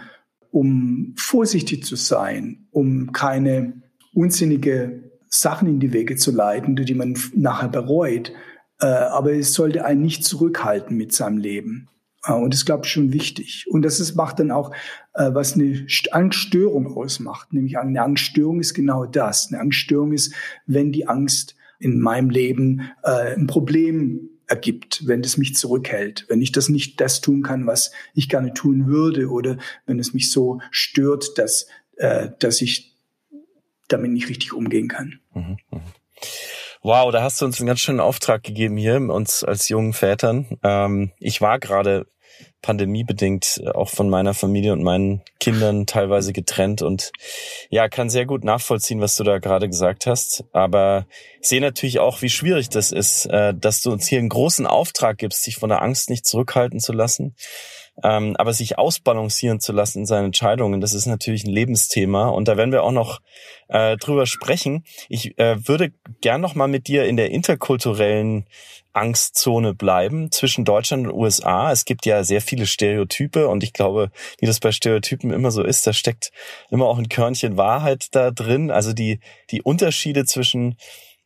um 0.51 1.13
vorsichtig 1.17 1.83
zu 1.83 1.95
sein, 1.95 2.67
um 2.71 3.11
keine 3.11 3.81
unsinnige 4.13 5.11
Sachen 5.27 5.67
in 5.67 5.79
die 5.79 5.93
Wege 5.93 6.15
zu 6.15 6.31
leiten, 6.31 6.75
die 6.75 6.93
man 6.93 7.17
nachher 7.33 7.69
bereut. 7.69 8.31
Äh, 8.79 8.85
aber 8.85 9.33
es 9.33 9.53
sollte 9.53 9.85
einen 9.85 10.01
nicht 10.01 10.23
zurückhalten 10.23 10.95
mit 10.95 11.13
seinem 11.13 11.37
Leben. 11.37 11.89
Und 12.25 12.53
das 12.53 12.65
glaube 12.65 12.85
ich 12.85 12.91
schon 12.91 13.13
wichtig. 13.13 13.65
Und 13.69 13.83
das 13.83 13.99
ist, 13.99 14.15
macht 14.15 14.39
dann 14.39 14.51
auch, 14.51 14.71
äh, 15.13 15.29
was 15.33 15.53
eine 15.53 15.87
Angststörung 16.11 16.97
ausmacht. 16.97 17.53
Nämlich 17.53 17.77
eine 17.77 18.01
Angststörung 18.01 18.59
ist 18.59 18.73
genau 18.73 19.05
das. 19.05 19.47
Eine 19.47 19.61
Angststörung 19.61 20.11
ist, 20.11 20.33
wenn 20.65 20.91
die 20.91 21.07
Angst 21.07 21.55
in 21.79 21.99
meinem 21.99 22.29
Leben 22.29 22.91
äh, 23.03 23.35
ein 23.35 23.47
Problem 23.47 24.29
ergibt, 24.47 25.05
wenn 25.05 25.21
es 25.21 25.37
mich 25.37 25.55
zurückhält, 25.55 26.25
wenn 26.29 26.41
ich 26.41 26.51
das 26.51 26.69
nicht 26.69 26.99
das 27.01 27.21
tun 27.21 27.43
kann, 27.43 27.67
was 27.67 27.91
ich 28.13 28.29
gerne 28.29 28.53
tun 28.53 28.87
würde, 28.87 29.29
oder 29.29 29.57
wenn 29.85 29.99
es 29.99 30.13
mich 30.13 30.31
so 30.31 30.59
stört, 30.71 31.37
dass, 31.37 31.67
äh, 31.97 32.29
dass 32.39 32.61
ich 32.61 32.95
damit 33.89 34.11
nicht 34.11 34.29
richtig 34.29 34.53
umgehen 34.53 34.87
kann. 34.87 35.19
Mhm, 35.33 35.57
mh. 35.71 35.81
Wow, 36.87 37.11
da 37.11 37.21
hast 37.21 37.41
du 37.41 37.45
uns 37.45 37.59
einen 37.59 37.67
ganz 37.67 37.81
schönen 37.81 37.99
Auftrag 37.99 38.43
gegeben 38.43 38.77
hier, 38.77 38.95
uns 38.95 39.43
als 39.43 39.67
jungen 39.67 39.91
Vätern. 39.91 40.47
Ähm, 40.63 41.11
ich 41.19 41.41
war 41.41 41.59
gerade 41.59 42.07
pandemiebedingt 42.61 43.59
äh, 43.61 43.71
auch 43.71 43.89
von 43.89 44.09
meiner 44.09 44.33
Familie 44.33 44.71
und 44.71 44.83
meinen 44.83 45.21
Kindern 45.41 45.85
teilweise 45.85 46.31
getrennt 46.31 46.81
und 46.81 47.11
ja, 47.69 47.89
kann 47.89 48.09
sehr 48.09 48.25
gut 48.25 48.45
nachvollziehen, 48.45 49.01
was 49.01 49.17
du 49.17 49.25
da 49.25 49.39
gerade 49.39 49.67
gesagt 49.67 50.05
hast. 50.05 50.45
Aber 50.53 51.07
sehe 51.41 51.59
natürlich 51.59 51.99
auch, 51.99 52.21
wie 52.21 52.29
schwierig 52.29 52.69
das 52.69 52.93
ist, 52.93 53.25
äh, 53.25 53.53
dass 53.53 53.81
du 53.81 53.91
uns 53.91 54.07
hier 54.07 54.19
einen 54.19 54.29
großen 54.29 54.65
Auftrag 54.65 55.17
gibst, 55.17 55.43
sich 55.43 55.57
von 55.57 55.67
der 55.67 55.81
Angst 55.81 56.09
nicht 56.09 56.25
zurückhalten 56.25 56.79
zu 56.79 56.93
lassen. 56.93 57.35
Ähm, 58.03 58.35
aber 58.37 58.53
sich 58.53 58.77
ausbalancieren 58.77 59.59
zu 59.59 59.73
lassen 59.73 59.99
in 59.99 60.05
seinen 60.05 60.25
Entscheidungen, 60.25 60.81
das 60.81 60.93
ist 60.93 61.07
natürlich 61.07 61.43
ein 61.45 61.51
Lebensthema. 61.51 62.29
Und 62.29 62.47
da 62.47 62.57
werden 62.57 62.71
wir 62.71 62.83
auch 62.83 62.91
noch 62.91 63.21
äh, 63.69 63.97
drüber 63.97 64.25
sprechen. 64.25 64.83
Ich 65.09 65.37
äh, 65.39 65.67
würde 65.67 65.91
gern 66.21 66.41
noch 66.41 66.55
mal 66.55 66.67
mit 66.67 66.87
dir 66.87 67.05
in 67.05 67.17
der 67.17 67.31
interkulturellen 67.31 68.45
Angstzone 68.97 69.75
bleiben 69.75 70.31
zwischen 70.31 70.65
Deutschland 70.65 71.07
und 71.07 71.13
USA. 71.13 71.71
Es 71.71 71.85
gibt 71.85 72.05
ja 72.05 72.23
sehr 72.23 72.41
viele 72.41 72.65
Stereotype 72.65 73.47
und 73.47 73.63
ich 73.63 73.71
glaube, 73.71 74.09
wie 74.39 74.47
das 74.47 74.59
bei 74.59 74.71
Stereotypen 74.71 75.31
immer 75.31 75.51
so 75.51 75.63
ist, 75.63 75.85
da 75.85 75.93
steckt 75.93 76.31
immer 76.71 76.87
auch 76.87 76.97
ein 76.97 77.09
Körnchen 77.09 77.57
Wahrheit 77.57 78.07
da 78.11 78.31
drin. 78.31 78.71
Also 78.71 78.93
die, 78.93 79.19
die 79.51 79.61
Unterschiede 79.61 80.25
zwischen 80.25 80.77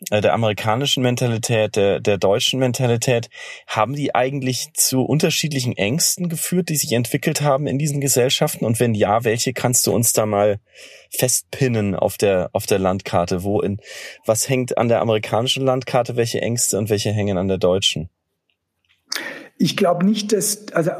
der 0.09 0.33
amerikanischen 0.33 1.03
Mentalität, 1.03 1.75
der, 1.75 1.99
der 1.99 2.17
deutschen 2.17 2.59
Mentalität, 2.59 3.29
haben 3.67 3.93
die 3.93 4.15
eigentlich 4.15 4.69
zu 4.73 5.03
unterschiedlichen 5.03 5.77
Ängsten 5.77 6.27
geführt, 6.27 6.69
die 6.69 6.75
sich 6.75 6.91
entwickelt 6.93 7.41
haben 7.41 7.67
in 7.67 7.77
diesen 7.77 8.01
Gesellschaften? 8.01 8.65
Und 8.65 8.79
wenn 8.79 8.95
ja, 8.95 9.23
welche 9.23 9.53
kannst 9.53 9.85
du 9.85 9.93
uns 9.93 10.13
da 10.13 10.25
mal 10.25 10.59
festpinnen 11.11 11.95
auf 11.95 12.17
der, 12.17 12.49
auf 12.53 12.65
der 12.65 12.79
Landkarte? 12.79 13.43
Wo 13.43 13.61
in, 13.61 13.79
was 14.25 14.49
hängt 14.49 14.77
an 14.77 14.87
der 14.87 15.01
amerikanischen 15.01 15.63
Landkarte, 15.63 16.15
welche 16.15 16.41
Ängste 16.41 16.77
und 16.77 16.89
welche 16.89 17.11
hängen 17.11 17.37
an 17.37 17.47
der 17.47 17.59
deutschen? 17.59 18.09
Ich 19.57 19.77
glaube 19.77 20.05
nicht, 20.05 20.33
dass, 20.33 20.67
also 20.73 20.91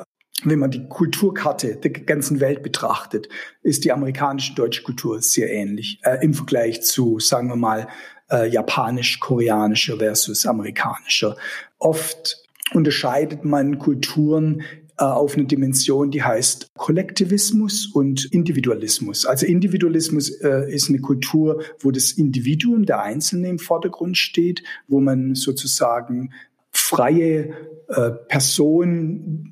wenn 0.44 0.60
man 0.60 0.72
die 0.72 0.88
Kulturkarte 0.88 1.76
der 1.76 1.92
ganzen 1.92 2.40
Welt 2.40 2.64
betrachtet, 2.64 3.30
ist 3.64 3.84
die 3.84 3.92
amerikanische 3.92 4.54
deutsche 4.54 4.84
Kultur 4.84 5.22
sehr 5.22 5.52
ähnlich 5.52 6.00
äh, 6.04 6.24
im 6.24 6.34
Vergleich 6.34 6.82
zu, 6.82 7.20
sagen 7.20 7.48
wir 7.50 7.56
mal, 7.56 7.88
äh, 8.32 8.48
japanisch-koreanischer 8.48 9.98
versus 9.98 10.46
amerikanischer. 10.46 11.36
Oft 11.78 12.38
unterscheidet 12.74 13.44
man 13.44 13.80
Kulturen 13.80 14.64
äh, 14.98 15.04
auf 15.04 15.36
eine 15.36 15.46
Dimension, 15.46 16.12
die 16.12 16.24
heißt 16.24 16.68
Kollektivismus 16.78 17.88
und 17.88 18.26
Individualismus. 18.32 19.26
Also 19.26 19.46
Individualismus 19.46 20.30
äh, 20.30 20.72
ist 20.72 20.90
eine 20.90 21.00
Kultur, 21.00 21.64
wo 21.80 21.92
das 21.92 22.12
Individuum, 22.12 22.86
der 22.86 23.02
Einzelne 23.02 23.50
im 23.50 23.60
Vordergrund 23.60 24.18
steht, 24.18 24.64
wo 24.88 25.00
man 25.00 25.36
sozusagen 25.36 26.32
freie 26.92 27.54
äh, 27.88 28.12
Personen 28.28 29.50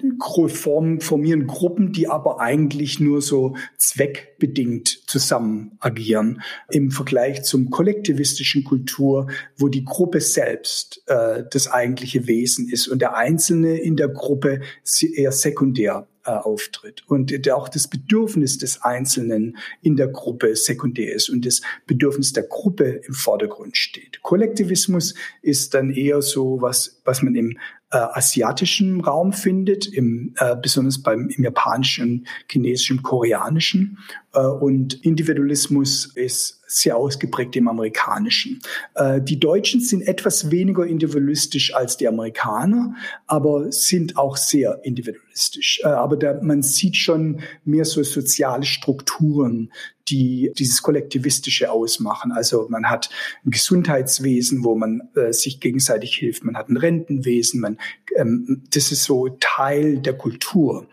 form, 0.48 1.00
formieren 1.00 1.48
Gruppen, 1.48 1.94
die 1.94 2.10
aber 2.10 2.42
eigentlich 2.42 3.00
nur 3.00 3.22
so 3.22 3.56
zweckbedingt 3.78 5.04
zusammen 5.08 5.78
agieren. 5.80 6.42
Im 6.70 6.92
Vergleich 6.92 7.44
zum 7.44 7.70
kollektivistischen 7.70 8.66
Kultur, 8.66 9.28
wo 9.58 9.70
die 9.70 9.86
Gruppe 9.86 10.20
selbst 10.20 11.02
äh, 11.08 11.44
das 11.50 11.72
eigentliche 11.72 12.28
Wesen 12.28 12.68
ist 12.68 12.90
und 12.90 13.02
der 13.02 13.16
Einzelne 13.16 13.78
in 13.78 13.96
der 13.96 14.10
Gruppe 14.10 14.60
eher 15.16 15.32
sekundär 15.32 16.08
äh, 16.30 16.44
auftritt 16.44 17.04
und 17.08 17.50
auch 17.50 17.70
das 17.70 17.88
Bedürfnis 17.88 18.60
des 18.60 18.84
Einzelnen 18.84 19.58
in 19.82 19.96
der 19.96 20.10
Gruppe 20.10 20.56
sekundär 20.56 21.14
ist 21.14 21.30
und 21.30 21.44
das 21.44 21.62
Bedürfnis 21.88 22.34
der 22.34 22.44
Gruppe 22.44 23.02
im 23.08 23.14
Vordergrund 23.16 23.78
steht. 23.78 24.22
Kollektivismus 24.22 25.16
ist 25.42 25.74
dann 25.74 25.90
eher 25.90 26.22
so 26.22 26.62
was, 26.62 27.02
was 27.04 27.24
man 27.24 27.34
im 27.34 27.58
äh, 27.92 27.98
asiatischen 27.98 29.02
Raum 29.02 29.34
findet, 29.34 29.88
im, 29.88 30.34
äh, 30.38 30.56
besonders 30.56 31.02
beim 31.02 31.30
im 31.30 31.44
japanischen, 31.44 32.28
chinesischen, 32.50 33.02
koreanischen. 33.02 33.98
Äh, 34.34 34.42
und 34.42 34.94
Individualismus 35.06 36.06
ist 36.16 36.62
sehr 36.68 36.96
ausgeprägt 36.98 37.56
im 37.56 37.68
amerikanischen. 37.68 38.62
Äh, 38.94 39.22
die 39.22 39.40
Deutschen 39.40 39.82
sind 39.82 40.08
etwas 40.08 40.52
weniger 40.52 40.86
individualistisch 40.86 41.74
als 41.74 41.98
die 41.98 42.08
Amerikaner, 42.08 42.94
aber 43.26 43.72
sind 43.72 44.18
auch 44.18 44.38
sehr 44.38 44.80
individualistisch. 44.84 45.82
Äh, 45.84 45.88
aber 45.88 46.16
da, 46.16 46.40
man 46.44 46.62
sieht 46.62 46.96
schon 46.96 47.42
mehr 47.66 47.86
so 47.86 48.04
soziale 48.04 48.66
Strukturen, 48.66 49.72
die 50.10 50.52
dieses 50.58 50.82
Kollektivistische 50.82 51.72
ausmachen. 51.72 52.32
Also 52.32 52.68
man 52.70 52.90
hat 52.90 53.10
ein 53.46 53.52
Gesundheitswesen, 53.52 54.64
wo 54.64 54.76
man 54.76 55.10
äh, 55.16 55.34
sich 55.34 55.60
gegenseitig 55.60 56.16
hilft. 56.16 56.44
Man 56.44 56.58
hat 56.58 56.70
ein 56.70 56.78
Rentenwesen. 56.78 57.62
Man, 57.62 57.78
ähm, 58.16 58.64
das 58.74 58.92
ist 58.92 59.04
so 59.04 59.30
Teil 59.40 60.00
der 60.00 60.18
Kultur. 60.18 60.88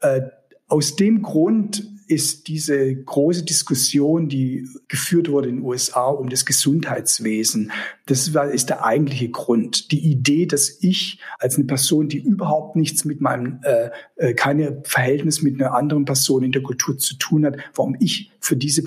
Äh, 0.00 0.22
aus 0.68 0.96
dem 0.96 1.22
Grund 1.22 1.86
ist 2.12 2.48
diese 2.48 2.94
große 2.94 3.44
Diskussion, 3.44 4.28
die 4.28 4.68
geführt 4.88 5.30
wurde 5.30 5.48
in 5.48 5.56
den 5.56 5.64
USA 5.64 6.06
um 6.06 6.28
das 6.28 6.44
Gesundheitswesen, 6.46 7.72
das 8.06 8.28
ist 8.28 8.68
der 8.68 8.84
eigentliche 8.84 9.30
Grund. 9.30 9.90
Die 9.90 10.10
Idee, 10.10 10.46
dass 10.46 10.78
ich 10.82 11.20
als 11.38 11.56
eine 11.56 11.64
Person, 11.64 12.08
die 12.08 12.18
überhaupt 12.18 12.76
nichts 12.76 13.04
mit 13.04 13.20
meinem, 13.20 13.60
äh, 13.62 13.90
äh 14.16 14.34
keine 14.34 14.82
Verhältnis 14.84 15.42
mit 15.42 15.60
einer 15.60 15.74
anderen 15.74 16.04
Person 16.04 16.44
in 16.44 16.52
der 16.52 16.62
Kultur 16.62 16.98
zu 16.98 17.16
tun 17.16 17.46
hat, 17.46 17.56
warum 17.74 17.96
ich 18.00 18.30
für 18.40 18.56
diese 18.56 18.84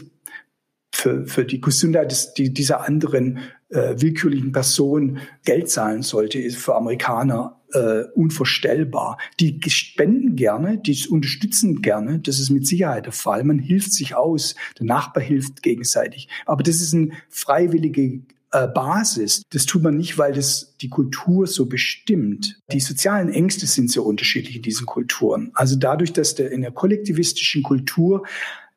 für, 0.95 1.25
für 1.25 1.43
die 1.43 1.59
Gesundheit 1.59 2.09
des, 2.09 2.33
die, 2.33 2.53
dieser 2.53 2.85
anderen 2.87 3.39
äh, 3.69 3.95
willkürlichen 3.97 4.53
Person 4.53 5.19
Geld 5.43 5.69
zahlen 5.69 6.03
sollte, 6.03 6.39
ist 6.39 6.57
für 6.57 6.75
Amerikaner 6.75 7.59
äh, 7.75 8.05
unvorstellbar. 8.15 9.17
Die 9.39 9.59
spenden 9.67 10.35
gerne, 10.35 10.77
die 10.77 10.97
unterstützen 11.09 11.81
gerne, 11.81 12.19
das 12.19 12.39
ist 12.39 12.49
mit 12.49 12.65
Sicherheit 12.65 13.05
der 13.05 13.13
Fall. 13.13 13.43
Man 13.43 13.59
hilft 13.59 13.93
sich 13.93 14.15
aus, 14.15 14.55
der 14.79 14.85
Nachbar 14.85 15.23
hilft 15.23 15.61
gegenseitig. 15.61 16.29
Aber 16.45 16.63
das 16.63 16.81
ist 16.81 16.93
eine 16.93 17.11
freiwillige 17.29 18.21
äh, 18.51 18.67
Basis. 18.67 19.43
Das 19.49 19.65
tut 19.65 19.83
man 19.83 19.97
nicht, 19.97 20.17
weil 20.17 20.33
das 20.33 20.77
die 20.81 20.89
Kultur 20.89 21.47
so 21.47 21.65
bestimmt. 21.65 22.59
Die 22.71 22.79
sozialen 22.79 23.29
Ängste 23.29 23.67
sind 23.67 23.91
sehr 23.91 24.05
unterschiedlich 24.05 24.55
in 24.55 24.61
diesen 24.61 24.85
Kulturen. 24.85 25.51
Also 25.53 25.75
dadurch, 25.75 26.13
dass 26.13 26.35
der 26.35 26.51
in 26.51 26.61
der 26.61 26.71
kollektivistischen 26.71 27.61
Kultur 27.61 28.25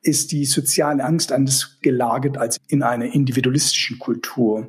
ist 0.02 0.32
die 0.32 0.44
soziale 0.44 1.04
Angst 1.04 1.32
anders 1.32 1.78
gelagert 1.82 2.38
als 2.38 2.56
in 2.68 2.82
einer 2.82 3.14
individualistischen 3.14 3.98
Kultur. 3.98 4.66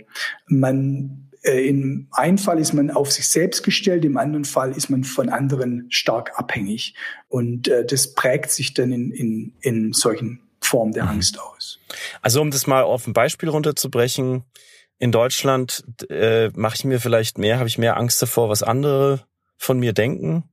Man 0.48 1.29
äh, 1.44 1.68
im 1.68 2.08
einen 2.12 2.38
Fall 2.38 2.60
ist 2.60 2.74
man 2.74 2.92
auf 2.92 3.12
sich 3.12 3.28
selbst 3.28 3.64
gestellt, 3.64 4.06
im 4.06 4.18
anderen 4.18 4.46
Fall 4.46 4.72
ist 4.72 4.90
man 4.90 5.04
von 5.04 5.30
anderen 5.30 5.86
stark 5.90 6.38
abhängig. 6.38 6.96
Und 7.28 7.68
äh, 7.68 7.86
das 7.86 8.14
prägt 8.14 8.52
sich 8.52 8.74
dann 8.74 8.92
in, 8.92 9.12
in, 9.12 9.54
in 9.62 9.94
solchen 9.94 10.42
Formen 10.62 10.94
der 10.94 11.04
mhm. 11.04 11.10
Angst 11.10 11.40
aus. 11.40 11.80
Also 12.22 12.42
um 12.42 12.52
das 12.52 12.68
mal 12.68 12.84
auf 12.84 13.08
ein 13.08 13.14
Beispiel 13.14 13.50
runterzubrechen, 13.50 14.44
in 14.98 15.12
Deutschland 15.12 15.86
äh, 16.10 16.50
mache 16.56 16.76
ich 16.76 16.84
mir 16.84 17.00
vielleicht 17.00 17.38
mehr, 17.38 17.58
habe 17.58 17.70
ich 17.70 17.78
mehr 17.78 17.96
Angst 17.96 18.22
davor, 18.22 18.50
was 18.50 18.64
andere 18.64 19.22
von 19.58 19.80
mir 19.80 19.94
denken. 19.94 20.44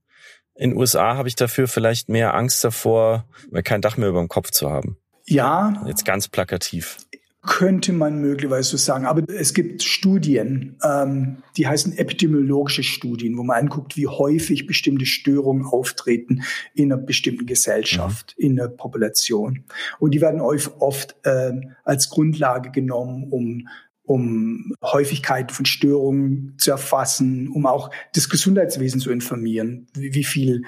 In 0.54 0.70
den 0.70 0.78
USA 0.78 1.16
habe 1.16 1.28
ich 1.28 1.34
dafür 1.34 1.68
vielleicht 1.68 2.08
mehr 2.08 2.34
Angst 2.34 2.62
davor, 2.62 3.28
kein 3.64 3.82
Dach 3.82 3.96
mehr 3.96 4.08
über 4.08 4.20
dem 4.20 4.28
Kopf 4.28 4.52
zu 4.52 4.70
haben. 4.70 4.96
Ja. 5.26 5.82
Jetzt 5.86 6.04
ganz 6.04 6.28
plakativ. 6.28 6.98
Könnte 7.46 7.92
man 7.92 8.20
möglicherweise 8.20 8.70
so 8.70 8.76
sagen. 8.76 9.06
Aber 9.06 9.22
es 9.32 9.54
gibt 9.54 9.82
Studien, 9.82 10.76
ähm, 10.82 11.38
die 11.56 11.66
heißen 11.66 11.96
epidemiologische 11.96 12.82
Studien, 12.82 13.38
wo 13.38 13.44
man 13.44 13.58
anguckt, 13.58 13.96
wie 13.96 14.08
häufig 14.08 14.66
bestimmte 14.66 15.06
Störungen 15.06 15.64
auftreten 15.64 16.42
in 16.74 16.92
einer 16.92 17.00
bestimmten 17.00 17.46
Gesellschaft, 17.46 18.34
mhm. 18.36 18.44
in 18.44 18.60
einer 18.60 18.68
Population. 18.68 19.64
Und 19.98 20.12
die 20.12 20.20
werden 20.20 20.40
oft 20.40 21.16
äh, 21.22 21.52
als 21.84 22.10
Grundlage 22.10 22.70
genommen, 22.70 23.28
um 23.30 23.68
um 24.06 24.72
Häufigkeit 24.82 25.50
von 25.50 25.66
Störungen 25.66 26.54
zu 26.58 26.70
erfassen, 26.70 27.48
um 27.48 27.66
auch 27.66 27.90
das 28.14 28.28
Gesundheitswesen 28.28 29.00
zu 29.00 29.10
informieren, 29.10 29.88
wie, 29.94 30.14
wie 30.14 30.22
viel 30.22 30.62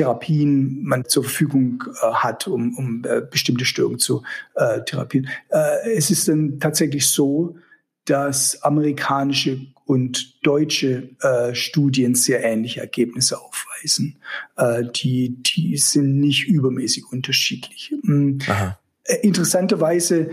Therapien 0.00 0.82
man 0.82 1.04
zur 1.04 1.24
Verfügung 1.24 1.84
äh, 2.02 2.06
hat, 2.06 2.48
um, 2.48 2.74
um 2.78 3.02
äh, 3.04 3.20
bestimmte 3.20 3.66
Störungen 3.66 3.98
zu 3.98 4.22
äh, 4.54 4.80
therapieren. 4.82 5.28
Äh, 5.50 5.92
es 5.94 6.10
ist 6.10 6.26
dann 6.26 6.58
tatsächlich 6.58 7.06
so, 7.06 7.56
dass 8.06 8.62
amerikanische 8.62 9.60
und 9.84 10.44
deutsche 10.46 11.10
äh, 11.20 11.54
Studien 11.54 12.14
sehr 12.14 12.42
ähnliche 12.42 12.80
Ergebnisse 12.80 13.38
aufweisen. 13.38 14.16
Äh, 14.56 14.84
die, 14.84 15.42
die 15.42 15.76
sind 15.76 16.18
nicht 16.18 16.48
übermäßig 16.48 17.04
unterschiedlich. 17.12 17.94
Hm. 18.02 18.38
Aha. 18.46 18.78
Interessanterweise 19.22 20.30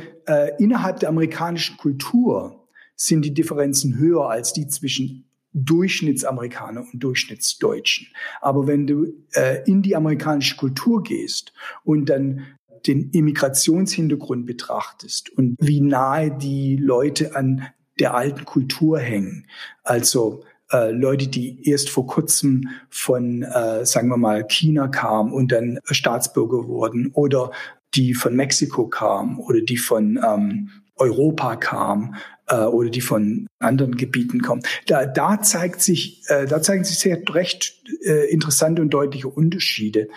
innerhalb 0.60 0.99
der 0.99 1.10
amerikanischen 1.10 1.77
Kultur 1.77 2.67
sind 2.95 3.23
die 3.23 3.34
Differenzen 3.34 3.97
höher 3.97 4.30
als 4.30 4.53
die 4.53 4.67
zwischen 4.67 5.26
Durchschnittsamerikaner 5.65 6.81
und 6.81 6.99
Durchschnittsdeutschen. 7.03 8.07
Aber 8.41 8.67
wenn 8.67 8.87
du 8.87 9.07
äh, 9.33 9.63
in 9.65 9.81
die 9.81 9.95
amerikanische 9.95 10.55
Kultur 10.55 11.03
gehst 11.03 11.53
und 11.83 12.09
dann 12.09 12.45
den 12.85 13.09
Immigrationshintergrund 13.11 14.45
betrachtest 14.45 15.29
und 15.31 15.55
wie 15.59 15.81
nahe 15.81 16.31
die 16.31 16.77
Leute 16.77 17.35
an 17.35 17.67
der 17.99 18.13
alten 18.13 18.45
Kultur 18.45 18.99
hängen, 18.99 19.47
also 19.83 20.43
äh, 20.71 20.91
Leute, 20.91 21.27
die 21.27 21.67
erst 21.67 21.89
vor 21.89 22.05
kurzem 22.05 22.69
von, 22.89 23.43
äh, 23.43 23.85
sagen 23.85 24.09
wir 24.09 24.17
mal, 24.17 24.45
China 24.47 24.87
kamen 24.87 25.33
und 25.33 25.51
dann 25.51 25.79
Staatsbürger 25.85 26.67
wurden 26.67 27.11
oder 27.13 27.51
die 27.95 28.13
von 28.13 28.35
Mexiko 28.35 28.87
kamen 28.87 29.39
oder 29.39 29.61
die 29.61 29.77
von 29.77 30.19
ähm, 30.23 30.69
Europa 30.95 31.55
kamen 31.55 32.15
äh, 32.47 32.65
oder 32.65 32.89
die 32.89 33.01
von 33.01 33.47
anderen 33.60 33.95
Gebieten 33.95 34.41
kommen. 34.41 34.63
Da, 34.88 35.05
da 35.05 35.41
zeigt 35.41 35.81
sich, 35.81 36.23
äh, 36.27 36.45
da 36.45 36.62
zeigen 36.62 36.83
sich 36.83 36.99
sehr 36.99 37.21
recht 37.29 37.83
äh, 38.03 38.29
interessante 38.31 38.81
und 38.81 38.89
deutliche 38.89 39.27
Unterschiede, 39.27 40.10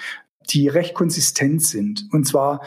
die 0.50 0.68
recht 0.68 0.94
konsistent 0.94 1.62
sind. 1.62 2.06
Und 2.12 2.26
zwar 2.26 2.62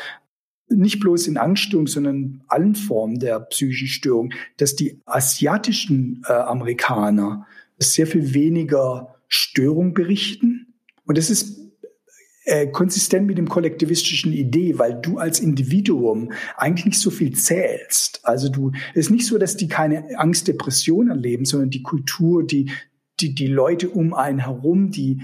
nicht 0.69 0.99
bloß 0.99 1.27
in 1.27 1.37
Angststörungen, 1.37 1.87
sondern 1.87 2.43
allen 2.47 2.75
Formen 2.75 3.19
der 3.19 3.39
psychischen 3.41 3.87
Störung, 3.87 4.33
dass 4.57 4.75
die 4.75 5.01
asiatischen 5.05 6.23
äh, 6.27 6.33
Amerikaner 6.33 7.45
sehr 7.77 8.07
viel 8.07 8.33
weniger 8.33 9.15
Störung 9.27 9.93
berichten. 9.93 10.73
Und 11.05 11.17
das 11.17 11.29
ist 11.29 11.62
äh, 12.45 12.67
konsistent 12.67 13.27
mit 13.27 13.37
dem 13.37 13.47
kollektivistischen 13.47 14.33
Idee, 14.33 14.77
weil 14.77 14.99
du 15.01 15.17
als 15.17 15.39
Individuum 15.39 16.31
eigentlich 16.57 16.85
nicht 16.85 16.99
so 16.99 17.09
viel 17.09 17.33
zählst. 17.35 18.19
Also 18.23 18.49
du, 18.49 18.71
es 18.93 19.05
ist 19.05 19.11
nicht 19.11 19.25
so, 19.25 19.37
dass 19.37 19.55
die 19.55 19.67
keine 19.67 20.19
Angst, 20.19 20.47
Depression 20.47 21.09
erleben, 21.09 21.45
sondern 21.45 21.69
die 21.69 21.83
Kultur, 21.83 22.45
die, 22.45 22.71
die, 23.19 23.33
die 23.33 23.47
Leute 23.47 23.89
um 23.89 24.13
einen 24.13 24.39
herum, 24.39 24.91
die, 24.91 25.21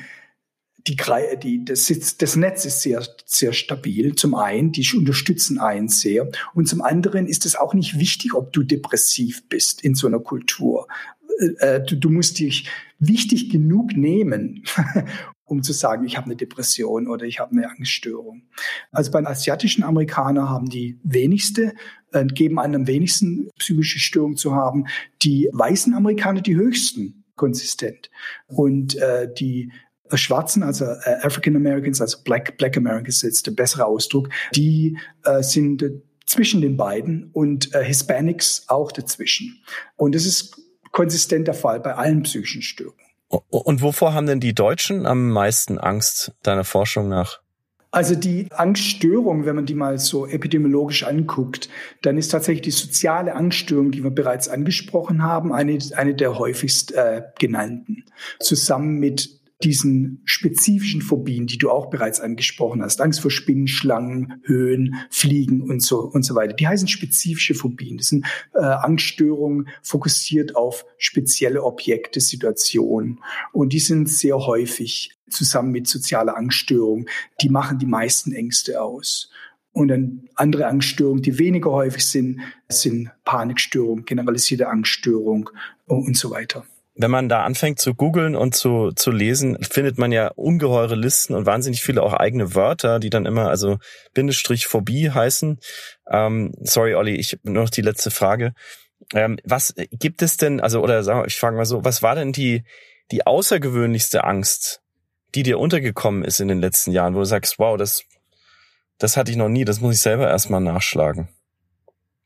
die, 0.88 0.95
die, 1.43 1.65
das, 1.65 2.15
das 2.17 2.36
Netz 2.36 2.65
ist 2.65 2.82
sehr, 2.82 3.05
sehr 3.25 3.53
stabil. 3.53 4.15
Zum 4.15 4.36
einen, 4.36 4.71
die 4.71 4.88
unterstützen 4.95 5.60
einen 5.60 5.89
sehr. 5.89 6.29
Und 6.53 6.67
zum 6.67 6.82
anderen 6.82 7.27
ist 7.27 7.45
es 7.45 7.55
auch 7.55 7.73
nicht 7.73 7.99
wichtig, 7.99 8.34
ob 8.34 8.53
du 8.53 8.63
depressiv 8.63 9.47
bist 9.49 9.84
in 9.84 9.95
so 9.95 10.08
einer 10.08 10.19
Kultur. 10.19 10.88
Äh, 11.39 11.45
äh, 11.75 11.84
du, 11.84 11.95
du 11.95 12.10
musst 12.10 12.39
dich 12.39 12.69
wichtig 12.99 13.49
genug 13.49 13.95
nehmen, 13.95 14.63
um 15.49 15.63
zu 15.63 15.73
sagen, 15.73 16.05
ich 16.05 16.17
habe 16.17 16.25
eine 16.25 16.35
Depression 16.35 17.07
oder 17.07 17.25
ich 17.25 17.39
habe 17.39 17.51
eine 17.51 17.69
Angststörung. 17.69 18.43
Also 18.91 19.12
bei 19.12 19.19
den 19.19 19.27
asiatischen 19.27 19.83
Amerikanern 19.83 20.49
haben 20.49 20.69
die 20.69 20.99
wenigste, 21.03 21.73
äh, 22.12 22.25
geben 22.25 22.59
an 22.59 22.75
am 22.75 22.88
wenigsten 22.88 23.49
psychische 23.57 23.99
Störungen 23.99 24.38
zu 24.38 24.53
haben. 24.53 24.85
Die 25.21 25.49
weißen 25.51 25.93
Amerikaner 25.93 26.41
die 26.41 26.55
höchsten 26.55 27.23
konsistent. 27.35 28.09
Und 28.47 28.95
äh, 28.97 29.27
die 29.33 29.71
Schwarzen, 30.13 30.63
also 30.63 30.85
äh, 30.85 31.17
African 31.21 31.55
Americans, 31.55 32.01
also 32.01 32.19
Black, 32.23 32.57
Black 32.57 32.77
Americans 32.77 33.17
ist 33.17 33.23
jetzt 33.23 33.47
der 33.47 33.51
bessere 33.51 33.85
Ausdruck, 33.85 34.29
die 34.55 34.97
äh, 35.23 35.41
sind 35.41 35.83
zwischen 36.25 36.62
den 36.62 36.77
beiden 36.77 37.31
und 37.31 37.73
äh, 37.73 37.83
Hispanics 37.83 38.65
auch 38.67 38.91
dazwischen. 38.91 39.63
Und 39.95 40.13
das 40.13 40.25
ist 40.25 40.62
konsistent 40.91 41.47
der 41.47 41.55
Fall 41.55 41.79
bei 41.79 41.95
allen 41.95 42.23
psychischen 42.23 42.62
Störungen. 42.62 43.09
Und 43.30 43.82
wovor 43.82 44.13
haben 44.13 44.26
denn 44.26 44.39
die 44.39 44.56
Deutschen 44.56 45.06
am 45.06 45.30
meisten 45.30 45.78
Angst, 45.78 46.34
deiner 46.42 46.63
Forschung 46.63 47.08
nach? 47.10 47.42
Also 47.92 48.13
die 48.13 48.48
Angststörung, 48.52 49.46
wenn 49.46 49.56
man 49.56 49.65
die 49.65 49.74
mal 49.74 49.98
so 49.98 50.28
epidemiologisch 50.28 51.04
anguckt, 51.04 51.70
dann 52.04 52.20
ist 52.20 52.30
tatsächlich 52.30 52.62
die 52.62 52.72
soziale 52.72 53.34
Angststörung, 53.34 53.89
die 53.92 54.04
wir 54.04 54.12
bereits 54.12 54.48
angesprochen 54.48 55.24
haben, 55.24 55.52
eine, 55.52 55.80
eine 55.96 56.13
der 56.13 56.38
häufigst 56.38 56.92
äh, 56.92 57.24
genannten. 57.39 58.04
Zusammen 58.39 59.00
mit 59.00 59.38
diesen 59.63 60.22
spezifischen 60.24 61.02
Phobien, 61.02 61.45
die 61.45 61.58
du 61.58 61.69
auch 61.69 61.89
bereits 61.89 62.22
angesprochen 62.22 62.82
hast, 62.82 63.02
Angst 63.02 63.19
vor 63.19 63.32
Spinnen, 63.32 63.67
Schlangen, 63.67 64.41
Höhen, 64.43 64.95
Fliegen 65.10 65.62
und 65.62 65.82
so 65.82 66.00
und 66.00 66.24
so 66.24 66.34
weiter. 66.36 66.54
Die 66.54 66.67
heißen 66.67 66.88
spezifische 66.88 67.54
Phobien. 67.54 67.98
Das 67.98 68.08
sind 68.08 68.26
äh, 68.54 68.60
Angststörungen 68.60 69.67
fokussiert 69.84 70.56
auf 70.56 70.86
spezielle 70.98 71.63
Objekte, 71.63 72.22
Situationen 72.22 73.19
und 73.52 73.74
die 73.74 73.80
sind 73.80 74.08
sehr 74.08 74.38
häufig 74.38 75.12
zusammen 75.30 75.72
mit 75.72 75.88
sozialer 75.88 76.38
Angststörung. 76.38 77.08
Die 77.41 77.50
machen 77.50 77.80
die 77.80 77.86
meisten 77.86 78.32
Ängste 78.32 78.82
aus. 78.82 79.30
Und 79.72 79.89
dann 79.89 80.28
andere 80.36 80.67
Angststörungen, 80.67 81.22
die 81.22 81.38
weniger 81.38 81.72
häufig 81.72 82.06
sind, 82.06 82.41
sind 82.69 83.12
Panikstörung, 83.24 84.04
generalisierte 84.04 84.67
Angststörung 84.67 85.50
und 85.86 86.17
so 86.17 86.32
weiter 86.32 86.65
wenn 86.99 87.12
man 87.12 87.29
da 87.29 87.43
anfängt 87.43 87.79
zu 87.79 87.95
googeln 87.95 88.35
und 88.35 88.55
zu, 88.55 88.91
zu 88.91 89.09
lesen, 89.09 89.57
findet 89.63 89.97
man 89.97 90.12
ja 90.12 90.27
ungeheure 90.35 90.95
Listen 90.95 91.33
und 91.33 91.45
wahnsinnig 91.45 91.81
viele 91.81 92.03
auch 92.03 92.12
eigene 92.12 92.55
Wörter, 92.55 92.99
die 92.99 93.09
dann 93.09 93.25
immer, 93.25 93.47
also 93.47 93.77
Bindestrich 94.13 94.67
Phobie 94.67 95.09
heißen. 95.09 95.62
Ähm, 96.12 96.53
sorry, 96.59 96.95
Olli, 96.95 97.15
ich 97.15 97.39
nur 97.43 97.63
noch 97.63 97.69
die 97.69 97.81
letzte 97.81 98.12
Frage. 98.12 98.53
Ähm, 99.13 99.39
was 99.45 99.73
gibt 99.91 100.21
es 100.21 100.35
denn, 100.35 100.59
also, 100.59 100.81
oder 100.81 101.01
sag, 101.03 101.25
ich 101.27 101.39
frage 101.39 101.55
mal 101.55 101.63
so, 101.63 101.85
was 101.85 102.03
war 102.03 102.15
denn 102.15 102.33
die, 102.33 102.65
die 103.12 103.25
außergewöhnlichste 103.25 104.25
Angst, 104.25 104.81
die 105.35 105.43
dir 105.43 105.57
untergekommen 105.57 106.25
ist 106.25 106.41
in 106.41 106.49
den 106.49 106.59
letzten 106.59 106.91
Jahren, 106.91 107.15
wo 107.15 107.19
du 107.19 107.25
sagst, 107.25 107.59
wow, 107.59 107.77
das, 107.77 108.03
das 108.97 109.15
hatte 109.15 109.31
ich 109.31 109.38
noch 109.38 109.47
nie, 109.47 109.63
das 109.63 109.79
muss 109.79 109.95
ich 109.95 110.01
selber 110.01 110.27
erstmal 110.27 110.59
nachschlagen? 110.59 111.29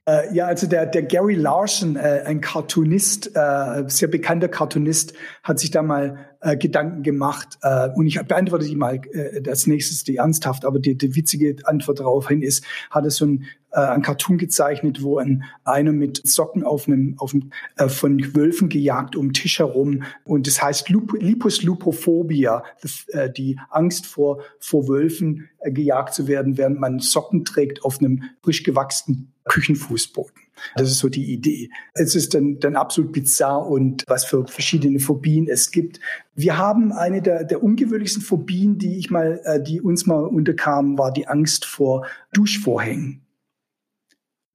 Äh, 0.06 0.34
ja, 0.34 0.48
also 0.48 0.68
der, 0.68 0.86
der 0.86 1.04
Gary 1.04 1.36
Larson, 1.36 1.96
äh, 1.96 2.24
ein 2.26 2.42
Cartoonist, 2.42 3.32
äh, 3.36 3.84
sehr 3.88 4.10
bekannter 4.10 4.50
Cartoonist, 4.50 5.14
hat 5.44 5.60
sich 5.60 5.72
da 5.72 5.82
mal 5.82 6.28
äh, 6.42 6.58
Gedanken 6.58 7.04
gemacht. 7.04 7.58
Äh, 7.62 7.90
und 7.96 8.06
ich 8.08 8.22
beantworte 8.22 8.66
die 8.66 8.76
mal 8.76 9.00
äh, 9.14 9.42
als 9.50 9.66
nächstes 9.66 10.04
die 10.04 10.18
ernsthaft, 10.18 10.66
aber 10.66 10.80
die, 10.80 10.98
die 10.98 11.16
witzige 11.16 11.56
Antwort 11.64 12.02
daraufhin 12.02 12.42
ist, 12.42 12.66
hat 12.92 13.06
er 13.06 13.12
so 13.12 13.26
ein, 13.26 13.46
äh, 13.74 13.80
ein 13.80 14.02
Cartoon 14.02 14.38
gezeichnet, 14.38 15.02
wo 15.02 15.18
ein, 15.18 15.44
einer 15.64 15.92
mit 15.92 16.22
Socken 16.26 16.64
auf 16.64 16.88
einem, 16.88 17.16
auf 17.18 17.34
einem 17.34 17.52
äh, 17.78 17.90
von 17.90 18.36
Wölfen 18.36 18.70
gejagt 18.70 19.16
um 19.16 19.30
den 19.30 19.34
Tisch 19.34 19.60
herum. 19.60 20.04
Und 20.24 20.48
das 20.48 20.62
heißt 20.62 20.90
Lup 20.90 21.14
Lipus 21.20 21.64
lupophobia, 21.64 22.64
die, 22.84 23.12
äh, 23.14 23.32
die 23.32 23.60
Angst 23.70 24.06
vor, 24.06 24.42
vor 24.60 24.88
Wölfen 24.88 25.50
äh, 25.60 25.72
gejagt 25.72 26.14
zu 26.14 26.28
werden, 26.28 26.58
während 26.58 26.80
man 26.80 27.00
Socken 27.00 27.46
trägt 27.46 27.84
auf 27.84 28.00
einem 28.00 28.24
frisch 28.44 28.64
gewachsenen 28.64 29.34
Küchenfußboden. 29.46 30.44
Das 30.76 30.90
ist 30.90 31.00
so 31.00 31.10
die 31.10 31.34
Idee. 31.34 31.70
Es 31.94 32.16
ist 32.16 32.34
dann, 32.34 32.60
dann 32.60 32.76
absolut 32.76 33.12
bizarr 33.12 33.68
und 33.68 34.04
was 34.08 34.24
für 34.24 34.46
verschiedene 34.48 35.00
Phobien 35.00 35.48
es 35.48 35.72
gibt. 35.72 36.00
Wir 36.36 36.58
haben 36.58 36.92
eine 36.92 37.22
der, 37.22 37.44
der 37.44 37.64
ungewöhnlichsten 37.64 38.22
Phobien, 38.22 38.78
die 38.78 38.98
ich 38.98 39.10
mal, 39.10 39.42
äh, 39.44 39.62
die 39.62 39.82
uns 39.82 40.06
mal 40.06 40.24
unterkamen, 40.24 40.98
war 40.98 41.12
die 41.12 41.28
Angst 41.28 41.66
vor 41.66 42.06
Duschvorhängen. 42.34 43.23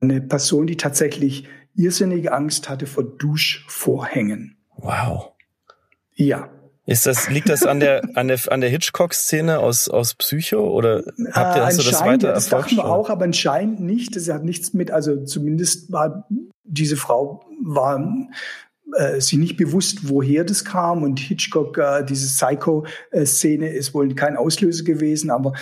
Eine 0.01 0.21
Person, 0.21 0.67
die 0.67 0.77
tatsächlich 0.77 1.49
irrsinnige 1.75 2.33
Angst 2.33 2.69
hatte 2.69 2.87
vor 2.87 3.05
Duschvorhängen. 3.05 4.57
Wow. 4.77 5.33
Ja. 6.15 6.51
Ist 6.87 7.05
das, 7.05 7.29
liegt 7.29 7.51
das 7.51 7.65
an 7.65 7.81
der, 7.81 8.03
an 8.15 8.29
der, 8.29 8.41
an 8.51 8.63
der 8.63 8.71
Hitchcock-Szene 8.71 9.59
aus, 9.59 9.89
aus 9.89 10.15
Psycho 10.15 10.71
oder 10.71 11.05
habt 11.33 11.57
ihr, 11.57 11.67
hast 11.67 11.79
du 11.79 11.83
das 11.83 12.01
weiter 12.01 12.33
Das 12.33 12.49
dachten 12.49 12.77
wir 12.77 12.87
auch, 12.87 13.11
aber 13.11 13.25
anscheinend 13.25 13.81
nicht. 13.81 14.17
Das 14.17 14.29
hat 14.31 14.43
nichts 14.43 14.73
mit, 14.73 14.91
also 14.91 15.23
zumindest 15.25 15.93
war 15.93 16.27
diese 16.65 16.97
Frau 16.97 17.45
war 17.63 18.29
äh, 18.97 19.21
sich 19.21 19.39
nicht 19.39 19.57
bewusst, 19.57 20.09
woher 20.09 20.45
das 20.45 20.65
kam 20.65 21.03
und 21.03 21.21
Hitchcock, 21.21 21.77
äh, 21.77 22.05
diese 22.05 22.27
Psycho-Szene 22.27 23.69
ist 23.69 23.93
wohl 23.93 24.15
kein 24.15 24.37
Auslöser 24.37 24.85
gewesen, 24.85 25.31
aber 25.31 25.53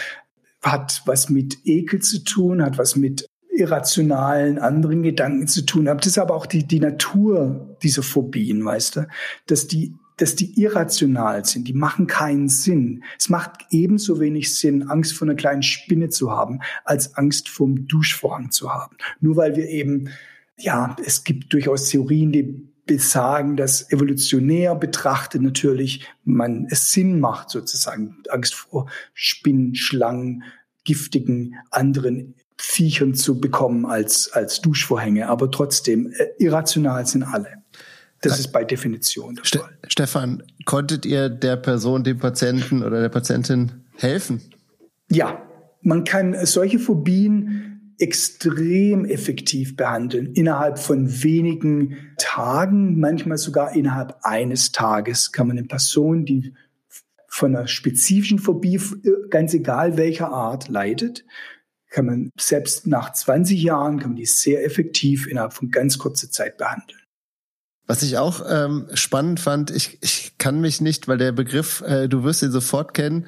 hat 0.63 1.03
was 1.07 1.29
mit 1.29 1.59
Ekel 1.65 2.01
zu 2.01 2.23
tun, 2.23 2.63
hat 2.63 2.79
was 2.79 2.95
mit 2.97 3.26
irrationalen 3.59 4.59
anderen 4.59 5.03
Gedanken 5.03 5.47
zu 5.47 5.65
tun. 5.65 5.87
Das 5.87 6.07
ist 6.07 6.19
aber 6.19 6.35
auch 6.35 6.47
die, 6.47 6.67
die 6.67 6.81
Natur 6.81 7.77
dieser 7.83 8.03
Phobien, 8.03 8.65
weißt 8.65 8.97
du, 8.97 9.09
dass 9.47 9.67
die 9.67 9.95
dass 10.19 10.35
die 10.35 10.59
irrational 10.59 11.45
sind, 11.45 11.69
die 11.69 11.75
machen 11.75 12.07
keinen 12.07 12.49
Sinn. 12.49 13.05
Es 13.19 13.29
macht 13.29 13.67
ebenso 13.71 14.19
wenig 14.19 14.55
Sinn, 14.55 14.89
Angst 14.89 15.13
vor 15.13 15.29
einer 15.29 15.37
kleinen 15.37 15.63
Spinne 15.63 16.09
zu 16.09 16.31
haben, 16.31 16.61
als 16.85 17.17
Angst 17.17 17.51
vor 17.51 17.67
dem 17.67 17.87
Duschvorhang 17.87 18.51
zu 18.51 18.73
haben. 18.73 18.97
Nur 19.21 19.37
weil 19.37 19.57
wir 19.57 19.69
eben, 19.69 20.09
ja, 20.57 20.97
es 21.05 21.23
gibt 21.25 21.53
durchaus 21.53 21.91
Theorien, 21.91 22.33
die 22.33 22.67
besagen, 22.87 23.57
dass 23.57 23.91
evolutionär 23.91 24.75
betrachtet 24.75 25.43
natürlich 25.43 26.09
man 26.25 26.67
es 26.71 26.93
Sinn 26.93 27.21
macht, 27.21 27.51
sozusagen 27.51 28.23
Angst 28.31 28.55
vor 28.55 28.89
Spinnen, 29.13 29.75
Schlangen, 29.75 30.45
giftigen 30.85 31.57
anderen 31.71 32.35
Viechern 32.59 33.15
zu 33.15 33.41
bekommen 33.41 33.87
als, 33.87 34.33
als 34.33 34.61
Duschvorhänge. 34.61 35.29
Aber 35.29 35.51
trotzdem, 35.51 36.13
äh, 36.17 36.27
irrational 36.39 37.07
sind 37.07 37.23
alle. 37.23 37.63
Das 38.23 38.39
ist 38.41 38.49
bei 38.49 38.65
Definition 38.65 39.37
der 39.37 39.45
Ste 39.45 39.59
Fall. 39.59 39.79
Stefan, 39.89 40.43
konntet 40.65 41.07
ihr 41.07 41.29
der 41.29 41.57
Person, 41.57 42.03
dem 42.03 42.19
Patienten 42.19 42.83
oder 42.83 43.01
der 43.01 43.09
Patientin 43.09 43.85
helfen? 43.97 44.41
Ja, 45.11 45.43
man 45.83 46.05
kann 46.05 46.35
solche 46.45 46.79
Phobien 46.79 47.95
extrem 47.99 49.05
effektiv 49.05 49.77
behandeln. 49.77 50.33
Innerhalb 50.33 50.79
von 50.79 51.23
wenigen 51.23 51.97
Tagen, 52.19 52.99
manchmal 52.99 53.39
sogar 53.39 53.75
innerhalb 53.75 54.17
eines 54.23 54.73
Tages 54.73 55.33
kann 55.33 55.49
man 55.49 55.59
eine 55.59 55.67
Person, 55.67 56.25
die 56.25 56.53
von 57.29 57.55
einer 57.55 57.69
spezifischen 57.69 58.39
Phobie, 58.39 58.81
ganz 59.31 59.55
egal 59.55 59.97
welcher 59.97 60.31
Art, 60.31 60.69
leidet, 60.69 61.25
kann 61.97 62.05
man 62.05 62.31
selbst 62.39 62.87
nach 62.87 63.15
20 63.15 63.63
Jahren, 63.63 63.99
kann 63.99 64.11
man 64.11 64.17
die 64.17 64.27
sehr 64.27 64.67
effektiv 64.67 65.27
innerhalb 65.27 65.55
von 65.55 65.71
ganz 65.71 65.97
kurzer 65.97 66.31
Zeit 66.31 66.59
behandeln. 66.59 67.01
Was 67.87 68.03
ich 68.03 68.19
auch 68.19 68.45
ähm, 68.47 68.87
spannend 68.93 69.41
fand, 69.41 69.71
ich, 69.71 69.97
ich 70.03 70.37
kann 70.37 70.61
mich 70.61 70.83
nicht, 70.83 71.09
weil 71.09 71.17
der 71.17 71.33
Begriff, 71.33 71.81
äh, 71.81 72.07
du 72.07 72.23
wirst 72.23 72.43
ihn 72.43 72.53
sofort 72.53 72.93
kennen, 72.93 73.27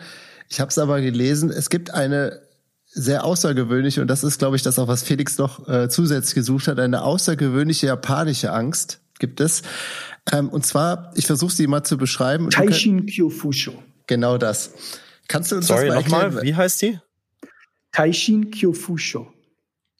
ich 0.50 0.60
habe 0.60 0.68
es 0.68 0.76
aber 0.76 1.00
gelesen, 1.00 1.48
es 1.48 1.70
gibt 1.70 1.94
eine 1.94 2.42
sehr 2.84 3.24
außergewöhnliche, 3.24 4.02
und 4.02 4.08
das 4.08 4.22
ist, 4.22 4.38
glaube 4.38 4.56
ich, 4.56 4.62
das 4.62 4.78
auch, 4.78 4.88
was 4.88 5.02
Felix 5.02 5.38
noch 5.38 5.66
äh, 5.66 5.88
zusätzlich 5.88 6.34
gesucht 6.34 6.68
hat, 6.68 6.78
eine 6.78 7.04
außergewöhnliche 7.04 7.86
japanische 7.86 8.52
Angst 8.52 9.00
gibt 9.18 9.40
es. 9.40 9.62
Ähm, 10.30 10.50
und 10.50 10.66
zwar, 10.66 11.10
ich 11.14 11.26
versuche 11.26 11.54
sie 11.54 11.66
mal 11.68 11.84
zu 11.84 11.96
beschreiben. 11.96 12.50
Taishin 12.50 13.06
Kyofusho. 13.06 13.72
Genau 14.06 14.36
das. 14.36 14.72
Kannst 15.26 15.52
du 15.52 15.56
uns 15.56 15.68
Sorry, 15.68 15.86
das 15.86 16.06
mal 16.06 16.28
nochmal, 16.28 16.42
wie 16.42 16.54
heißt 16.54 16.82
die? 16.82 16.98
Taishin 17.92 18.50
Kyofusho. 18.50 19.26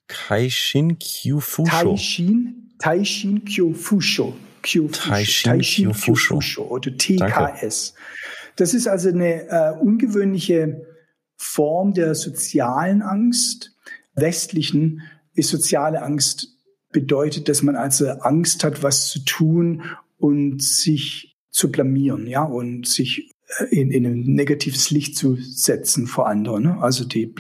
Kaishin 0.09 0.99
Kyofusho. 0.99 1.69
Taishin, 1.69 2.73
Taishin 2.79 3.45
Kyofusho. 3.45 4.35
Kyofusho. 4.63 5.09
Taishin, 5.11 5.53
Taishin 5.53 5.93
Kyofusho 5.93 6.63
oder 6.63 6.97
TKS. 6.97 7.19
Danke. 7.19 7.69
Das 8.57 8.75
ist 8.75 8.89
also 8.89 9.09
eine 9.09 9.49
äh, 9.49 9.73
ungewöhnliche 9.79 10.85
Form 11.37 11.95
der 11.95 12.15
sozialen 12.15 13.03
Angst. 13.03 13.73
Westlichen 14.15 15.03
ist 15.35 15.51
soziale 15.51 16.03
Angst 16.03 16.49
bedeutet, 16.91 17.49
dass 17.49 17.63
man 17.63 17.77
also 17.77 18.09
Angst 18.09 18.65
hat, 18.65 18.83
was 18.83 19.09
zu 19.09 19.21
tun 19.25 19.85
und 20.17 20.63
sich 20.63 21.37
zu 21.51 21.71
blamieren, 21.71 22.27
ja, 22.27 22.43
und 22.43 22.87
sich 22.89 23.33
in, 23.71 23.91
in 23.91 24.07
ein 24.07 24.21
negatives 24.21 24.91
Licht 24.91 25.17
zu 25.17 25.37
setzen 25.37 26.07
vor 26.07 26.29
anderen. 26.29 26.65
Ne? 26.65 26.79
Also 26.81 27.05
die, 27.05 27.35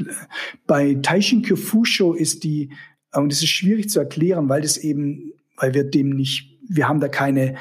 bei 0.67 0.95
Taishin 0.95 1.43
Kyofusho 1.43 2.15
ist 2.15 2.45
die, 2.45 2.71
und 3.13 3.33
es 3.33 3.43
ist 3.43 3.51
schwierig 3.51 3.91
zu 3.91 3.99
erklären, 3.99 4.49
weil 4.49 4.63
das 4.63 4.79
eben, 4.79 5.33
weil 5.57 5.75
wir 5.75 5.85
dem 5.85 6.11
nicht, 6.11 6.59
wir 6.69 6.89
haben 6.89 7.01
da 7.01 7.09
keine 7.09 7.57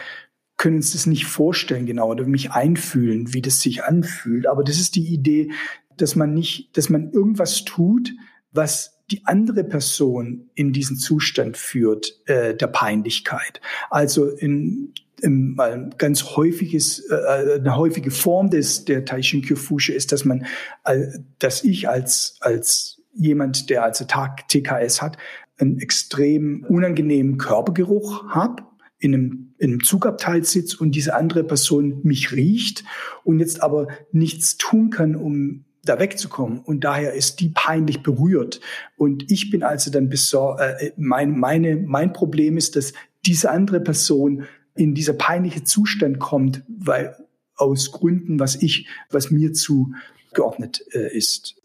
können 0.58 0.78
uns 0.78 0.94
das 0.94 1.06
nicht 1.06 1.26
vorstellen 1.26 1.86
genau 1.86 2.10
oder 2.10 2.26
mich 2.26 2.52
einfühlen, 2.52 3.34
wie 3.34 3.42
das 3.42 3.62
sich 3.62 3.84
anfühlt. 3.84 4.48
Aber 4.48 4.64
das 4.64 4.80
ist 4.80 4.96
die 4.96 5.14
Idee, 5.14 5.52
dass 5.98 6.16
man 6.16 6.34
nicht, 6.34 6.76
dass 6.76 6.90
man 6.90 7.12
irgendwas 7.12 7.64
tut, 7.64 8.14
was 8.52 8.97
die 9.12 9.26
andere 9.26 9.64
Person 9.64 10.50
in 10.54 10.74
diesen 10.74 10.98
Zustand 10.98 11.58
führt 11.58 12.22
äh, 12.26 12.56
der 12.56 12.68
Peinlichkeit. 12.68 13.62
Also 13.90 14.30
in, 14.30 14.94
in 15.22 15.56
mal 15.56 15.90
ganz 15.98 16.36
häufiges, 16.36 17.10
äh, 17.10 17.60
eine 17.60 17.78
häufige 17.78 18.12
Form 18.12 18.50
des 18.50 18.86
der 18.86 19.06
Taishin 19.06 19.42
Kyofusche 19.42 19.94
ist, 19.94 20.12
dass 20.12 20.26
man, 20.26 20.46
äh, 20.84 21.08
dass 21.40 21.64
ich 21.64 21.88
als 21.88 22.38
als 22.42 23.02
jemand, 23.14 23.70
der 23.70 23.84
also 23.84 24.06
Tag 24.06 24.48
TKS 24.48 25.02
hat, 25.02 25.18
einen 25.58 25.80
extrem 25.80 26.66
unangenehmen 26.68 27.38
Körpergeruch 27.38 28.30
habe 28.30 28.64
in 29.00 29.14
einem, 29.14 29.54
in 29.58 29.72
einem 29.72 29.84
Zugabteil 29.84 30.44
sitze 30.44 30.78
und 30.78 30.92
diese 30.92 31.16
andere 31.16 31.44
Person 31.44 32.02
mich 32.04 32.32
riecht 32.32 32.84
und 33.24 33.40
jetzt 33.40 33.62
aber 33.62 33.88
nichts 34.12 34.58
tun 34.58 34.90
kann, 34.90 35.16
um 35.16 35.66
da 35.88 36.00
wegzukommen. 36.00 36.60
Und 36.60 36.84
daher 36.84 37.14
ist 37.14 37.40
die 37.40 37.50
peinlich 37.50 38.04
berührt. 38.04 38.60
Und 38.98 39.32
ich 39.32 39.50
bin 39.50 39.64
also 39.64 39.92
dann 39.92 40.10
besor 40.10 40.60
äh, 40.60 40.92
mein, 40.98 41.38
meine, 41.40 41.76
mein 41.76 42.14
Problem 42.14 42.58
ist, 42.58 42.76
dass 42.76 42.94
diese 43.26 43.52
andere 43.52 43.80
Person 43.80 44.46
in 44.76 44.94
dieser 44.94 45.14
peinliche 45.14 45.64
Zustand 45.64 46.20
kommt, 46.20 46.64
weil 46.68 47.16
aus 47.56 47.92
Gründen, 47.92 48.40
was 48.40 48.56
ich, 48.56 48.88
was 49.10 49.32
mir 49.32 49.54
zugeordnet 49.54 50.84
äh, 50.92 51.16
ist. 51.16 51.62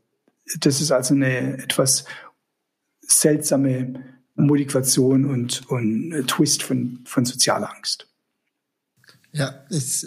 Das 0.60 0.80
ist 0.80 0.90
also 0.90 1.14
eine 1.14 1.62
etwas 1.62 2.04
seltsame 3.00 4.02
Motivation 4.34 5.26
und, 5.26 5.68
und 5.68 6.26
Twist 6.26 6.62
von, 6.62 7.00
von 7.04 7.24
sozialer 7.24 7.74
Angst. 7.74 8.08
Ja, 9.35 9.55
ich, 9.70 10.05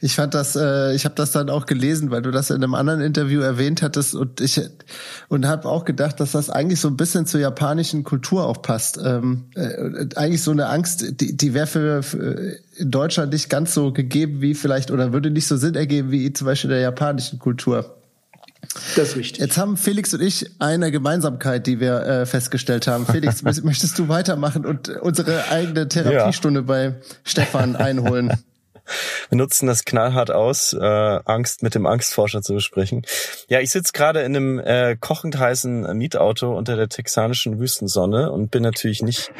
ich 0.00 0.16
fand 0.16 0.34
das, 0.34 0.56
äh, 0.56 0.92
ich 0.96 1.04
habe 1.04 1.14
das 1.14 1.30
dann 1.30 1.48
auch 1.48 1.64
gelesen, 1.64 2.10
weil 2.10 2.22
du 2.22 2.32
das 2.32 2.50
in 2.50 2.56
einem 2.56 2.74
anderen 2.74 3.00
Interview 3.00 3.40
erwähnt 3.40 3.82
hattest 3.82 4.16
und 4.16 4.40
ich 4.40 4.60
und 5.28 5.46
habe 5.46 5.68
auch 5.68 5.84
gedacht, 5.84 6.18
dass 6.18 6.32
das 6.32 6.50
eigentlich 6.50 6.80
so 6.80 6.88
ein 6.88 6.96
bisschen 6.96 7.26
zur 7.26 7.38
japanischen 7.38 8.02
Kultur 8.02 8.44
auch 8.44 8.62
passt. 8.62 8.98
Ähm, 9.00 9.44
äh, 9.54 10.06
eigentlich 10.16 10.42
so 10.42 10.50
eine 10.50 10.66
Angst, 10.66 11.20
die, 11.20 11.36
die 11.36 11.54
wäre 11.54 11.68
für, 11.68 12.02
für 12.02 12.56
in 12.76 12.90
Deutschland 12.90 13.32
nicht 13.32 13.48
ganz 13.48 13.72
so 13.74 13.92
gegeben 13.92 14.40
wie 14.40 14.54
vielleicht 14.54 14.90
oder 14.90 15.12
würde 15.12 15.30
nicht 15.30 15.46
so 15.46 15.56
Sinn 15.56 15.76
ergeben 15.76 16.10
wie 16.10 16.32
zum 16.32 16.46
Beispiel 16.46 16.70
der 16.70 16.80
japanischen 16.80 17.38
Kultur. 17.38 17.96
Das 18.96 19.08
ist 19.08 19.16
richtig. 19.16 19.40
Jetzt 19.40 19.58
haben 19.58 19.76
Felix 19.76 20.12
und 20.14 20.22
ich 20.22 20.50
eine 20.58 20.90
Gemeinsamkeit, 20.90 21.66
die 21.66 21.80
wir 21.80 22.02
äh, 22.02 22.26
festgestellt 22.26 22.86
haben. 22.86 23.06
Felix, 23.06 23.42
möchtest 23.62 23.98
du 23.98 24.08
weitermachen 24.08 24.66
und 24.66 24.88
unsere 24.88 25.48
eigene 25.50 25.88
Therapiestunde 25.88 26.60
ja. 26.60 26.66
bei 26.66 26.94
Stefan 27.24 27.76
einholen? 27.76 28.32
Wir 29.28 29.38
nutzen 29.38 29.66
das 29.66 29.84
knallhart 29.84 30.30
aus, 30.30 30.72
äh, 30.72 30.80
Angst 31.24 31.64
mit 31.64 31.74
dem 31.74 31.86
Angstforscher 31.86 32.42
zu 32.42 32.54
besprechen. 32.54 33.02
Ja, 33.48 33.60
ich 33.60 33.70
sitze 33.70 33.92
gerade 33.92 34.20
in 34.20 34.36
einem 34.36 34.58
äh, 34.60 34.96
kochend 34.96 35.38
heißen 35.38 35.96
Mietauto 35.96 36.56
unter 36.56 36.76
der 36.76 36.88
texanischen 36.88 37.58
Wüstensonne 37.58 38.30
und 38.30 38.50
bin 38.50 38.62
natürlich 38.62 39.02
nicht 39.02 39.32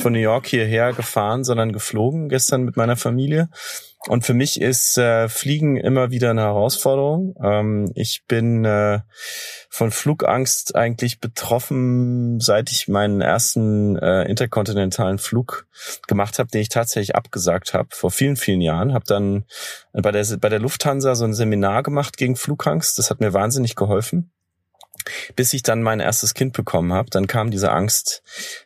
von 0.00 0.12
New 0.12 0.18
York 0.18 0.46
hierher 0.46 0.92
gefahren, 0.92 1.44
sondern 1.44 1.72
geflogen 1.72 2.28
gestern 2.28 2.62
mit 2.62 2.76
meiner 2.76 2.96
Familie 2.96 3.48
und 4.08 4.24
für 4.24 4.32
mich 4.32 4.60
ist 4.60 4.96
äh, 4.96 5.28
Fliegen 5.28 5.76
immer 5.76 6.10
wieder 6.10 6.30
eine 6.30 6.40
Herausforderung. 6.40 7.34
Ähm, 7.42 7.92
ich 7.94 8.24
bin 8.26 8.64
äh, 8.64 9.00
von 9.68 9.90
Flugangst 9.90 10.74
eigentlich 10.74 11.20
betroffen, 11.20 12.40
seit 12.40 12.70
ich 12.70 12.88
meinen 12.88 13.20
ersten 13.20 13.96
äh, 13.96 14.22
interkontinentalen 14.22 15.18
Flug 15.18 15.66
gemacht 16.08 16.38
habe, 16.38 16.48
den 16.48 16.62
ich 16.62 16.70
tatsächlich 16.70 17.14
abgesagt 17.14 17.74
habe 17.74 17.88
vor 17.92 18.10
vielen, 18.10 18.36
vielen 18.36 18.62
Jahren. 18.62 18.94
Habe 18.94 19.04
dann 19.06 19.44
bei 19.92 20.12
der, 20.12 20.24
bei 20.38 20.48
der 20.48 20.60
Lufthansa 20.60 21.14
so 21.14 21.26
ein 21.26 21.34
Seminar 21.34 21.82
gemacht 21.82 22.16
gegen 22.16 22.36
Flugangst. 22.36 22.98
Das 22.98 23.10
hat 23.10 23.20
mir 23.20 23.34
wahnsinnig 23.34 23.76
geholfen 23.76 24.32
bis 25.36 25.52
ich 25.52 25.62
dann 25.62 25.82
mein 25.82 26.00
erstes 26.00 26.34
Kind 26.34 26.52
bekommen 26.52 26.92
habe, 26.92 27.10
dann 27.10 27.26
kam 27.26 27.50
diese 27.50 27.72
Angst 27.72 28.22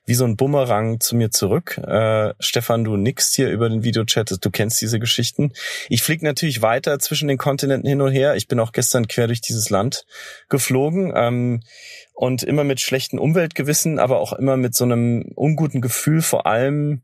wie 0.07 0.15
so 0.15 0.25
ein 0.25 0.37
Bumerang 0.37 1.01
zu 1.01 1.17
mir 1.17 1.31
zurück. 1.31 1.79
Äh, 1.79 2.35
Stefan, 2.41 2.85
du 2.85 2.97
nickst 2.97 3.35
hier 3.35 3.51
über 3.51 3.69
den 3.69 3.85
Videochat, 3.85 4.35
du 4.41 4.51
kennst 4.51 4.81
diese 4.81 4.99
Geschichten. 4.99 5.53
Ich 5.89 6.03
fliege 6.03 6.25
natürlich 6.25 6.63
weiter 6.63 6.99
zwischen 6.99 7.29
den 7.29 7.39
Kontinenten 7.39 7.89
hin 7.89 8.01
und 8.01 8.13
her. 8.13 8.37
Ich 8.37 8.49
bin 8.49 8.61
auch 8.61 8.73
gestern 8.73 9.09
quer 9.09 9.27
durch 9.27 9.41
dieses 9.41 9.71
Land 9.71 10.05
geflogen. 10.49 11.13
Ähm, 11.15 11.63
und 12.15 12.45
immer 12.45 12.63
mit 12.63 12.81
schlechten 12.81 13.19
Umweltgewissen, 13.19 13.99
aber 13.99 14.21
auch 14.21 14.33
immer 14.33 14.57
mit 14.57 14.75
so 14.75 14.85
einem 14.85 15.33
unguten 15.35 15.81
Gefühl, 15.81 16.23
vor 16.23 16.47
allem 16.47 17.03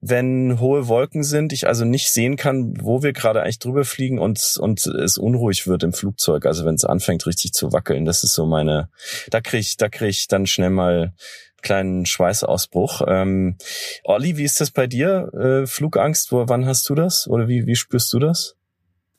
wenn 0.00 0.60
hohe 0.60 0.88
Wolken 0.88 1.22
sind, 1.22 1.52
ich 1.52 1.66
also 1.66 1.84
nicht 1.84 2.10
sehen 2.10 2.36
kann, 2.36 2.74
wo 2.80 3.02
wir 3.02 3.12
gerade 3.12 3.42
eigentlich 3.42 3.60
drüber 3.60 3.84
fliegen 3.84 4.18
und, 4.18 4.56
und 4.60 4.86
es 4.86 5.16
unruhig 5.16 5.66
wird 5.66 5.84
im 5.84 5.92
Flugzeug, 5.92 6.44
also 6.44 6.64
wenn 6.64 6.74
es 6.74 6.84
anfängt 6.84 7.26
richtig 7.26 7.52
zu 7.52 7.72
wackeln, 7.72 8.04
das 8.04 8.24
ist 8.24 8.34
so 8.34 8.46
meine, 8.46 8.90
da 9.30 9.40
krieg 9.40 9.60
ich, 9.60 9.76
da 9.76 9.88
krieg 9.88 10.10
ich 10.10 10.28
dann 10.28 10.46
schnell 10.46 10.70
mal 10.70 11.14
kleinen 11.62 12.06
Schweißausbruch. 12.06 13.02
Ähm, 13.06 13.56
Olli, 14.04 14.36
wie 14.36 14.44
ist 14.44 14.60
das 14.60 14.70
bei 14.70 14.86
dir? 14.86 15.32
Äh, 15.34 15.66
Flugangst, 15.66 16.30
wo, 16.30 16.48
wann 16.48 16.66
hast 16.66 16.88
du 16.88 16.94
das? 16.94 17.26
Oder 17.26 17.48
wie, 17.48 17.66
wie 17.66 17.74
spürst 17.76 18.12
du 18.12 18.18
das? 18.18 18.54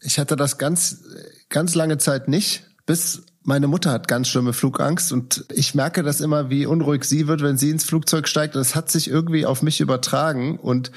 Ich 0.02 0.20
hatte 0.20 0.38
das 0.38 0.58
ganz, 0.58 1.04
ganz 1.50 1.76
lange 1.76 1.98
Zeit 1.98 2.30
nicht, 2.30 2.64
bis 2.86 3.24
meine 3.50 3.66
Mutter 3.66 3.90
hat 3.90 4.08
ganz 4.08 4.28
schlimme 4.28 4.54
Flugangst 4.54 5.12
und 5.12 5.44
ich 5.52 5.74
merke 5.74 6.04
das 6.04 6.22
immer, 6.22 6.52
wie 6.52 6.68
unruhig 6.68 7.04
sie 7.04 7.28
wird, 7.28 7.42
wenn 7.42 7.58
sie 7.58 7.72
ins 7.72 7.84
Flugzeug 7.84 8.28
steigt. 8.28 8.56
Es 8.56 8.76
hat 8.76 8.92
sich 8.92 9.10
irgendwie 9.10 9.48
auf 9.48 9.64
mich 9.64 9.82
übertragen 9.82 10.60
und 10.60 10.92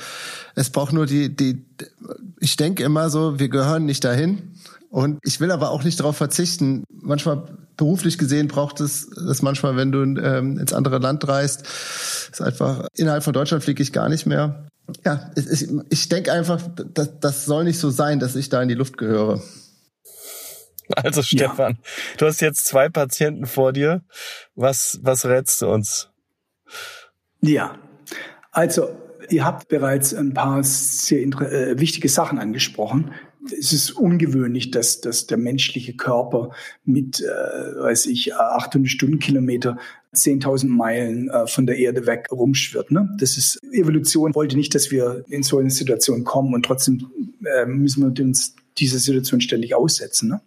es 0.55 0.69
braucht 0.69 0.93
nur 0.93 1.07
die, 1.07 1.35
die, 1.35 1.65
ich 2.41 2.57
denke 2.57 2.85
immer 2.85 3.09
so, 3.09 3.39
wir 3.39 3.49
gehören 3.49 3.87
nicht 3.87 4.05
dahin. 4.05 4.53
Und 4.91 5.19
ich 5.25 5.41
will 5.41 5.51
aber 5.51 5.71
auch 5.71 5.83
nicht 5.83 5.99
darauf 5.99 6.19
verzichten. 6.19 6.85
Manchmal 6.91 7.57
beruflich 7.79 8.19
gesehen 8.19 8.49
braucht 8.49 8.81
es 8.81 9.09
das 9.09 9.41
manchmal, 9.41 9.77
wenn 9.77 9.91
du 9.91 10.03
ähm, 10.03 10.59
ins 10.59 10.75
andere 10.75 10.99
Land 10.99 11.27
reist. 11.27 11.63
Ist 12.31 12.43
einfach 12.43 12.87
innerhalb 12.95 13.25
von 13.25 13.33
Deutschland 13.33 13.65
fliege 13.65 13.83
ich 13.83 13.95
gar 13.95 14.11
nicht 14.11 14.27
mehr. 14.27 14.67
Ja, 15.07 15.31
ich, 15.37 15.71
ich 15.89 16.09
denke 16.11 16.31
einfach, 16.31 16.61
das, 16.93 17.19
das 17.19 17.47
soll 17.47 17.65
nicht 17.65 17.79
so 17.79 17.89
sein, 17.89 18.21
dass 18.21 18.37
ich 18.37 18.51
da 18.51 18.61
in 18.61 18.69
die 18.69 18.75
Luft 18.75 18.99
gehöre. 18.99 19.41
Also 20.95 21.23
Stefan, 21.23 21.73
ja. 21.73 22.17
du 22.19 22.27
hast 22.27 22.41
jetzt 22.41 22.67
zwei 22.67 22.89
Patienten 22.89 23.47
vor 23.47 23.73
dir. 23.73 24.03
Was, 24.55 24.99
was 25.03 25.25
rätst 25.25 25.63
du 25.63 25.69
uns? 25.69 26.11
Ja, 27.41 27.79
also 28.51 28.91
ihr 29.31 29.45
habt 29.45 29.69
bereits 29.69 30.15
ein 30.15 30.35
paar 30.35 30.63
sehr 30.63 31.23
äh, 31.23 31.79
wichtige 31.79 32.09
Sachen 32.09 32.39
angesprochen. 32.39 33.13
Es 33.59 33.73
ist 33.73 33.91
ungewöhnlich, 33.91 34.71
dass, 34.71 35.01
dass 35.01 35.27
der 35.27 35.39
menschliche 35.39 35.97
Körper 35.97 36.53
mit, 36.85 37.21
äh, 37.21 37.25
weiß 37.25 38.07
ich, 38.07 38.37
800 38.37 38.89
Stundenkilometer 38.89 39.79
10.000 40.15 40.69
Meilen 40.69 41.29
äh, 41.31 41.47
von 41.47 41.67
der 41.67 41.79
Erde 41.79 42.07
weg 42.07 42.29
rumschwirrt. 42.31 42.93
Ne? 42.93 43.09
Das 43.19 43.37
ist 43.37 43.59
Evolution 43.73 44.35
wollte 44.35 44.57
nicht, 44.57 44.75
dass 44.75 44.91
wir 44.91 45.25
in 45.29 45.43
so 45.43 45.59
eine 45.59 45.71
Situation 45.71 46.23
kommen 46.23 46.55
und 46.55 46.65
trotzdem 46.65 47.11
äh, 47.45 47.67
müssen 47.67 48.03
wir 48.03 48.25
uns 48.25 48.55
dieser 48.79 48.99
Situation 48.99 49.41
ständig 49.41 49.75
aussetzen. 49.75 50.29
Ne? 50.29 50.41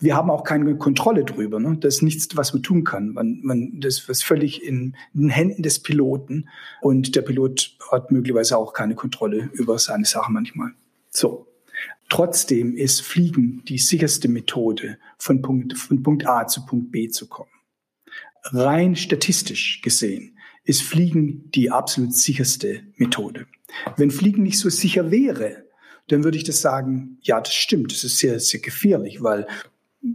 Wir 0.00 0.14
haben 0.14 0.30
auch 0.30 0.44
keine 0.44 0.76
Kontrolle 0.76 1.24
drüber. 1.24 1.58
Ne? 1.58 1.76
Das 1.80 1.96
ist 1.96 2.02
nichts, 2.02 2.36
was 2.36 2.52
man 2.52 2.62
tun 2.62 2.84
kann. 2.84 3.10
Man, 3.10 3.40
man, 3.42 3.80
das 3.80 4.00
ist 4.08 4.24
völlig 4.24 4.62
in, 4.62 4.96
in 5.14 5.22
den 5.22 5.30
Händen 5.30 5.62
des 5.62 5.80
Piloten 5.80 6.48
und 6.80 7.16
der 7.16 7.22
Pilot 7.22 7.76
hat 7.90 8.10
möglicherweise 8.10 8.56
auch 8.56 8.72
keine 8.72 8.94
Kontrolle 8.94 9.50
über 9.52 9.78
seine 9.78 10.04
Sachen 10.04 10.34
manchmal. 10.34 10.72
So. 11.10 11.46
Trotzdem 12.08 12.74
ist 12.74 13.02
Fliegen 13.02 13.62
die 13.68 13.76
sicherste 13.76 14.28
Methode, 14.28 14.98
von 15.18 15.42
Punkt, 15.42 15.76
von 15.76 16.02
Punkt 16.02 16.26
A 16.26 16.46
zu 16.46 16.64
Punkt 16.64 16.90
B 16.90 17.08
zu 17.08 17.28
kommen. 17.28 17.50
Rein 18.44 18.96
statistisch 18.96 19.82
gesehen 19.82 20.38
ist 20.64 20.82
Fliegen 20.82 21.50
die 21.50 21.70
absolut 21.70 22.14
sicherste 22.14 22.82
Methode. 22.96 23.46
Wenn 23.96 24.10
Fliegen 24.10 24.42
nicht 24.42 24.58
so 24.58 24.70
sicher 24.70 25.10
wäre, 25.10 25.64
dann 26.08 26.24
würde 26.24 26.36
ich 26.36 26.44
das 26.44 26.60
sagen, 26.60 27.18
ja, 27.22 27.40
das 27.40 27.54
stimmt, 27.54 27.92
das 27.92 28.04
ist 28.04 28.18
sehr, 28.18 28.40
sehr 28.40 28.60
gefährlich, 28.60 29.22
weil 29.22 29.46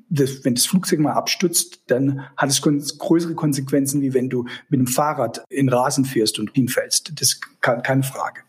das, 0.10 0.46
wenn 0.46 0.56
das 0.56 0.66
Flugzeug 0.66 1.00
mal 1.00 1.14
abstürzt, 1.14 1.84
dann 1.88 2.22
hat 2.38 2.50
es 2.50 2.62
größere 2.62 3.36
Konsequenzen, 3.36 4.02
wie 4.02 4.14
wenn 4.14 4.30
du 4.30 4.46
mit 4.70 4.80
dem 4.80 4.88
Fahrrad 4.88 5.44
in 5.50 5.70
Rasen 5.70 6.06
fährst 6.06 6.40
und 6.40 6.52
hinfällst. 6.54 7.12
Das 7.20 7.34
ist 7.34 7.62
keine 7.62 8.04
Frage. 8.04 8.42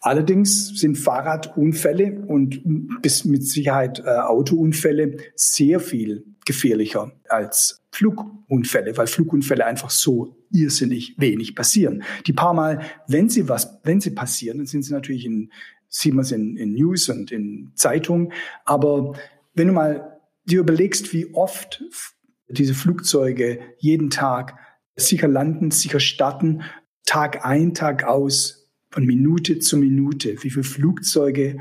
Allerdings 0.00 0.78
sind 0.78 0.96
Fahrradunfälle 0.96 2.24
und 2.26 2.62
bis 3.02 3.26
mit 3.26 3.46
Sicherheit 3.46 4.00
äh, 4.00 4.08
Autounfälle 4.08 5.18
sehr 5.34 5.80
viel 5.80 6.24
gefährlicher 6.46 7.12
als 7.28 7.82
Flugunfälle, 7.92 8.96
weil 8.96 9.06
Flugunfälle 9.06 9.66
einfach 9.66 9.90
so 9.90 10.36
irrsinnig 10.52 11.14
wenig 11.18 11.54
passieren. 11.54 12.02
Die 12.26 12.32
paar 12.32 12.54
Mal, 12.54 12.80
wenn 13.06 13.28
sie 13.28 13.48
was, 13.48 13.78
wenn 13.84 14.00
sie 14.00 14.10
passieren, 14.10 14.58
dann 14.58 14.66
sind 14.66 14.82
sie 14.82 14.92
natürlich 14.92 15.26
in, 15.26 15.50
sieht 15.90 16.14
man 16.14 16.22
es 16.22 16.32
in, 16.32 16.56
in 16.56 16.72
News 16.72 17.08
und 17.08 17.30
in 17.30 17.72
Zeitungen. 17.74 18.32
Aber 18.64 19.18
wenn 19.54 19.66
du 19.66 19.74
mal 19.74 20.20
dir 20.44 20.60
überlegst, 20.60 21.12
wie 21.12 21.34
oft 21.34 21.84
diese 22.48 22.74
Flugzeuge 22.74 23.60
jeden 23.78 24.08
Tag 24.08 24.54
sicher 24.96 25.28
landen, 25.28 25.70
sicher 25.70 26.00
starten, 26.00 26.62
Tag 27.04 27.44
ein, 27.44 27.74
Tag 27.74 28.04
aus, 28.04 28.68
von 28.90 29.04
Minute 29.04 29.58
zu 29.58 29.76
Minute, 29.76 30.42
wie 30.42 30.50
viele 30.50 30.64
Flugzeuge 30.64 31.58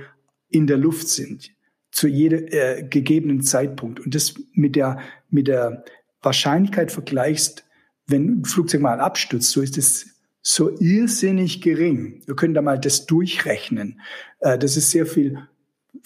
in 0.49 0.67
der 0.67 0.77
Luft 0.77 1.07
sind, 1.09 1.51
zu 1.91 2.07
jedem 2.07 2.47
äh, 2.47 2.83
gegebenen 2.83 3.41
Zeitpunkt. 3.41 3.99
Und 3.99 4.15
das 4.15 4.35
mit 4.53 4.75
der, 4.75 4.99
mit 5.29 5.47
der 5.47 5.83
Wahrscheinlichkeit 6.21 6.91
vergleichst, 6.91 7.65
wenn 8.07 8.39
ein 8.39 8.45
Flugzeug 8.45 8.81
mal 8.81 8.99
abstürzt, 8.99 9.51
so 9.51 9.61
ist 9.61 9.77
es 9.77 10.18
so 10.41 10.77
irrsinnig 10.79 11.61
gering. 11.61 12.21
Wir 12.25 12.35
können 12.35 12.53
da 12.53 12.61
mal 12.61 12.79
das 12.79 13.05
durchrechnen, 13.05 13.99
äh, 14.39 14.57
dass 14.57 14.77
es 14.77 14.91
sehr 14.91 15.05
viel 15.05 15.37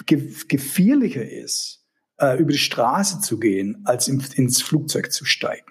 gefährlicher 0.06 1.30
ist, 1.30 1.86
äh, 2.18 2.40
über 2.40 2.52
die 2.52 2.58
Straße 2.58 3.22
zu 3.22 3.40
gehen, 3.40 3.82
als 3.86 4.08
ins 4.08 4.62
Flugzeug 4.62 5.12
zu 5.12 5.26
steigen. 5.26 5.66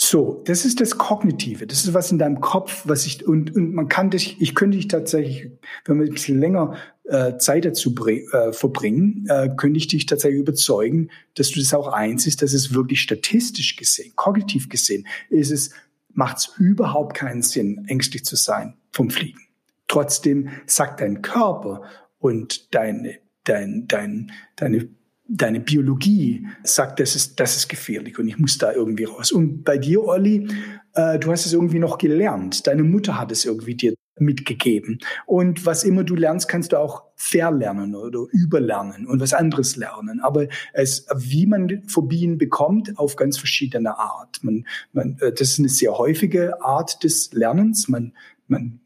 So, 0.00 0.44
das 0.46 0.64
ist 0.64 0.80
das 0.80 0.96
Kognitive. 0.96 1.66
Das 1.66 1.84
ist 1.84 1.92
was 1.92 2.12
in 2.12 2.18
deinem 2.18 2.40
Kopf, 2.40 2.82
was 2.84 3.04
ich, 3.04 3.26
und, 3.26 3.56
und 3.56 3.74
man 3.74 3.88
kann 3.88 4.10
dich, 4.10 4.40
ich 4.40 4.54
könnte 4.54 4.76
dich 4.76 4.86
tatsächlich, 4.86 5.50
wenn 5.84 5.98
wir 5.98 6.06
ein 6.06 6.12
bisschen 6.12 6.38
länger 6.38 6.76
äh, 7.04 7.36
Zeit 7.38 7.64
dazu 7.64 7.92
äh, 8.06 8.52
verbringen, 8.52 9.26
äh, 9.28 9.50
könnte 9.56 9.76
ich 9.76 9.88
dich 9.88 10.06
tatsächlich 10.06 10.40
überzeugen, 10.40 11.10
dass 11.34 11.50
du 11.50 11.58
das 11.58 11.74
auch 11.74 11.88
einsiehst, 11.88 12.42
dass 12.42 12.52
es 12.52 12.72
wirklich 12.74 13.00
statistisch 13.00 13.74
gesehen, 13.74 14.12
kognitiv 14.14 14.68
gesehen, 14.68 15.04
ist 15.30 15.50
es, 15.50 15.70
macht 16.12 16.38
es 16.38 16.52
überhaupt 16.58 17.16
keinen 17.16 17.42
Sinn, 17.42 17.84
ängstlich 17.88 18.24
zu 18.24 18.36
sein 18.36 18.74
vom 18.92 19.10
Fliegen. 19.10 19.40
Trotzdem 19.86 20.50
sagt 20.66 21.00
dein 21.00 21.22
Körper 21.22 21.82
und 22.18 22.74
deine, 22.74 23.18
dein, 23.44 23.86
dein, 23.88 24.32
deine 24.56 24.88
deine 25.28 25.60
Biologie 25.60 26.46
sagt, 26.64 27.00
das 27.00 27.14
ist, 27.14 27.38
das 27.38 27.56
ist 27.56 27.68
gefährlich 27.68 28.18
und 28.18 28.28
ich 28.28 28.38
muss 28.38 28.56
da 28.56 28.72
irgendwie 28.72 29.04
raus. 29.04 29.30
Und 29.30 29.62
bei 29.62 29.76
dir, 29.76 30.02
Olli, 30.02 30.48
äh, 30.94 31.18
du 31.18 31.30
hast 31.30 31.44
es 31.44 31.52
irgendwie 31.52 31.78
noch 31.78 31.98
gelernt. 31.98 32.66
Deine 32.66 32.82
Mutter 32.82 33.18
hat 33.20 33.30
es 33.30 33.44
irgendwie 33.44 33.74
dir 33.74 33.94
mitgegeben. 34.20 34.98
Und 35.26 35.66
was 35.66 35.84
immer 35.84 36.04
du 36.04 36.14
lernst, 36.14 36.48
kannst 36.48 36.72
du 36.72 36.78
auch 36.78 37.04
verlernen 37.16 37.94
oder 37.94 38.26
überlernen 38.32 39.06
und 39.06 39.20
was 39.20 39.34
anderes 39.34 39.76
lernen. 39.76 40.20
Aber 40.20 40.46
es, 40.72 41.06
wie 41.16 41.46
man 41.46 41.82
Phobien 41.88 42.38
bekommt, 42.38 42.96
auf 42.98 43.16
ganz 43.16 43.38
verschiedene 43.38 43.98
Art. 43.98 44.38
Man, 44.42 44.66
man, 44.92 45.16
äh, 45.20 45.32
das 45.32 45.50
ist 45.50 45.58
eine 45.58 45.68
sehr 45.68 45.98
häufige 45.98 46.62
Art 46.62 47.02
des 47.02 47.32
Lernens. 47.32 47.88
Man, 47.88 48.12
man 48.46 48.80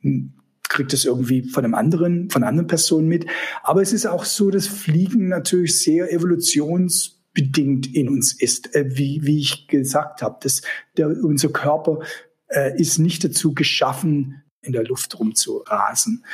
kriegt 0.72 0.94
es 0.94 1.04
irgendwie 1.04 1.42
von 1.42 1.64
einem 1.64 1.74
anderen, 1.74 2.30
von 2.30 2.42
anderen 2.42 2.66
Personen 2.66 3.06
mit. 3.06 3.26
Aber 3.62 3.82
es 3.82 3.92
ist 3.92 4.06
auch 4.06 4.24
so, 4.24 4.50
dass 4.50 4.66
Fliegen 4.66 5.28
natürlich 5.28 5.78
sehr 5.78 6.10
evolutionsbedingt 6.10 7.94
in 7.94 8.08
uns 8.08 8.32
ist, 8.32 8.74
äh, 8.74 8.86
wie, 8.96 9.20
wie 9.22 9.38
ich 9.38 9.68
gesagt 9.68 10.22
habe. 10.22 10.38
dass 10.42 10.62
der, 10.96 11.08
unser 11.08 11.50
Körper 11.50 12.00
äh, 12.48 12.80
ist 12.80 12.98
nicht 12.98 13.22
dazu 13.24 13.54
geschaffen, 13.54 14.41
in 14.62 14.72
der 14.72 14.84
Luft 14.84 15.18
rumzurasen. 15.18 16.24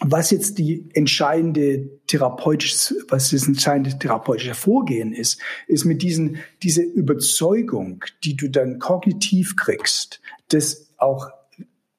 Was 0.00 0.30
jetzt 0.30 0.58
die 0.58 0.88
entscheidende 0.94 1.90
therapeutische, 2.06 2.94
was 3.08 3.30
das 3.30 3.48
entscheidende 3.48 3.98
therapeutische 3.98 4.54
Vorgehen 4.54 5.12
ist, 5.12 5.40
ist 5.66 5.84
mit 5.84 6.02
diesen, 6.02 6.38
diese 6.62 6.82
Überzeugung, 6.82 8.04
die 8.22 8.36
du 8.36 8.48
dann 8.48 8.78
kognitiv 8.78 9.56
kriegst, 9.56 10.20
das 10.48 10.92
auch 10.98 11.30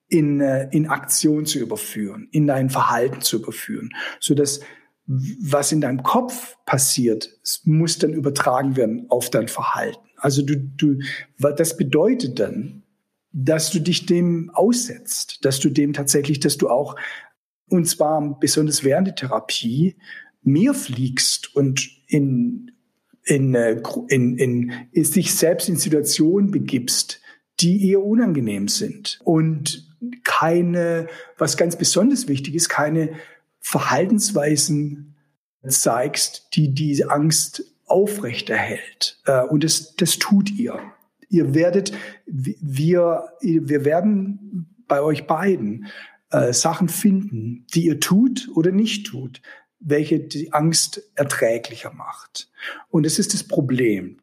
in, 0.07 0.39
äh, 0.39 0.69
in 0.71 0.87
Aktion 0.87 1.45
zu 1.45 1.59
überführen, 1.59 2.29
in 2.31 2.47
dein 2.47 2.69
Verhalten 2.69 3.21
zu 3.21 3.37
überführen, 3.37 3.91
so 4.19 4.33
dass 4.33 4.61
was 5.09 5.71
in 5.71 5.81
deinem 5.81 6.03
Kopf 6.03 6.55
passiert, 6.65 7.29
muss 7.63 7.97
dann 7.97 8.13
übertragen 8.13 8.75
werden 8.75 9.07
auf 9.09 9.31
dein 9.31 9.47
Verhalten. 9.47 10.07
Also 10.17 10.43
du, 10.43 10.55
du, 10.55 10.99
das 11.39 11.77
bedeutet 11.77 12.39
dann, 12.39 12.78
dass 13.31 13.71
du 13.71 13.79
dich 13.79 14.05
dem 14.05 14.49
aussetzt, 14.53 15.45
dass 15.45 15.59
du 15.59 15.69
dem 15.69 15.93
tatsächlich, 15.93 16.39
dass 16.39 16.57
du 16.57 16.69
auch, 16.69 16.95
und 17.69 17.85
zwar 17.87 18.39
besonders 18.39 18.83
während 18.83 19.07
der 19.07 19.15
Therapie, 19.15 19.95
mehr 20.41 20.73
fliegst 20.73 21.55
und 21.55 21.89
in, 22.07 22.71
in, 23.23 23.53
äh, 23.53 23.81
in, 24.07 24.37
in, 24.37 24.73
in 24.91 25.03
sich 25.03 25.35
selbst 25.35 25.69
in 25.69 25.75
Situationen 25.75 26.51
begibst, 26.51 27.21
die 27.59 27.89
eher 27.89 28.03
unangenehm 28.03 28.67
sind 28.67 29.19
und 29.23 29.87
keine, 30.23 31.07
was 31.37 31.57
ganz 31.57 31.75
besonders 31.77 32.27
wichtig 32.27 32.55
ist, 32.55 32.69
keine 32.69 33.11
Verhaltensweisen 33.59 35.15
zeigst, 35.67 36.49
die 36.53 36.73
diese 36.73 37.11
Angst 37.11 37.65
aufrechterhält. 37.85 39.19
Äh, 39.25 39.43
und 39.43 39.63
das, 39.63 39.95
das 39.95 40.17
tut 40.17 40.51
ihr. 40.51 40.79
Ihr 41.29 41.53
werdet, 41.53 41.93
wir, 42.25 43.23
wir 43.39 43.85
werden 43.85 44.75
bei 44.87 45.01
euch 45.01 45.27
beiden 45.27 45.87
äh, 46.31 46.53
Sachen 46.53 46.89
finden, 46.89 47.65
die 47.73 47.85
ihr 47.85 47.99
tut 47.99 48.49
oder 48.55 48.71
nicht 48.71 49.07
tut, 49.07 49.41
welche 49.79 50.19
die 50.19 50.51
Angst 50.51 51.01
erträglicher 51.15 51.93
macht. 51.93 52.51
Und 52.89 53.05
das 53.05 53.19
ist 53.19 53.33
das 53.33 53.43
Problem. 53.43 54.17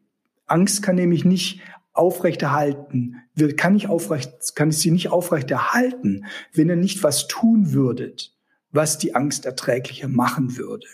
Angst 0.45 0.83
kann 0.83 0.95
nämlich 0.95 1.25
nicht 1.25 1.61
aufrechterhalten, 1.93 3.23
kann 3.57 3.75
ich 3.75 3.87
aufrecht, 3.87 4.55
kann 4.55 4.69
ich 4.69 4.77
sie 4.77 4.91
nicht 4.91 5.09
aufrechterhalten, 5.09 6.25
wenn 6.53 6.69
ihr 6.69 6.75
nicht 6.75 7.03
was 7.03 7.27
tun 7.27 7.73
würdet, 7.73 8.35
was 8.71 8.97
die 8.99 9.15
Angst 9.15 9.45
erträglicher 9.45 10.07
machen 10.07 10.57
würde. 10.57 10.85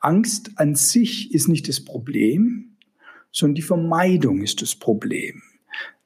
Angst 0.00 0.52
an 0.56 0.74
sich 0.74 1.32
ist 1.32 1.48
nicht 1.48 1.68
das 1.68 1.82
Problem, 1.82 2.73
sondern 3.34 3.56
die 3.56 3.62
Vermeidung 3.62 4.40
ist 4.42 4.62
das 4.62 4.74
Problem. 4.74 5.42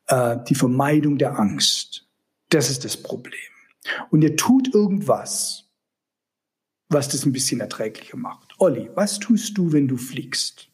Äh, 0.07 0.39
die 0.49 0.55
Vermeidung 0.55 1.19
der 1.19 1.39
Angst. 1.39 2.07
Das 2.49 2.71
ist 2.71 2.85
das 2.85 2.97
Problem. 2.97 3.35
Und 4.11 4.23
ihr 4.23 4.37
tut 4.37 4.75
irgendwas, 4.75 5.65
was 6.89 7.09
das 7.11 7.27
ein 7.27 7.33
bisschen 7.33 7.61
erträglicher 7.61 8.17
macht. 8.17 8.55
Olli, 8.59 8.91
was 8.95 9.19
tust 9.19 9.57
du, 9.59 9.73
wenn 9.73 9.87
du 9.87 9.99
fliegst? 9.99 10.69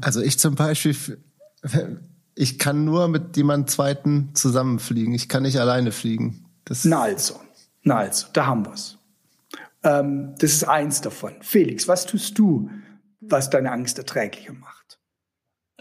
Also 0.00 0.20
ich 0.20 0.38
zum 0.38 0.54
Beispiel, 0.54 0.96
ich 2.36 2.58
kann 2.60 2.84
nur 2.84 3.08
mit 3.08 3.36
jemand 3.36 3.68
Zweiten 3.68 4.30
zusammenfliegen. 4.34 5.12
Ich 5.12 5.28
kann 5.28 5.42
nicht 5.42 5.58
alleine 5.58 5.90
fliegen. 5.90 6.46
Das 6.64 6.84
Na 6.84 7.02
also, 7.02 7.40
na 7.82 7.96
also, 7.98 8.28
da 8.32 8.46
haben 8.46 8.64
wir's. 8.64 8.96
Ähm, 9.82 10.34
das 10.38 10.52
ist 10.52 10.64
eins 10.64 11.00
davon. 11.00 11.34
Felix, 11.40 11.88
was 11.88 12.06
tust 12.06 12.38
du, 12.38 12.70
was 13.20 13.50
deine 13.50 13.72
Angst 13.72 13.98
erträglicher 13.98 14.52
macht? 14.52 14.83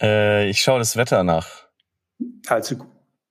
Äh, 0.02 0.50
ich 0.50 0.62
schaue 0.62 0.80
das 0.80 0.98
Wetter 0.98 1.24
nach. 1.24 1.68
Also 2.48 2.78
gut. 2.78 2.88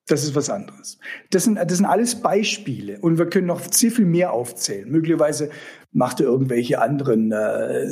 Das 0.08 0.24
ist 0.24 0.34
was 0.34 0.50
anderes. 0.50 0.98
Das 1.30 1.44
sind, 1.44 1.54
das 1.54 1.76
sind 1.76 1.86
alles 1.86 2.16
Beispiele 2.16 2.98
und 3.00 3.18
wir 3.18 3.26
können 3.26 3.46
noch 3.46 3.60
sehr 3.72 3.92
viel 3.92 4.04
mehr 4.04 4.32
aufzählen. 4.32 4.90
Möglicherweise 4.90 5.48
macht 5.92 6.18
er 6.18 6.26
irgendwelche 6.26 6.82
anderen 6.82 7.30
äh, 7.30 7.86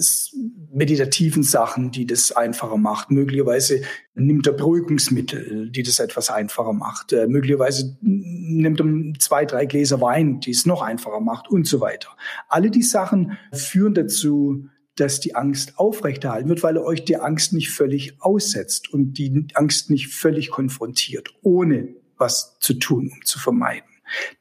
meditativen 0.72 1.44
Sachen, 1.44 1.92
die 1.92 2.06
das 2.06 2.32
einfacher 2.32 2.78
macht. 2.78 3.12
Möglicherweise 3.12 3.82
nimmt 4.14 4.46
er 4.48 4.54
Beruhigungsmittel, 4.54 5.70
die 5.70 5.84
das 5.84 6.00
etwas 6.00 6.30
einfacher 6.30 6.72
macht. 6.72 7.12
Äh, 7.12 7.28
möglicherweise 7.28 7.96
nimmt 8.00 8.80
er 8.80 8.86
zwei, 9.20 9.44
drei 9.44 9.66
Gläser 9.66 10.00
Wein, 10.00 10.40
die 10.40 10.50
es 10.50 10.66
noch 10.66 10.82
einfacher 10.82 11.20
macht 11.20 11.48
und 11.48 11.68
so 11.68 11.80
weiter. 11.80 12.08
Alle 12.48 12.70
die 12.70 12.82
Sachen 12.82 13.38
führen 13.52 13.94
dazu, 13.94 14.66
dass 15.00 15.20
die 15.20 15.34
Angst 15.34 15.78
aufrechterhalten 15.78 16.50
wird, 16.50 16.62
weil 16.62 16.76
er 16.76 16.84
euch 16.84 17.04
die 17.04 17.16
Angst 17.16 17.54
nicht 17.54 17.70
völlig 17.70 18.20
aussetzt 18.20 18.92
und 18.92 19.14
die 19.14 19.46
Angst 19.54 19.88
nicht 19.90 20.08
völlig 20.08 20.50
konfrontiert, 20.50 21.34
ohne 21.42 21.96
was 22.18 22.58
zu 22.60 22.74
tun, 22.74 23.10
um 23.12 23.24
zu 23.24 23.38
vermeiden. 23.38 23.88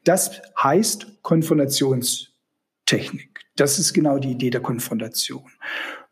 Das 0.04 0.42
heißt 0.62 1.22
Konfrontationstechnik. 1.22 3.40
Das 3.56 3.78
ist 3.78 3.94
genau 3.94 4.18
die 4.18 4.32
Idee 4.32 4.50
der 4.50 4.60
Konfrontation. 4.60 5.50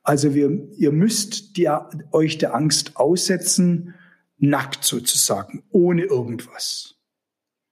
Also 0.03 0.32
wir, 0.34 0.51
ihr 0.78 0.92
müsst 0.92 1.59
die, 1.59 1.68
euch 2.12 2.38
der 2.38 2.55
Angst 2.55 2.96
aussetzen, 2.96 3.96
nackt 4.38 4.82
sozusagen, 4.84 5.62
ohne 5.70 6.05
irgendwas. 6.05 6.94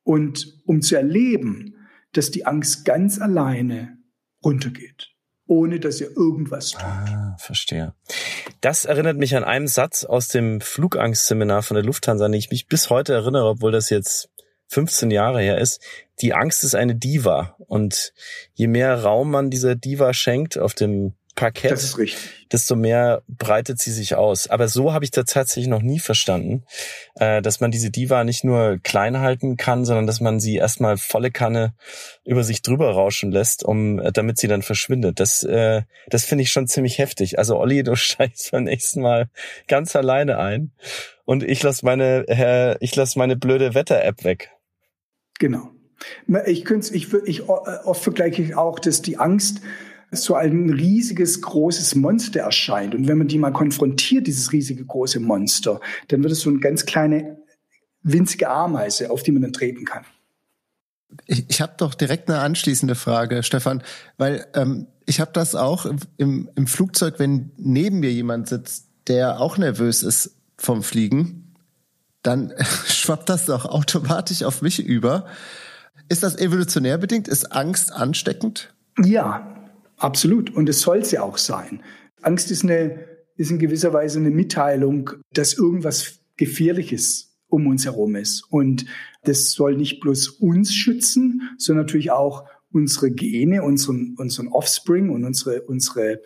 Und 0.03 0.61
um 0.67 0.83
zu 0.83 0.97
erleben, 0.97 1.77
dass 2.13 2.31
die 2.31 2.45
Angst 2.45 2.85
ganz 2.85 3.19
alleine 3.19 3.97
runtergeht, 4.45 5.16
ohne 5.47 5.81
dass 5.81 6.01
ihr 6.01 6.11
irgendwas 6.17 6.71
tut. 6.71 6.83
Ah, 6.83 7.37
verstehe. 7.39 7.95
Das 8.61 8.85
erinnert 8.85 9.17
mich 9.17 9.37
an 9.37 9.45
einen 9.45 9.69
Satz 9.69 10.05
aus 10.05 10.29
dem 10.29 10.61
Flugangstseminar 10.61 11.63
von 11.63 11.77
der 11.77 11.85
Lufthansa, 11.85 12.27
an 12.27 12.33
den 12.33 12.39
ich 12.39 12.51
mich 12.51 12.67
bis 12.67 12.91
heute 12.91 13.15
erinnere, 13.15 13.49
obwohl 13.49 13.73
das 13.73 13.91
jetzt 13.91 14.31
15 14.69 15.11
Jahre 15.11 15.41
her 15.41 15.59
ist. 15.59 15.81
Die 16.21 16.35
Angst 16.35 16.65
ist 16.65 16.75
eine 16.75 16.95
Diva. 16.95 17.57
Und 17.59 18.13
je 18.55 18.67
mehr 18.67 19.03
Raum 19.03 19.31
man 19.31 19.51
dieser 19.51 19.77
Diva 19.77 20.13
schenkt 20.13 20.59
auf 20.59 20.75
dem 20.75 21.15
Parkett, 21.37 21.95
desto 22.51 22.77
mehr 22.77 23.23
breitet 23.29 23.79
sie 23.79 23.93
sich 23.93 24.15
aus. 24.15 24.49
Aber 24.49 24.69
so 24.69 24.93
habe 24.93 25.05
ich 25.05 25.11
das 25.11 25.27
tatsächlich 25.27 25.69
noch 25.69 25.83
nie 25.83 26.01
verstanden, 26.01 26.65
äh, 27.15 27.43
dass 27.43 27.61
man 27.61 27.71
diese 27.71 27.91
Diva 27.91 28.25
nicht 28.25 28.43
nur 28.43 28.79
klein 28.83 29.21
halten 29.21 29.57
kann, 29.57 29.85
sondern 29.85 30.07
dass 30.07 30.21
man 30.21 30.41
sie 30.41 30.57
erstmal 30.57 30.97
volle 30.97 31.31
Kanne 31.31 31.75
über 32.25 32.43
sich 32.43 32.63
drüber 32.63 32.91
rauschen 32.91 33.31
lässt, 33.31 33.65
um 33.65 34.01
äh, 34.01 34.11
damit 34.11 34.39
sie 34.39 34.49
dann 34.49 34.63
verschwindet. 34.63 35.21
Das, 35.21 35.43
äh, 35.43 35.83
das 36.09 36.25
finde 36.25 36.43
ich 36.43 36.51
schon 36.51 36.67
ziemlich 36.67 36.99
heftig. 36.99 37.39
Also 37.39 37.59
Olli, 37.59 37.83
du 37.83 37.95
steigst 37.97 38.51
beim 38.51 38.65
nächsten 38.65 39.03
Mal 39.03 39.29
ganz 39.69 39.95
alleine 39.95 40.39
ein 40.39 40.73
und 41.27 41.43
ich 41.43 41.63
lasse 41.63 41.85
meine, 41.85 42.25
äh, 42.29 42.77
ich 42.81 42.97
lass 42.97 43.15
meine 43.15 43.37
blöde 43.37 43.75
Wetter-App 43.75 44.25
weg. 44.25 44.51
Genau. 45.39 45.71
Ich, 46.47 46.69
ich, 46.71 47.13
ich 47.13 47.41
äh, 47.41 47.43
oft 47.43 48.03
vergleiche 48.03 48.43
ich 48.43 48.55
auch, 48.57 48.79
dass 48.79 49.03
die 49.03 49.19
Angst 49.19 49.61
so 50.13 50.35
ein 50.35 50.71
riesiges, 50.71 51.41
großes 51.43 51.95
Monster 51.95 52.41
erscheint. 52.41 52.95
Und 52.95 53.09
wenn 53.09 53.19
man 53.19 53.29
die 53.29 53.39
mal 53.39 53.53
konfrontiert, 53.53 54.27
dieses 54.27 54.53
riesige, 54.53 54.85
große 54.85 55.21
Monster, 55.21 55.81
dann 56.09 56.23
wird 56.23 56.33
es 56.33 56.41
so 56.41 56.51
eine 56.51 56.61
ganz 56.61 56.87
kleine, 56.87 57.39
winzige 58.03 58.49
Ameise, 58.49 59.11
auf 59.11 59.23
die 59.23 59.33
man 59.33 59.43
dann 59.43 59.53
treten 59.53 59.85
kann. 59.85 60.05
Ich, 61.27 61.47
ich 61.49 61.61
habe 61.61 61.75
doch 61.77 61.95
direkt 61.95 62.29
eine 62.29 62.41
anschließende 62.41 62.95
Frage, 62.95 63.43
Stefan, 63.43 63.83
weil 64.17 64.47
ähm, 64.55 64.87
ich 65.07 65.21
habe 65.21 65.31
das 65.33 65.55
auch 65.55 65.87
im, 66.17 66.49
im 66.55 66.67
Flugzeug, 66.67 67.15
wenn 67.19 67.51
neben 67.57 68.01
mir 68.01 68.13
jemand 68.13 68.49
sitzt, 68.49 68.89
der 69.09 69.41
auch 69.41 69.57
nervös 69.57 70.03
ist 70.03 70.37
vom 70.57 70.83
Fliegen, 70.83 71.55
dann 72.23 72.53
schwappt 72.87 73.29
das 73.29 73.47
doch 73.47 73.65
automatisch 73.67 74.43
auf 74.43 74.63
mich 74.63 74.85
über. 74.85 75.27
Ist 76.09 76.23
das 76.23 76.37
evolutionär 76.37 76.99
bedingt? 76.99 77.29
Ist 77.29 77.53
Angst 77.53 77.93
ansteckend? 77.93 78.73
Ja, 79.03 79.56
Absolut. 79.97 80.55
Und 80.55 80.69
es 80.69 80.81
soll 80.81 81.03
ja 81.11 81.23
auch 81.23 81.39
sein. 81.39 81.83
Angst 82.23 82.51
ist, 82.51 82.65
eine, 82.65 83.05
ist 83.37 83.51
in 83.51 83.59
gewisser 83.59 83.93
Weise 83.93 84.19
eine 84.19 84.31
Mitteilung, 84.31 85.11
dass 85.33 85.55
irgendwas 85.55 86.21
Gefährliches 86.37 87.39
um 87.49 87.67
uns 87.67 87.85
herum 87.85 88.17
ist. 88.17 88.43
Und 88.51 88.87
das 89.25 89.53
soll 89.53 89.77
nicht 89.77 90.01
bloß 90.01 90.29
uns 90.29 90.75
schützen, 90.75 91.43
sondern 91.59 91.87
natürlich 91.87 92.11
auch 92.11 92.45
unsere 92.73 93.11
Gene, 93.11 93.63
unseren, 93.63 94.15
unseren 94.19 94.49
Offspring 94.49 95.11
und 95.11 95.25
unsere, 95.25 95.63
unsere, 95.63 96.21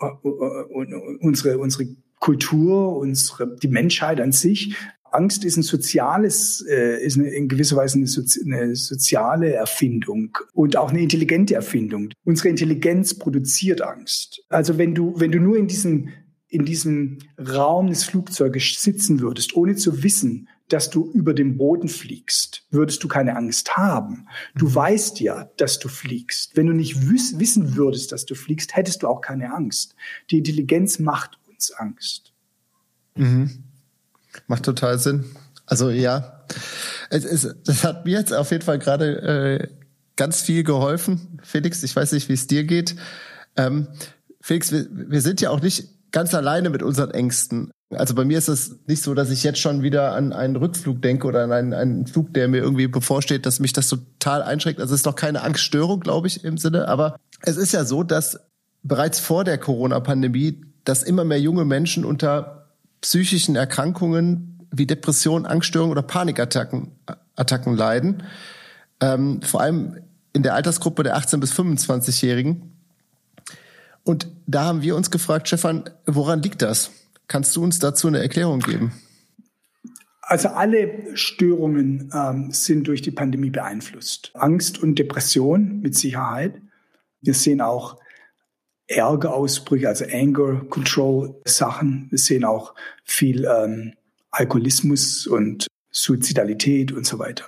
uh, 0.00 0.06
uh, 0.26 1.18
unsere, 1.20 1.58
unsere 1.58 1.88
Kultur, 2.18 2.96
unsere, 2.96 3.56
die 3.56 3.68
Menschheit 3.68 4.20
an 4.20 4.32
sich 4.32 4.74
Angst 5.16 5.44
ist 5.44 5.56
ein 5.56 5.62
soziales, 5.62 6.64
äh, 6.68 7.04
ist 7.04 7.18
eine, 7.18 7.28
in 7.28 7.48
gewisser 7.48 7.76
Weise 7.76 7.96
eine, 7.96 8.06
Sozi 8.06 8.42
eine 8.44 8.76
soziale 8.76 9.52
Erfindung 9.52 10.36
und 10.52 10.76
auch 10.76 10.90
eine 10.90 11.00
intelligente 11.00 11.54
Erfindung. 11.54 12.10
Unsere 12.24 12.48
Intelligenz 12.48 13.14
produziert 13.14 13.82
Angst. 13.82 14.42
Also 14.48 14.78
wenn 14.78 14.94
du, 14.94 15.18
wenn 15.18 15.32
du 15.32 15.40
nur 15.40 15.56
in 15.56 15.66
diesem, 15.66 16.10
in 16.48 16.64
diesem 16.64 17.18
Raum 17.38 17.88
des 17.88 18.04
Flugzeuges 18.04 18.82
sitzen 18.82 19.20
würdest, 19.20 19.56
ohne 19.56 19.74
zu 19.76 20.02
wissen, 20.02 20.48
dass 20.68 20.90
du 20.90 21.10
über 21.12 21.32
dem 21.32 21.56
Boden 21.56 21.88
fliegst, 21.88 22.66
würdest 22.70 23.02
du 23.04 23.08
keine 23.08 23.36
Angst 23.36 23.76
haben. 23.76 24.26
Du 24.56 24.66
mhm. 24.66 24.74
weißt 24.74 25.20
ja, 25.20 25.50
dass 25.56 25.78
du 25.78 25.88
fliegst. 25.88 26.56
Wenn 26.56 26.66
du 26.66 26.72
nicht 26.72 27.08
wiss 27.08 27.38
wissen 27.38 27.76
würdest, 27.76 28.12
dass 28.12 28.26
du 28.26 28.34
fliegst, 28.34 28.76
hättest 28.76 29.02
du 29.02 29.08
auch 29.08 29.20
keine 29.20 29.54
Angst. 29.54 29.94
Die 30.30 30.38
Intelligenz 30.38 30.98
macht 30.98 31.38
uns 31.48 31.70
Angst. 31.72 32.32
Mhm. 33.14 33.65
Macht 34.46 34.64
total 34.64 34.98
Sinn. 34.98 35.24
Also 35.66 35.90
ja, 35.90 36.44
es, 37.10 37.24
es, 37.24 37.56
das 37.64 37.84
hat 37.84 38.04
mir 38.04 38.18
jetzt 38.18 38.32
auf 38.32 38.50
jeden 38.50 38.62
Fall 38.62 38.78
gerade 38.78 39.22
äh, 39.22 39.68
ganz 40.16 40.40
viel 40.40 40.64
geholfen. 40.64 41.40
Felix, 41.42 41.82
ich 41.82 41.94
weiß 41.94 42.12
nicht, 42.12 42.28
wie 42.28 42.34
es 42.34 42.46
dir 42.46 42.64
geht. 42.64 42.96
Ähm, 43.56 43.88
Felix, 44.40 44.70
wir, 44.72 44.86
wir 44.90 45.20
sind 45.20 45.40
ja 45.40 45.50
auch 45.50 45.60
nicht 45.60 45.88
ganz 46.12 46.34
alleine 46.34 46.70
mit 46.70 46.82
unseren 46.82 47.10
Ängsten. 47.10 47.70
Also 47.90 48.14
bei 48.14 48.24
mir 48.24 48.38
ist 48.38 48.48
es 48.48 48.76
nicht 48.86 49.02
so, 49.02 49.14
dass 49.14 49.30
ich 49.30 49.44
jetzt 49.44 49.60
schon 49.60 49.82
wieder 49.82 50.12
an 50.12 50.32
einen 50.32 50.56
Rückflug 50.56 51.02
denke 51.02 51.26
oder 51.26 51.44
an 51.44 51.52
einen, 51.52 51.74
einen 51.74 52.06
Flug, 52.06 52.32
der 52.32 52.48
mir 52.48 52.58
irgendwie 52.58 52.88
bevorsteht, 52.88 53.46
dass 53.46 53.60
mich 53.60 53.72
das 53.72 53.88
total 53.88 54.42
einschränkt. 54.42 54.80
Also 54.80 54.94
es 54.94 55.00
ist 55.00 55.06
doch 55.06 55.14
keine 55.14 55.42
Angststörung, 55.42 56.00
glaube 56.00 56.26
ich, 56.26 56.44
im 56.44 56.58
Sinne. 56.58 56.88
Aber 56.88 57.16
es 57.42 57.56
ist 57.56 57.72
ja 57.72 57.84
so, 57.84 58.02
dass 58.02 58.40
bereits 58.82 59.20
vor 59.20 59.44
der 59.44 59.58
Corona-Pandemie, 59.58 60.64
dass 60.84 61.02
immer 61.02 61.24
mehr 61.24 61.40
junge 61.40 61.64
Menschen 61.64 62.04
unter 62.04 62.55
psychischen 63.06 63.54
Erkrankungen 63.54 64.66
wie 64.72 64.84
Depression, 64.84 65.46
Angststörungen 65.46 65.92
oder 65.92 66.02
Panikattacken 66.02 66.90
Attacken 67.36 67.76
leiden. 67.76 68.24
Ähm, 69.00 69.42
vor 69.42 69.60
allem 69.60 69.98
in 70.32 70.42
der 70.42 70.54
Altersgruppe 70.54 71.04
der 71.04 71.16
18- 71.16 71.36
bis 71.36 71.52
25-Jährigen. 71.52 72.72
Und 74.02 74.26
da 74.48 74.64
haben 74.64 74.82
wir 74.82 74.96
uns 74.96 75.12
gefragt, 75.12 75.46
Stefan, 75.46 75.88
woran 76.04 76.42
liegt 76.42 76.62
das? 76.62 76.90
Kannst 77.28 77.54
du 77.54 77.62
uns 77.62 77.78
dazu 77.78 78.08
eine 78.08 78.18
Erklärung 78.18 78.58
geben? 78.58 78.92
Also 80.22 80.48
alle 80.48 81.16
Störungen 81.16 82.10
ähm, 82.12 82.50
sind 82.50 82.88
durch 82.88 83.02
die 83.02 83.12
Pandemie 83.12 83.50
beeinflusst. 83.50 84.32
Angst 84.34 84.82
und 84.82 84.98
Depression 84.98 85.80
mit 85.80 85.96
Sicherheit. 85.96 86.60
Wir 87.20 87.34
sehen 87.34 87.60
auch 87.60 87.98
Ärgerausbrüche, 88.88 89.88
also 89.88 90.04
Anger 90.10 90.64
Control 90.68 91.34
Sachen. 91.44 92.06
Wir 92.10 92.18
sehen 92.18 92.44
auch 92.44 92.74
viel 93.04 93.44
ähm, 93.44 93.94
Alkoholismus 94.30 95.26
und 95.26 95.66
Suizidalität 95.90 96.92
und 96.92 97.06
so 97.06 97.18
weiter. 97.18 97.46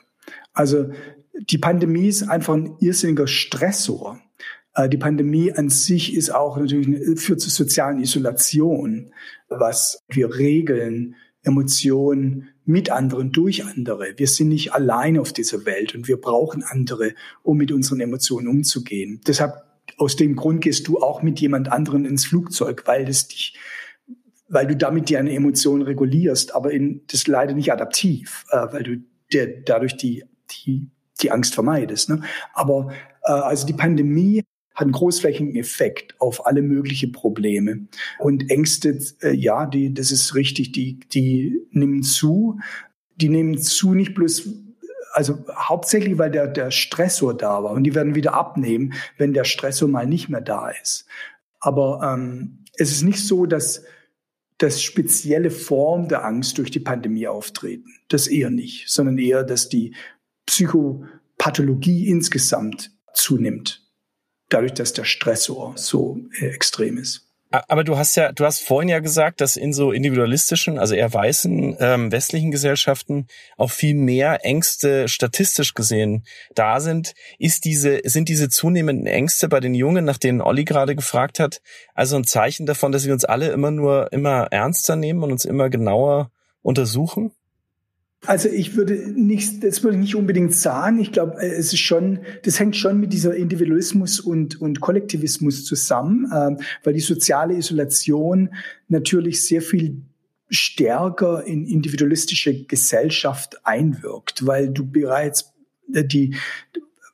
Also 0.52 0.90
die 1.38 1.58
Pandemie 1.58 2.08
ist 2.08 2.24
einfach 2.24 2.54
ein 2.54 2.76
irrsinniger 2.80 3.26
Stressor. 3.26 4.20
Äh, 4.74 4.88
die 4.88 4.96
Pandemie 4.96 5.52
an 5.52 5.68
sich 5.68 6.14
ist 6.14 6.34
auch 6.34 6.56
natürlich 6.56 6.86
eine, 6.86 7.16
führt 7.16 7.40
zur 7.40 7.52
sozialen 7.52 8.00
Isolation, 8.00 9.12
was 9.48 10.00
wir 10.08 10.34
regeln, 10.34 11.14
Emotionen 11.42 12.48
mit 12.64 12.90
anderen, 12.90 13.32
durch 13.32 13.64
andere. 13.64 14.14
Wir 14.16 14.26
sind 14.26 14.48
nicht 14.48 14.74
allein 14.74 15.18
auf 15.18 15.32
dieser 15.32 15.64
Welt 15.64 15.94
und 15.94 16.08
wir 16.08 16.20
brauchen 16.20 16.62
andere, 16.62 17.14
um 17.42 17.56
mit 17.56 17.72
unseren 17.72 18.00
Emotionen 18.00 18.48
umzugehen. 18.48 19.20
Deshalb 19.26 19.67
aus 19.98 20.16
dem 20.16 20.36
Grund 20.36 20.62
gehst 20.62 20.88
du 20.88 20.98
auch 20.98 21.22
mit 21.22 21.40
jemand 21.40 21.70
anderen 21.70 22.04
ins 22.04 22.24
Flugzeug, 22.24 22.84
weil 22.86 23.04
das 23.04 23.28
dich, 23.28 23.58
weil 24.48 24.66
du 24.66 24.76
damit 24.76 25.10
deine 25.10 25.34
Emotionen 25.34 25.82
regulierst, 25.82 26.54
aber 26.54 26.70
in, 26.70 27.02
das 27.08 27.20
ist 27.20 27.28
leider 27.28 27.52
nicht 27.52 27.72
adaptiv, 27.72 28.44
äh, 28.50 28.66
weil 28.72 28.82
du 28.82 28.96
der, 29.32 29.46
dadurch 29.46 29.96
die, 29.96 30.24
die, 30.50 30.88
die 31.20 31.30
Angst 31.30 31.54
vermeidest. 31.54 32.08
Ne? 32.08 32.22
Aber 32.54 32.92
äh, 33.24 33.32
also 33.32 33.66
die 33.66 33.74
Pandemie 33.74 34.44
hat 34.74 34.84
einen 34.84 34.92
großflächigen 34.92 35.56
Effekt 35.56 36.14
auf 36.20 36.46
alle 36.46 36.62
möglichen 36.62 37.10
Probleme. 37.10 37.88
Und 38.20 38.50
Ängste, 38.50 38.98
äh, 39.22 39.34
ja, 39.34 39.66
die, 39.66 39.92
das 39.92 40.12
ist 40.12 40.34
richtig, 40.36 40.72
die, 40.72 41.00
die 41.12 41.60
nehmen 41.72 42.04
zu. 42.04 42.58
Die 43.16 43.28
nehmen 43.28 43.58
zu 43.58 43.94
nicht 43.94 44.14
bloß 44.14 44.48
also 45.18 45.44
hauptsächlich, 45.52 46.16
weil 46.16 46.30
der, 46.30 46.46
der 46.46 46.70
Stressor 46.70 47.36
da 47.36 47.64
war 47.64 47.72
und 47.72 47.82
die 47.82 47.96
werden 47.96 48.14
wieder 48.14 48.34
abnehmen, 48.34 48.94
wenn 49.16 49.34
der 49.34 49.42
Stressor 49.42 49.88
mal 49.88 50.06
nicht 50.06 50.28
mehr 50.28 50.40
da 50.40 50.68
ist. 50.68 51.06
Aber 51.58 52.00
ähm, 52.04 52.64
es 52.76 52.92
ist 52.92 53.02
nicht 53.02 53.26
so, 53.26 53.44
dass 53.44 53.82
dass 54.58 54.82
spezielle 54.82 55.50
Form 55.50 56.08
der 56.08 56.24
Angst 56.24 56.58
durch 56.58 56.72
die 56.72 56.80
Pandemie 56.80 57.28
auftreten. 57.28 57.94
Das 58.08 58.26
eher 58.26 58.50
nicht, 58.50 58.88
sondern 58.88 59.18
eher, 59.18 59.44
dass 59.44 59.68
die 59.68 59.94
Psychopathologie 60.46 62.08
insgesamt 62.08 62.92
zunimmt, 63.14 63.86
dadurch, 64.48 64.74
dass 64.74 64.92
der 64.92 65.04
Stressor 65.04 65.74
so 65.76 66.20
äh, 66.40 66.46
extrem 66.46 66.98
ist. 66.98 67.27
Aber 67.50 67.82
du 67.82 67.96
hast 67.96 68.14
ja, 68.16 68.30
du 68.32 68.44
hast 68.44 68.60
vorhin 68.60 68.90
ja 68.90 68.98
gesagt, 68.98 69.40
dass 69.40 69.56
in 69.56 69.72
so 69.72 69.90
individualistischen, 69.90 70.78
also 70.78 70.94
eher 70.94 71.12
weißen 71.12 71.76
ähm, 71.80 72.12
westlichen 72.12 72.50
Gesellschaften 72.50 73.26
auch 73.56 73.70
viel 73.70 73.94
mehr 73.94 74.44
Ängste 74.44 75.08
statistisch 75.08 75.72
gesehen 75.72 76.26
da 76.54 76.80
sind. 76.80 77.14
Ist 77.38 77.64
diese, 77.64 78.00
sind 78.04 78.28
diese 78.28 78.50
zunehmenden 78.50 79.06
Ängste 79.06 79.48
bei 79.48 79.60
den 79.60 79.72
Jungen, 79.72 80.04
nach 80.04 80.18
denen 80.18 80.42
Olli 80.42 80.64
gerade 80.64 80.94
gefragt 80.94 81.40
hat, 81.40 81.62
also 81.94 82.16
ein 82.16 82.24
Zeichen 82.24 82.66
davon, 82.66 82.92
dass 82.92 83.06
wir 83.06 83.14
uns 83.14 83.24
alle 83.24 83.48
immer 83.48 83.70
nur 83.70 84.12
immer 84.12 84.48
ernster 84.50 84.96
nehmen 84.96 85.22
und 85.22 85.32
uns 85.32 85.46
immer 85.46 85.70
genauer 85.70 86.30
untersuchen? 86.60 87.32
Also 88.26 88.48
ich 88.48 88.76
würde 88.76 88.94
nicht, 89.14 89.62
das 89.62 89.84
würde 89.84 89.96
ich 89.96 90.02
nicht 90.02 90.14
unbedingt 90.16 90.52
sagen. 90.52 90.98
Ich 90.98 91.12
glaube, 91.12 91.40
äh, 91.40 91.50
es 91.50 91.72
ist 91.72 91.80
schon, 91.80 92.20
das 92.42 92.58
hängt 92.58 92.76
schon 92.76 92.98
mit 92.98 93.12
dieser 93.12 93.36
Individualismus 93.36 94.18
und, 94.18 94.60
und 94.60 94.80
Kollektivismus 94.80 95.64
zusammen, 95.64 96.30
äh, 96.32 96.62
weil 96.82 96.94
die 96.94 97.00
soziale 97.00 97.54
Isolation 97.54 98.50
natürlich 98.88 99.42
sehr 99.42 99.62
viel 99.62 100.02
stärker 100.50 101.44
in 101.44 101.66
individualistische 101.66 102.64
Gesellschaft 102.64 103.64
einwirkt, 103.64 104.46
weil 104.46 104.70
du 104.70 104.84
bereits 104.84 105.52
äh, 105.92 106.04
die, 106.04 106.34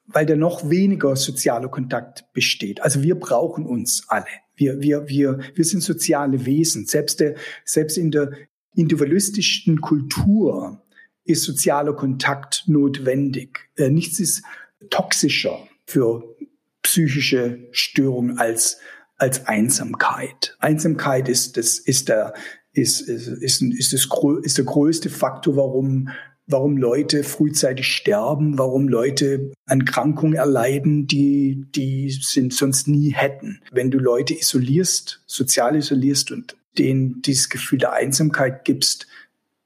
weil 0.07 0.25
da 0.25 0.37
noch 0.37 0.71
weniger 0.71 1.17
sozialer 1.17 1.69
Kontakt 1.69 2.33
besteht. 2.33 2.83
Also 2.83 3.03
wir 3.03 3.17
brauchen 3.17 3.67
uns 3.67 4.05
alle. 4.09 4.27
Wir, 4.57 4.81
wir, 4.81 5.09
wir, 5.09 5.41
wir 5.55 5.65
sind 5.65 5.83
soziale 5.83 6.47
Wesen. 6.47 6.87
Selbst, 6.87 7.21
der, 7.21 7.35
selbst 7.65 7.99
in 7.99 8.11
der 8.11 8.33
individualistischen 8.75 9.81
Kultur 9.81 10.81
ist 11.25 11.45
sozialer 11.45 11.95
Kontakt 11.95 12.65
notwendig. 12.67 13.71
Äh, 13.77 13.91
nichts 13.91 14.21
ist 14.21 14.43
toxischer 14.91 15.67
für 15.87 16.37
psychische 16.83 17.67
Störungen 17.73 18.39
als, 18.39 18.79
als 19.17 19.47
Einsamkeit. 19.47 20.57
Einsamkeit 20.61 21.29
ist, 21.29 21.57
das, 21.57 21.79
ist, 21.79 22.09
der, 22.09 22.35
ist, 22.73 23.01
ist, 23.01 23.29
ist, 23.29 23.63
ist, 23.63 23.93
das, 23.93 24.09
ist 24.43 24.59
der 24.59 24.65
größte 24.65 25.09
Faktor, 25.09 25.57
warum, 25.57 26.11
warum 26.47 26.77
Leute 26.77 27.25
frühzeitig 27.25 27.87
sterben, 27.87 28.59
warum 28.59 28.89
Leute 28.89 29.53
an 29.67 29.85
Krankungen 29.85 30.35
erleiden, 30.35 31.07
die, 31.07 31.65
die 31.75 32.11
sind 32.11 32.53
sonst 32.53 32.87
nie 32.87 33.15
hätten. 33.15 33.61
Wenn 33.73 33.91
du 33.91 33.99
Leute 33.99 34.35
isolierst, 34.35 35.23
sozial 35.27 35.77
isolierst 35.77 36.31
und 36.31 36.57
denen 36.77 37.23
dieses 37.23 37.49
Gefühl 37.49 37.79
der 37.79 37.93
Einsamkeit 37.93 38.65
gibst, 38.65 39.07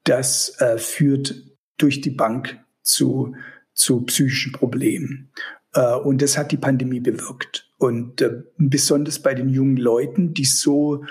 das 0.04 0.54
äh, 0.60 0.78
führt 0.78 1.47
durch 1.78 2.00
die 2.00 2.10
Bank 2.10 2.58
zu, 2.82 3.34
zu 3.72 4.02
psychischen 4.02 4.52
Problemen. 4.52 5.30
Äh, 5.74 5.94
und 5.94 6.22
das 6.22 6.36
hat 6.36 6.52
die 6.52 6.56
Pandemie 6.56 7.00
bewirkt. 7.00 7.70
Und 7.78 8.20
äh, 8.20 8.42
besonders 8.56 9.20
bei 9.20 9.34
den 9.34 9.48
jungen 9.48 9.76
Leuten, 9.76 10.34
die 10.34 10.44
so 10.44 11.04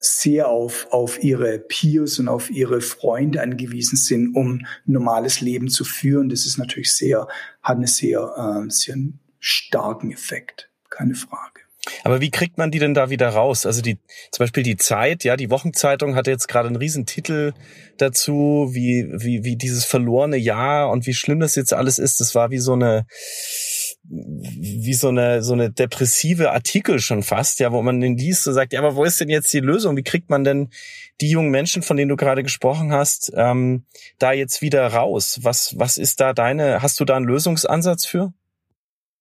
sehr 0.00 0.48
auf, 0.48 0.86
auf 0.90 1.22
ihre 1.24 1.58
Peers 1.58 2.20
und 2.20 2.28
auf 2.28 2.50
ihre 2.50 2.80
Freunde 2.80 3.42
angewiesen 3.42 3.96
sind, 3.96 4.34
um 4.36 4.64
normales 4.84 5.40
Leben 5.40 5.68
zu 5.68 5.84
führen. 5.84 6.28
Das 6.28 6.46
ist 6.46 6.56
natürlich 6.56 6.92
sehr, 6.92 7.26
hat 7.62 7.76
einen 7.76 7.86
sehr, 7.86 8.20
äh, 8.66 8.70
sehr 8.70 8.96
starken 9.40 10.12
Effekt. 10.12 10.70
Keine 10.88 11.14
Frage. 11.14 11.60
Aber 12.04 12.20
wie 12.20 12.30
kriegt 12.30 12.58
man 12.58 12.70
die 12.70 12.78
denn 12.78 12.94
da 12.94 13.10
wieder 13.10 13.28
raus? 13.28 13.66
Also 13.66 13.82
die, 13.82 13.98
zum 14.30 14.44
Beispiel 14.44 14.62
die 14.62 14.76
Zeit, 14.76 15.24
ja, 15.24 15.36
die 15.36 15.50
Wochenzeitung 15.50 16.14
hatte 16.14 16.30
jetzt 16.30 16.48
gerade 16.48 16.68
einen 16.68 16.76
Riesentitel 16.76 17.52
dazu, 17.96 18.68
wie, 18.72 19.08
wie, 19.12 19.44
wie 19.44 19.56
dieses 19.56 19.84
verlorene 19.84 20.36
Jahr 20.36 20.90
und 20.90 21.06
wie 21.06 21.14
schlimm 21.14 21.40
das 21.40 21.54
jetzt 21.54 21.72
alles 21.72 21.98
ist. 21.98 22.20
Das 22.20 22.34
war 22.34 22.50
wie 22.50 22.58
so 22.58 22.72
eine, 22.72 23.06
wie 24.04 24.94
so 24.94 25.08
eine, 25.08 25.42
so 25.42 25.52
eine 25.52 25.70
depressive 25.70 26.52
Artikel 26.52 27.00
schon 27.00 27.22
fast, 27.22 27.60
ja, 27.60 27.72
wo 27.72 27.82
man 27.82 28.00
den 28.00 28.16
liest 28.16 28.46
und 28.48 28.54
sagt, 28.54 28.72
ja, 28.72 28.80
aber 28.80 28.96
wo 28.96 29.04
ist 29.04 29.20
denn 29.20 29.28
jetzt 29.28 29.52
die 29.52 29.60
Lösung? 29.60 29.96
Wie 29.96 30.02
kriegt 30.02 30.30
man 30.30 30.44
denn 30.44 30.70
die 31.20 31.30
jungen 31.30 31.50
Menschen, 31.50 31.82
von 31.82 31.96
denen 31.96 32.08
du 32.08 32.16
gerade 32.16 32.42
gesprochen 32.42 32.92
hast, 32.92 33.32
ähm, 33.34 33.84
da 34.18 34.32
jetzt 34.32 34.62
wieder 34.62 34.86
raus? 34.86 35.40
Was, 35.42 35.74
was 35.78 35.98
ist 35.98 36.20
da 36.20 36.32
deine, 36.32 36.82
hast 36.82 37.00
du 37.00 37.04
da 37.04 37.16
einen 37.16 37.26
Lösungsansatz 37.26 38.06
für? 38.06 38.32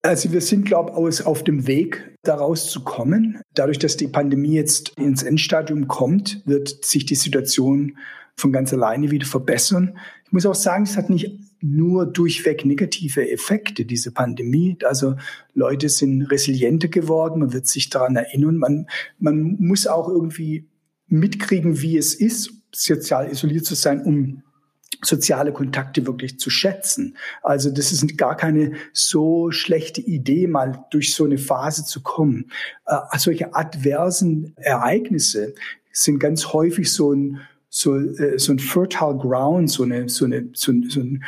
Also 0.02 0.32
wir 0.32 0.42
sind, 0.42 0.66
glaube 0.66 0.92
ich, 1.10 1.26
auf 1.26 1.44
dem 1.44 1.68
Weg, 1.68 2.18
daraus 2.24 2.70
zu 2.70 2.84
kommen. 2.84 3.42
Dadurch, 3.54 3.80
dass 3.80 3.98
die 3.98 4.08
Pandemie 4.08 4.54
jetzt 4.54 4.90
ins 4.98 5.24
Endstadium 5.24 5.88
kommt, 5.88 6.42
wird 6.46 6.86
sich 6.86 7.06
die 7.06 7.16
Situation 7.16 7.98
von 8.36 8.52
ganz 8.52 8.72
alleine 8.74 9.12
wieder 9.12 9.26
verbessern. 9.26 9.98
Ich 10.26 10.32
muss 10.32 10.46
auch 10.46 10.56
sagen, 10.56 10.84
es 10.84 10.98
hat 10.98 11.10
nicht 11.10 11.40
nur 11.60 12.06
durchweg 12.06 12.66
negative 12.66 13.30
Effekte, 13.32 13.86
diese 13.86 14.12
Pandemie. 14.12 14.78
Also 14.84 15.16
Leute 15.54 15.90
sind 15.90 16.24
resilienter 16.24 16.88
geworden, 16.88 17.40
man 17.40 17.54
wird 17.54 17.68
sich 17.68 17.90
daran 17.90 18.16
erinnern. 18.16 18.58
Man, 18.58 18.88
man 19.18 19.58
muss 19.60 19.88
auch 19.88 20.08
irgendwie 20.08 20.68
mitkriegen, 21.08 21.82
wie 21.82 21.98
es 21.98 22.14
ist, 22.14 22.54
sozial 22.72 23.32
isoliert 23.32 23.66
zu 23.66 23.76
sein, 23.76 24.02
um 24.02 24.44
soziale 25.04 25.54
Kontakte 25.54 26.06
wirklich 26.06 26.40
zu 26.40 26.50
schätzen. 26.50 27.18
Also 27.44 27.70
das 27.70 27.92
ist 27.92 28.18
gar 28.18 28.36
keine 28.36 28.74
so 28.94 29.52
schlechte 29.52 30.02
Idee, 30.02 30.48
mal 30.48 30.86
durch 30.92 31.14
so 31.14 31.26
eine 31.26 31.38
Phase 31.38 31.86
zu 31.86 32.02
kommen. 32.02 32.52
Äh, 32.86 32.98
solche 33.18 33.54
adversen 33.54 34.54
Ereignisse 34.58 35.54
sind 35.92 36.20
ganz 36.20 36.54
häufig 36.54 36.92
so 36.92 37.14
ein 37.14 37.42
so, 37.70 37.96
äh, 37.98 38.40
so 38.40 38.54
ein 38.54 38.60
fertile 38.60 39.18
ground, 39.18 39.70
so 39.70 39.84
eine 39.84 40.10
so 40.10 40.26
eine 40.26 40.50
so, 40.54 40.72
ein, 40.72 40.90
so 40.90 41.02
ein, 41.02 41.24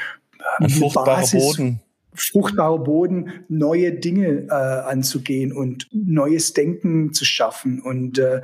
ein 0.59 0.69
fruchtbarer 0.69 1.05
Basis, 1.05 1.43
Boden 1.43 1.81
fruchtbarer 2.19 2.79
Boden, 2.79 3.45
neue 3.47 3.93
Dinge 3.93 4.47
äh, 4.49 4.51
anzugehen 4.51 5.53
und 5.53 5.87
neues 5.91 6.53
Denken 6.53 7.13
zu 7.13 7.25
schaffen 7.25 7.81
und, 7.81 8.19
äh, 8.19 8.41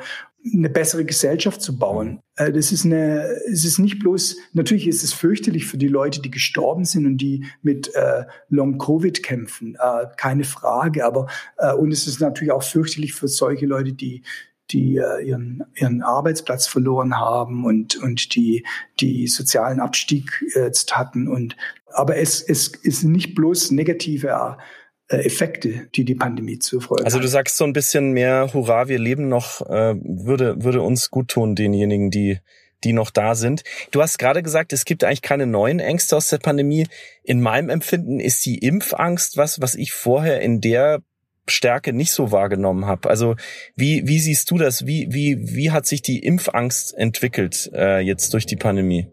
eine 0.53 0.69
bessere 0.69 1.05
Gesellschaft 1.05 1.61
zu 1.61 1.77
bauen. 1.77 2.19
Äh, 2.35 2.51
das 2.51 2.71
ist 2.71 2.85
eine, 2.85 3.25
es 3.51 3.65
ist 3.65 3.79
nicht 3.79 3.99
bloß, 3.99 4.37
natürlich 4.53 4.87
ist 4.87 5.03
es 5.03 5.13
fürchterlich 5.13 5.65
für 5.65 5.77
die 5.77 5.87
Leute, 5.87 6.21
die 6.21 6.31
gestorben 6.31 6.85
sind 6.85 7.05
und 7.05 7.17
die 7.17 7.45
mit 7.61 7.93
äh, 7.95 8.25
Long 8.49 8.77
Covid 8.77 9.23
kämpfen, 9.23 9.75
äh, 9.75 10.05
keine 10.17 10.43
Frage. 10.43 11.05
Aber 11.05 11.27
äh, 11.57 11.73
und 11.73 11.91
es 11.91 12.07
ist 12.07 12.19
natürlich 12.19 12.51
auch 12.51 12.63
fürchterlich 12.63 13.13
für 13.13 13.27
solche 13.27 13.65
Leute, 13.65 13.93
die 13.93 14.23
die 14.71 14.97
äh, 14.97 15.27
ihren, 15.27 15.63
ihren 15.75 16.01
Arbeitsplatz 16.01 16.67
verloren 16.67 17.19
haben 17.19 17.65
und, 17.65 17.97
und 17.97 18.33
die, 18.35 18.65
die 18.99 19.27
sozialen 19.27 19.79
Abstieg 19.79 20.43
jetzt 20.55 20.97
hatten. 20.97 21.27
Und, 21.27 21.55
aber 21.93 22.17
es, 22.17 22.41
es 22.41 22.69
ist 22.69 23.03
nicht 23.03 23.35
bloß 23.35 23.71
negative 23.71 24.29
äh, 24.29 24.61
Effekte, 25.07 25.87
die 25.93 26.03
die 26.03 26.15
Pandemie 26.15 26.59
zu 26.59 26.79
folgen 26.79 27.05
Also 27.05 27.19
du 27.19 27.27
sagst 27.27 27.57
so 27.57 27.63
ein 27.63 27.73
bisschen 27.73 28.11
mehr, 28.11 28.49
hurra, 28.53 28.87
wir 28.87 28.97
leben 28.97 29.29
noch, 29.29 29.61
äh, 29.61 29.95
würde, 30.01 30.63
würde 30.63 30.81
uns 30.81 31.11
gut 31.11 31.29
tun, 31.29 31.55
denjenigen, 31.55 32.09
die, 32.09 32.39
die 32.83 32.93
noch 32.93 33.11
da 33.11 33.35
sind. 33.35 33.63
Du 33.91 34.01
hast 34.01 34.17
gerade 34.17 34.41
gesagt, 34.41 34.73
es 34.73 34.83
gibt 34.83 35.03
eigentlich 35.03 35.21
keine 35.21 35.45
neuen 35.45 35.79
Ängste 35.79 36.17
aus 36.17 36.29
der 36.29 36.39
Pandemie. 36.39 36.87
In 37.23 37.39
meinem 37.39 37.69
Empfinden 37.69 38.19
ist 38.19 38.45
die 38.45 38.57
Impfangst 38.57 39.37
was, 39.37 39.61
was 39.61 39.75
ich 39.75 39.91
vorher 39.91 40.41
in 40.41 40.59
der 40.59 41.03
Stärke 41.47 41.93
nicht 41.93 42.11
so 42.11 42.31
wahrgenommen 42.31 42.85
habe. 42.85 43.09
Also 43.09 43.35
wie, 43.75 44.07
wie 44.07 44.19
siehst 44.19 44.49
du 44.49 44.57
das? 44.57 44.87
Wie, 44.87 45.07
wie, 45.11 45.55
wie 45.55 45.69
hat 45.69 45.85
sich 45.85 46.01
die 46.01 46.19
Impfangst 46.19 46.95
entwickelt 46.95 47.69
äh, 47.73 47.99
jetzt 47.99 48.33
durch 48.33 48.47
die 48.47 48.55
Pandemie? 48.55 49.07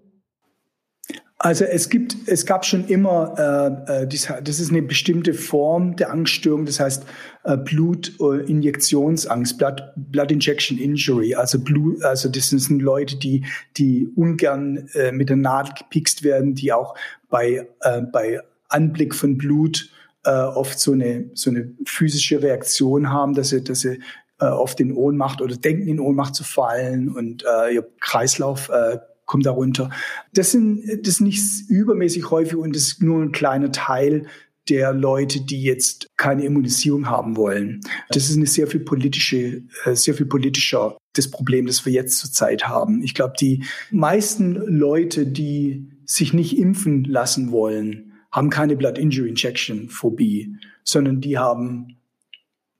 Also 1.44 1.64
es 1.64 1.88
gibt, 1.88 2.16
es 2.26 2.46
gab 2.46 2.64
schon 2.64 2.86
immer, 2.86 3.84
äh, 3.88 4.04
äh 4.04 4.06
das 4.06 4.60
ist 4.60 4.70
eine 4.70 4.80
bestimmte 4.80 5.34
Form 5.34 5.96
der 5.96 6.12
Angststörung, 6.12 6.66
das 6.66 6.78
heißt 6.78 7.04
äh, 7.42 7.56
Blutinjektionsangst, 7.56 9.58
Blood, 9.58 9.82
Blood 9.96 10.30
Injection 10.30 10.78
Injury, 10.78 11.34
also 11.34 11.58
Blut, 11.58 12.00
also 12.04 12.28
das 12.28 12.50
sind 12.50 12.80
Leute, 12.80 13.16
die 13.16 13.44
die 13.76 14.08
ungern 14.14 14.88
äh, 14.94 15.10
mit 15.10 15.30
der 15.30 15.36
Nadel 15.36 15.74
gepikst 15.76 16.22
werden, 16.22 16.54
die 16.54 16.72
auch 16.72 16.94
bei 17.28 17.66
äh, 17.80 18.02
bei 18.02 18.40
Anblick 18.68 19.12
von 19.12 19.36
Blut 19.36 19.90
äh, 20.24 20.30
oft 20.30 20.78
so 20.78 20.92
eine 20.92 21.28
so 21.34 21.50
eine 21.50 21.72
physische 21.84 22.40
Reaktion 22.40 23.10
haben, 23.10 23.34
dass 23.34 23.48
sie 23.48 23.64
dass 23.64 23.80
sie 23.80 23.98
äh, 24.38 24.44
oft 24.44 24.78
in 24.78 24.92
Ohnmacht 24.92 25.42
oder 25.42 25.56
denken 25.56 25.88
in 25.88 25.98
Ohnmacht 25.98 26.36
zu 26.36 26.44
fallen 26.44 27.08
und 27.08 27.42
äh, 27.42 27.74
ihr 27.74 27.88
Kreislauf 27.98 28.68
äh, 28.68 28.98
kommt 29.26 29.46
darunter. 29.46 29.90
Das 30.32 30.50
sind 30.50 30.84
das 31.02 31.14
ist 31.14 31.20
nicht 31.20 31.42
übermäßig 31.68 32.30
häufig 32.30 32.56
und 32.56 32.74
das 32.74 32.82
ist 32.82 33.02
nur 33.02 33.22
ein 33.22 33.32
kleiner 33.32 33.72
Teil 33.72 34.26
der 34.68 34.92
Leute, 34.92 35.40
die 35.40 35.62
jetzt 35.62 36.08
keine 36.16 36.44
Immunisierung 36.44 37.08
haben 37.08 37.36
wollen. 37.36 37.80
Das 38.10 38.30
ist 38.30 38.36
eine 38.36 38.46
sehr 38.46 38.66
viel 38.66 38.80
politische, 38.80 39.62
äh, 39.84 39.94
sehr 39.94 40.14
viel 40.14 40.26
politischer 40.26 40.96
das 41.14 41.30
Problem, 41.30 41.66
das 41.66 41.84
wir 41.84 41.92
jetzt 41.92 42.18
zurzeit 42.18 42.66
haben. 42.68 43.02
Ich 43.02 43.14
glaube, 43.14 43.34
die 43.38 43.64
meisten 43.90 44.54
Leute, 44.54 45.26
die 45.26 45.90
sich 46.06 46.32
nicht 46.32 46.58
impfen 46.58 47.04
lassen 47.04 47.50
wollen, 47.50 48.12
haben 48.30 48.50
keine 48.50 48.76
Blood 48.76 48.98
Injury 48.98 49.28
Injection 49.28 49.90
Phobie, 49.90 50.56
sondern 50.84 51.20
die 51.20 51.38
haben, 51.38 51.98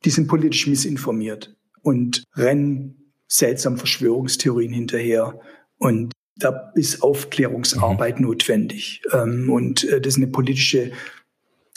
die 0.05 0.11
sind 0.11 0.29
politisch 0.29 0.67
missinformiert 0.67 1.55
und 1.83 2.25
rennen 2.35 3.13
seltsam 3.29 3.77
Verschwörungstheorien 3.77 4.73
hinterher. 4.73 5.41
Und 5.77 6.13
da 6.37 6.73
ist 6.75 7.03
Aufklärungsarbeit 7.03 8.19
mhm. 8.19 8.27
notwendig. 8.27 9.03
Ähm, 9.13 9.51
und 9.51 9.85
äh, 9.85 10.01
das 10.01 10.15
ist 10.15 10.17
eine 10.19 10.29
politische 10.29 10.93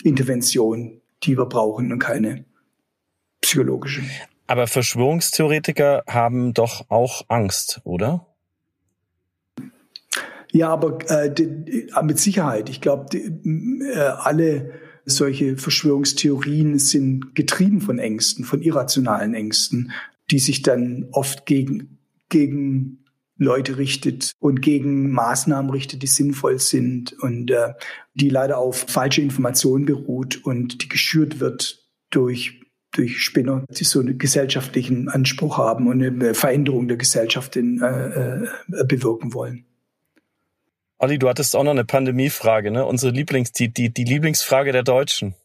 Intervention, 0.03 1.01
die 1.23 1.37
wir 1.37 1.45
brauchen 1.45 1.91
und 1.91 1.99
keine 1.99 2.45
psychologische. 3.41 4.01
Aber 4.47 4.67
Verschwörungstheoretiker 4.67 6.03
haben 6.07 6.53
doch 6.53 6.89
auch 6.89 7.23
Angst, 7.27 7.81
oder? 7.83 8.27
Ja, 10.51 10.69
aber 10.69 10.99
äh, 11.09 11.33
die, 11.33 11.89
mit 12.03 12.19
Sicherheit. 12.19 12.69
Ich 12.69 12.79
glaube, 12.79 13.17
äh, 13.17 13.97
alle 13.97 14.71
solche 15.05 15.57
Verschwörungstheorien 15.57 16.79
sind 16.79 17.35
getrieben 17.35 17.81
von 17.81 17.99
Ängsten, 17.99 18.45
von 18.45 18.61
irrationalen 18.61 19.33
Ängsten, 19.33 19.91
die 20.31 20.39
sich 20.39 20.61
dann 20.61 21.07
oft 21.11 21.45
gegen, 21.45 21.99
gegen 22.29 23.04
Leute 23.37 23.77
richtet 23.77 24.31
und 24.39 24.61
gegen 24.61 25.11
Maßnahmen 25.11 25.71
richtet, 25.71 26.03
die 26.03 26.07
sinnvoll 26.07 26.59
sind 26.59 27.13
und 27.21 27.51
äh, 27.51 27.73
die 28.13 28.29
leider 28.29 28.57
auf 28.57 28.85
falsche 28.87 29.21
Informationen 29.21 29.85
beruht 29.85 30.43
und 30.45 30.83
die 30.83 30.89
geschürt 30.89 31.39
wird 31.39 31.85
durch 32.09 32.61
durch 32.95 33.21
Spinner, 33.21 33.65
die 33.69 33.83
so 33.83 33.99
einen 33.99 34.17
gesellschaftlichen 34.17 35.09
Anspruch 35.09 35.57
haben 35.57 35.87
und 35.87 36.01
eine 36.01 36.33
Veränderung 36.33 36.87
der 36.87 36.97
Gesellschaft 36.97 37.55
in, 37.55 37.81
äh, 37.81 38.43
äh, 38.43 38.85
bewirken 38.85 39.33
wollen. 39.33 39.65
Olli, 40.97 41.19
du 41.19 41.27
hattest 41.27 41.55
auch 41.55 41.63
noch 41.63 41.71
eine 41.71 41.83
Pandemiefrage, 41.83 42.71
ne? 42.71 42.85
Unsere 42.85 43.11
Lieblings, 43.11 43.51
die, 43.51 43.67
die, 43.67 43.93
die 43.93 44.05
Lieblingsfrage 44.05 44.71
der 44.71 44.83
Deutschen. 44.83 45.35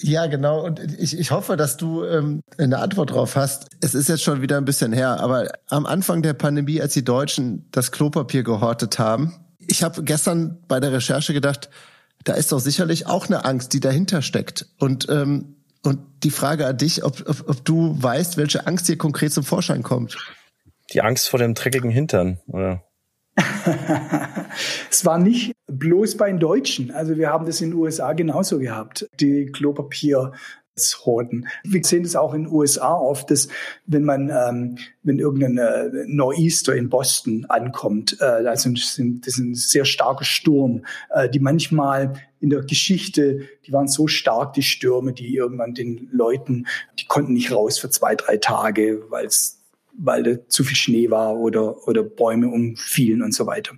Ja, 0.00 0.26
genau. 0.26 0.64
Und 0.64 0.80
ich, 0.98 1.18
ich 1.18 1.30
hoffe, 1.30 1.56
dass 1.56 1.76
du 1.76 2.04
ähm, 2.04 2.40
eine 2.56 2.78
Antwort 2.78 3.10
drauf 3.10 3.34
hast. 3.34 3.66
Es 3.80 3.94
ist 3.94 4.08
jetzt 4.08 4.22
schon 4.22 4.42
wieder 4.42 4.56
ein 4.56 4.64
bisschen 4.64 4.92
her, 4.92 5.20
aber 5.20 5.50
am 5.68 5.86
Anfang 5.86 6.22
der 6.22 6.34
Pandemie, 6.34 6.80
als 6.80 6.94
die 6.94 7.04
Deutschen 7.04 7.66
das 7.72 7.90
Klopapier 7.90 8.44
gehortet 8.44 8.98
haben, 8.98 9.34
ich 9.58 9.82
habe 9.82 10.04
gestern 10.04 10.58
bei 10.68 10.80
der 10.80 10.92
Recherche 10.92 11.32
gedacht, 11.32 11.68
da 12.24 12.34
ist 12.34 12.52
doch 12.52 12.60
sicherlich 12.60 13.06
auch 13.06 13.26
eine 13.26 13.44
Angst, 13.44 13.72
die 13.72 13.80
dahinter 13.80 14.22
steckt. 14.22 14.66
Und 14.78 15.08
und 15.82 16.00
die 16.24 16.30
Frage 16.30 16.66
an 16.66 16.76
dich, 16.76 17.04
ob, 17.04 17.28
ob, 17.28 17.48
ob 17.48 17.64
du 17.64 17.96
weißt, 18.00 18.36
welche 18.36 18.66
Angst 18.66 18.86
hier 18.86 18.98
konkret 18.98 19.32
zum 19.32 19.44
Vorschein 19.44 19.82
kommt. 19.82 20.16
Die 20.92 21.02
Angst 21.02 21.28
vor 21.28 21.38
dem 21.38 21.54
dreckigen 21.54 21.90
Hintern, 21.90 22.38
oder? 22.46 22.82
es 24.98 25.04
war 25.04 25.18
nicht 25.18 25.52
bloß 25.68 26.16
bei 26.16 26.28
den 26.28 26.40
Deutschen. 26.40 26.90
Also 26.90 27.16
wir 27.16 27.30
haben 27.30 27.46
das 27.46 27.60
in 27.60 27.70
den 27.70 27.78
USA 27.78 28.14
genauso 28.14 28.58
gehabt. 28.58 29.08
Die 29.20 29.46
Klopapier 29.46 30.32
Horten. 31.04 31.48
Wir 31.64 31.82
sehen 31.82 32.04
das 32.04 32.14
auch 32.14 32.34
in 32.34 32.44
den 32.44 32.52
USA 32.52 32.94
oft, 32.94 33.32
dass 33.32 33.48
wenn 33.86 34.04
man, 34.04 34.30
ähm, 34.30 34.78
wenn 35.02 35.18
irgendein 35.18 35.58
äh, 35.58 36.04
Nor'easter 36.06 36.72
in 36.72 36.88
Boston 36.88 37.46
ankommt, 37.48 38.16
äh, 38.20 38.24
also 38.24 38.70
sind, 38.76 39.26
das 39.26 39.34
ist 39.34 39.38
ein 39.38 39.54
sehr 39.56 39.84
starker 39.84 40.24
Sturm, 40.24 40.84
äh, 41.10 41.28
die 41.28 41.40
manchmal 41.40 42.14
in 42.38 42.50
der 42.50 42.62
Geschichte, 42.62 43.40
die 43.66 43.72
waren 43.72 43.88
so 43.88 44.06
stark, 44.06 44.52
die 44.52 44.62
Stürme, 44.62 45.12
die 45.12 45.34
irgendwann 45.34 45.74
den 45.74 46.08
Leuten, 46.12 46.68
die 47.00 47.06
konnten 47.06 47.32
nicht 47.32 47.50
raus 47.50 47.80
für 47.80 47.90
zwei, 47.90 48.14
drei 48.14 48.36
Tage, 48.36 49.02
weil 49.08 49.26
es 49.26 49.57
weil 49.98 50.22
da 50.22 50.48
zu 50.48 50.64
viel 50.64 50.76
Schnee 50.76 51.10
war 51.10 51.36
oder, 51.36 51.86
oder 51.86 52.02
Bäume 52.02 52.48
umfielen 52.48 53.22
und 53.22 53.34
so 53.34 53.46
weiter. 53.46 53.74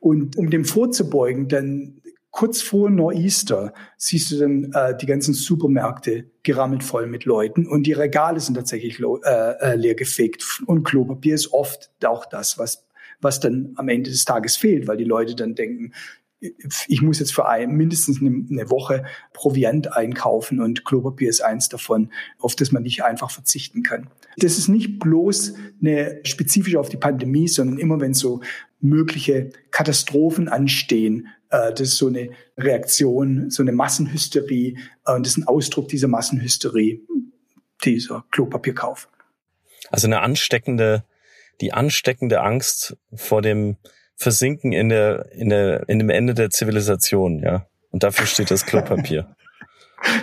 Und 0.00 0.36
um 0.36 0.50
dem 0.50 0.64
vorzubeugen, 0.64 1.48
dann 1.48 2.02
kurz 2.30 2.62
vor 2.62 2.88
Nor'easter 2.88 3.72
siehst 3.96 4.32
du 4.32 4.38
dann 4.38 4.72
äh, 4.72 4.96
die 4.96 5.06
ganzen 5.06 5.34
Supermärkte 5.34 6.30
gerammelt 6.42 6.82
voll 6.82 7.06
mit 7.06 7.24
Leuten 7.24 7.66
und 7.66 7.86
die 7.86 7.92
Regale 7.92 8.40
sind 8.40 8.54
tatsächlich 8.54 9.00
äh, 9.00 9.50
äh, 9.60 9.76
leer 9.76 9.94
gefegt 9.94 10.44
und 10.66 10.84
Klopapier 10.84 11.34
ist 11.34 11.52
oft 11.52 11.90
auch 12.04 12.24
das, 12.26 12.58
was 12.58 12.86
was 13.22 13.38
dann 13.40 13.72
am 13.76 13.88
Ende 13.88 14.10
des 14.10 14.24
Tages 14.24 14.56
fehlt, 14.56 14.88
weil 14.88 14.96
die 14.96 15.04
Leute 15.04 15.36
dann 15.36 15.54
denken, 15.54 15.92
ich 16.88 17.02
muss 17.02 17.20
jetzt 17.20 17.32
für 17.32 17.48
ein, 17.48 17.72
mindestens 17.72 18.20
eine, 18.20 18.70
Woche 18.70 19.04
Proviant 19.32 19.92
einkaufen 19.92 20.60
und 20.60 20.84
Klopapier 20.84 21.28
ist 21.28 21.40
eins 21.40 21.68
davon, 21.68 22.10
auf 22.38 22.56
das 22.56 22.72
man 22.72 22.82
nicht 22.82 23.04
einfach 23.04 23.30
verzichten 23.30 23.82
kann. 23.82 24.08
Das 24.38 24.58
ist 24.58 24.68
nicht 24.68 24.98
bloß 24.98 25.54
eine 25.80 26.20
spezifisch 26.24 26.76
auf 26.76 26.88
die 26.88 26.96
Pandemie, 26.96 27.48
sondern 27.48 27.78
immer 27.78 28.00
wenn 28.00 28.14
so 28.14 28.40
mögliche 28.80 29.50
Katastrophen 29.70 30.48
anstehen, 30.48 31.28
äh, 31.50 31.70
das 31.72 31.80
ist 31.80 31.96
so 31.96 32.08
eine 32.08 32.30
Reaktion, 32.58 33.50
so 33.50 33.62
eine 33.62 33.72
Massenhysterie 33.72 34.76
äh, 35.06 35.14
und 35.14 35.24
das 35.24 35.34
ist 35.34 35.38
ein 35.38 35.48
Ausdruck 35.48 35.88
dieser 35.88 36.08
Massenhysterie, 36.08 37.00
dieser 37.84 38.24
Klopapierkauf. 38.32 39.08
Also 39.90 40.08
eine 40.08 40.20
ansteckende, 40.20 41.04
die 41.60 41.72
ansteckende 41.72 42.40
Angst 42.40 42.96
vor 43.14 43.42
dem 43.42 43.76
versinken 44.22 44.72
in 44.72 44.88
der, 44.88 45.30
in 45.32 45.48
der, 45.48 45.88
in 45.88 45.98
dem 45.98 46.10
Ende 46.10 46.34
der 46.34 46.50
Zivilisation, 46.50 47.40
ja. 47.40 47.66
Und 47.90 48.02
dafür 48.02 48.26
steht 48.26 48.50
das 48.50 48.66
Klopapier. 48.66 49.34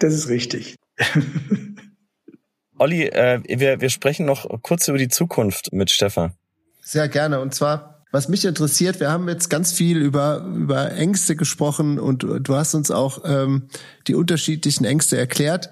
Das 0.00 0.14
ist 0.14 0.28
richtig. 0.28 0.76
Olli, 2.78 3.06
äh, 3.06 3.42
wir, 3.46 3.80
wir 3.80 3.90
sprechen 3.90 4.24
noch 4.26 4.46
kurz 4.62 4.86
über 4.88 4.96
die 4.96 5.08
Zukunft 5.08 5.72
mit 5.72 5.90
Stefan. 5.90 6.34
Sehr 6.80 7.08
gerne. 7.08 7.40
Und 7.40 7.52
zwar, 7.52 8.04
was 8.12 8.28
mich 8.28 8.44
interessiert, 8.44 9.00
wir 9.00 9.10
haben 9.10 9.28
jetzt 9.28 9.50
ganz 9.50 9.72
viel 9.72 9.98
über, 9.98 10.46
über 10.56 10.92
Ängste 10.92 11.36
gesprochen 11.36 11.98
und 11.98 12.22
du 12.22 12.54
hast 12.54 12.74
uns 12.74 12.90
auch 12.90 13.22
ähm, 13.24 13.68
die 14.06 14.14
unterschiedlichen 14.14 14.84
Ängste 14.84 15.18
erklärt 15.18 15.70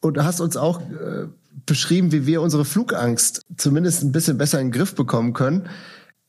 und 0.00 0.18
hast 0.24 0.40
uns 0.40 0.56
auch 0.56 0.80
äh, 0.80 1.26
beschrieben, 1.66 2.10
wie 2.12 2.26
wir 2.26 2.42
unsere 2.42 2.64
Flugangst 2.64 3.44
zumindest 3.56 4.02
ein 4.02 4.12
bisschen 4.12 4.38
besser 4.38 4.60
in 4.60 4.68
den 4.68 4.72
Griff 4.72 4.94
bekommen 4.94 5.34
können. 5.34 5.68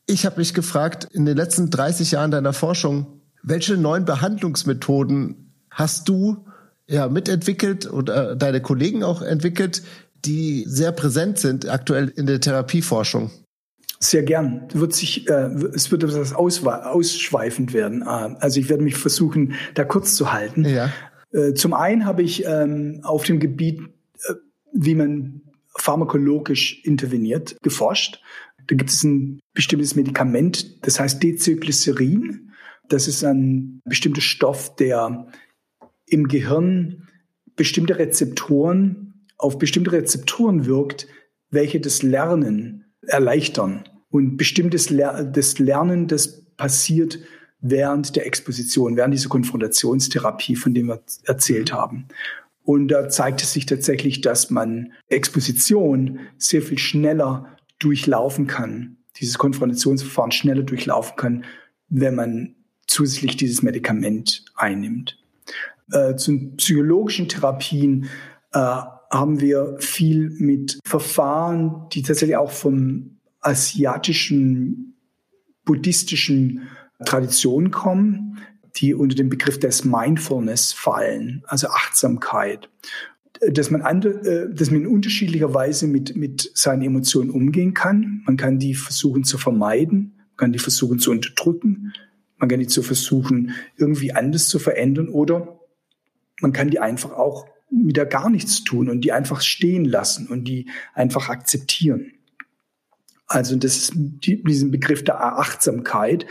Ich 0.06 0.24
habe 0.24 0.38
mich 0.38 0.54
gefragt, 0.54 1.08
in 1.12 1.26
den 1.26 1.36
letzten 1.36 1.68
30 1.68 2.12
Jahren 2.12 2.30
deiner 2.30 2.52
Forschung, 2.52 3.20
welche 3.42 3.76
neuen 3.76 4.04
Behandlungsmethoden 4.04 5.52
hast 5.70 6.08
du 6.08 6.46
ja 6.86 7.08
mitentwickelt 7.08 7.90
oder 7.92 8.36
deine 8.36 8.62
Kollegen 8.62 9.02
auch 9.02 9.20
entwickelt, 9.20 9.82
die 10.24 10.64
sehr 10.66 10.92
präsent 10.92 11.38
sind 11.38 11.68
aktuell 11.68 12.08
in 12.08 12.26
der 12.26 12.40
Therapieforschung? 12.40 13.30
Sehr 13.98 14.22
gern. 14.22 14.68
Wird 14.72 14.94
sich, 14.94 15.28
äh, 15.28 15.48
es 15.74 15.90
wird 15.90 16.04
etwas 16.04 16.34
ausschweifend 16.34 17.72
werden. 17.72 18.02
Äh, 18.02 18.06
also 18.06 18.60
ich 18.60 18.68
werde 18.68 18.84
mich 18.84 18.96
versuchen, 18.96 19.54
da 19.74 19.84
kurz 19.84 20.14
zu 20.14 20.32
halten. 20.32 20.64
Ja. 20.64 20.92
Äh, 21.32 21.54
zum 21.54 21.74
einen 21.74 22.04
habe 22.04 22.22
ich 22.22 22.44
ähm, 22.46 23.00
auf 23.02 23.24
dem 23.24 23.40
Gebiet, 23.40 23.80
äh, 24.28 24.34
wie 24.72 24.94
man 24.94 25.40
pharmakologisch 25.78 26.84
interveniert, 26.84 27.56
geforscht. 27.62 28.20
Da 28.66 28.74
gibt 28.74 28.90
es 28.90 29.02
ein 29.04 29.40
bestimmtes 29.54 29.94
Medikament, 29.94 30.86
das 30.86 30.98
heißt 31.00 31.22
Dezyglycerin. 31.22 32.52
Das 32.88 33.08
ist 33.08 33.24
ein 33.24 33.80
bestimmter 33.84 34.20
Stoff, 34.20 34.74
der 34.76 35.28
im 36.06 36.28
Gehirn 36.28 37.08
bestimmte 37.56 37.98
Rezeptoren 37.98 39.06
auf 39.38 39.58
bestimmte 39.58 39.92
Rezeptoren 39.92 40.66
wirkt, 40.66 41.06
welche 41.50 41.80
das 41.80 42.02
Lernen 42.02 42.84
erleichtern. 43.02 43.84
Und 44.08 44.36
bestimmtes 44.36 44.90
Ler 44.90 45.24
das 45.24 45.58
Lernen, 45.58 46.06
das 46.06 46.46
passiert 46.56 47.18
während 47.60 48.16
der 48.16 48.26
Exposition, 48.26 48.96
während 48.96 49.14
dieser 49.14 49.28
Konfrontationstherapie, 49.28 50.56
von 50.56 50.74
dem 50.74 50.86
wir 50.86 51.02
erzählt 51.24 51.72
haben. 51.72 52.06
Und 52.62 52.88
da 52.88 53.08
zeigt 53.08 53.42
es 53.42 53.52
sich 53.52 53.66
tatsächlich, 53.66 54.20
dass 54.22 54.50
man 54.50 54.92
Exposition 55.08 56.20
sehr 56.36 56.62
viel 56.62 56.78
schneller 56.78 57.55
durchlaufen 57.78 58.46
kann, 58.46 58.96
dieses 59.16 59.38
Konfrontationsverfahren 59.38 60.32
schneller 60.32 60.62
durchlaufen 60.62 61.16
kann, 61.16 61.44
wenn 61.88 62.14
man 62.14 62.54
zusätzlich 62.86 63.36
dieses 63.36 63.62
Medikament 63.62 64.44
einnimmt. 64.54 65.18
Äh, 65.92 66.16
zu 66.16 66.50
psychologischen 66.56 67.28
Therapien 67.28 68.08
äh, 68.52 68.58
haben 68.58 69.40
wir 69.40 69.76
viel 69.78 70.30
mit 70.30 70.80
Verfahren, 70.84 71.88
die 71.92 72.02
tatsächlich 72.02 72.36
auch 72.36 72.50
vom 72.50 73.18
asiatischen, 73.40 74.94
buddhistischen 75.64 76.68
Tradition 77.04 77.70
kommen, 77.70 78.38
die 78.76 78.94
unter 78.94 79.16
den 79.16 79.28
Begriff 79.28 79.58
des 79.58 79.84
Mindfulness 79.84 80.72
fallen, 80.72 81.42
also 81.46 81.68
Achtsamkeit 81.68 82.68
dass 83.40 83.70
man, 83.70 83.82
andere, 83.82 84.12
äh, 84.26 84.54
dass 84.54 84.70
man 84.70 84.82
in 84.82 84.86
unterschiedlicher 84.86 85.52
Weise 85.54 85.86
mit, 85.86 86.16
mit 86.16 86.50
seinen 86.54 86.82
Emotionen 86.82 87.30
umgehen 87.30 87.74
kann. 87.74 88.22
Man 88.26 88.36
kann 88.36 88.58
die 88.58 88.74
versuchen 88.74 89.24
zu 89.24 89.38
vermeiden, 89.38 90.14
man 90.30 90.36
kann 90.36 90.52
die 90.52 90.58
versuchen 90.58 90.98
zu 90.98 91.10
unterdrücken, 91.10 91.92
man 92.38 92.48
kann 92.48 92.60
die 92.60 92.66
zu 92.66 92.82
versuchen, 92.82 93.52
irgendwie 93.76 94.12
anders 94.12 94.48
zu 94.48 94.58
verändern 94.58 95.08
oder 95.08 95.60
man 96.40 96.52
kann 96.52 96.70
die 96.70 96.80
einfach 96.80 97.12
auch 97.12 97.46
wieder 97.70 98.06
gar 98.06 98.30
nichts 98.30 98.64
tun 98.64 98.88
und 98.88 99.00
die 99.02 99.12
einfach 99.12 99.40
stehen 99.40 99.84
lassen 99.84 100.28
und 100.28 100.44
die 100.44 100.68
einfach 100.94 101.28
akzeptieren. 101.28 102.12
Also 103.26 103.56
das 103.56 103.76
ist 103.76 103.92
die, 103.94 104.42
diesen 104.42 104.70
Begriff 104.70 105.02
der 105.02 105.20
Achtsamkeit, 105.20 106.26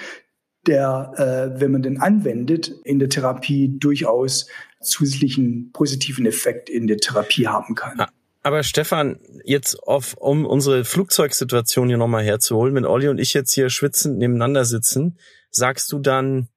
der, 0.65 1.11
äh, 1.55 1.59
wenn 1.59 1.71
man 1.71 1.81
den 1.81 1.99
anwendet, 1.99 2.73
in 2.83 2.99
der 2.99 3.09
Therapie 3.09 3.77
durchaus 3.77 4.47
zusätzlichen 4.85 5.71
positiven 5.71 6.25
Effekt 6.25 6.69
in 6.69 6.87
der 6.87 6.97
Therapie 6.97 7.47
haben 7.47 7.75
kann. 7.75 7.99
Ah, 7.99 8.09
aber 8.43 8.63
Stefan, 8.63 9.19
jetzt 9.43 9.75
auf, 9.83 10.13
um 10.13 10.45
unsere 10.45 10.85
Flugzeugsituation 10.85 11.87
hier 11.87 11.97
nochmal 11.97 12.23
herzuholen, 12.23 12.75
wenn 12.75 12.85
Olli 12.85 13.07
und 13.07 13.17
ich 13.17 13.33
jetzt 13.33 13.53
hier 13.53 13.69
schwitzend 13.69 14.19
nebeneinander 14.19 14.65
sitzen, 14.65 15.17
sagst 15.49 15.91
du 15.91 15.99
dann 15.99 16.47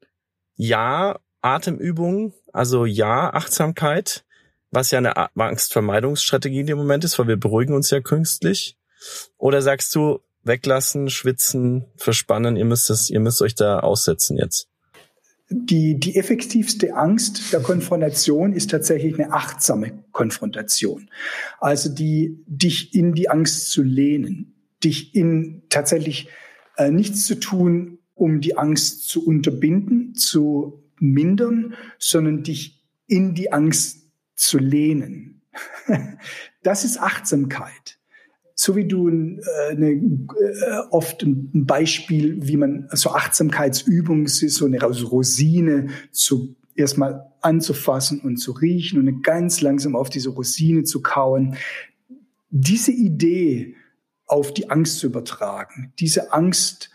ja, 0.55 1.19
Atemübungen, 1.41 2.35
also 2.53 2.85
ja, 2.85 3.33
Achtsamkeit, 3.33 4.25
was 4.71 4.91
ja 4.91 4.99
eine 4.99 5.17
Angstvermeidungsstrategie 5.35 6.61
in 6.61 6.67
dem 6.67 6.79
Moment 6.79 7.05
ist, 7.05 7.19
weil 7.19 7.29
wir 7.29 7.37
beruhigen 7.37 7.75
uns 7.75 7.91
ja 7.91 8.01
künstlich? 8.01 8.77
Oder 9.39 9.63
sagst 9.63 9.95
du, 9.95 10.21
weglassen, 10.43 11.09
schwitzen, 11.09 11.87
verspannen, 11.97 12.57
ihr 12.57 12.65
müsst 12.65 12.91
es, 12.91 13.09
ihr 13.09 13.21
müsst 13.21 13.41
euch 13.41 13.55
da 13.55 13.81
aussetzen 13.81 14.37
jetzt? 14.37 14.69
Die, 15.51 15.99
die 15.99 16.17
effektivste 16.17 16.95
Angst 16.95 17.53
der 17.53 17.61
Konfrontation 17.61 18.53
ist 18.53 18.71
tatsächlich 18.71 19.15
eine 19.15 19.33
achtsame 19.33 20.05
Konfrontation. 20.13 21.11
Also 21.59 21.89
die, 21.89 22.45
dich 22.47 22.95
in 22.95 23.15
die 23.15 23.31
Angst 23.31 23.71
zu 23.71 23.83
lehnen, 23.83 24.55
dich 24.85 25.15
in 25.15 25.63
tatsächlich 25.71 26.29
äh, 26.77 26.91
nichts 26.91 27.27
zu 27.27 27.41
tun, 27.41 27.99
um 28.15 28.41
die 28.41 28.59
Angst 28.59 29.09
zu 29.09 29.25
unterbinden, 29.27 30.15
zu 30.15 30.83
mindern, 30.99 31.75
sondern 31.99 32.43
dich 32.43 32.85
in 33.07 33.35
die 33.35 33.53
Angst 33.53 34.11
zu 34.35 34.59
lehnen. 34.59 35.43
Das 36.65 36.85
ist 36.85 36.99
Achtsamkeit. 36.99 37.98
So 38.61 38.75
wie 38.75 38.89
du 38.89 39.09
äh, 39.09 39.41
eine, 39.71 39.91
äh, 39.93 40.19
oft 40.91 41.23
ein 41.23 41.65
Beispiel, 41.65 42.39
wie 42.41 42.57
man 42.57 42.89
so 42.91 43.11
Achtsamkeitsübungen 43.11 44.25
ist, 44.25 44.41
so 44.41 44.67
eine 44.67 44.83
Rosine 44.83 45.91
zu 46.11 46.57
erstmal 46.75 47.31
anzufassen 47.41 48.21
und 48.21 48.39
zu 48.39 48.51
riechen 48.51 48.99
und 48.99 49.23
ganz 49.23 49.61
langsam 49.61 49.95
auf 49.95 50.11
diese 50.11 50.31
Rosine 50.31 50.83
zu 50.83 51.03
kauen. 51.03 51.55
Diese 52.51 52.91
Idee 52.91 53.77
auf 54.27 54.53
die 54.53 54.69
Angst 54.71 54.99
zu 54.99 55.07
übertragen, 55.07 55.93
diese 56.01 56.33
Angst 56.33 56.91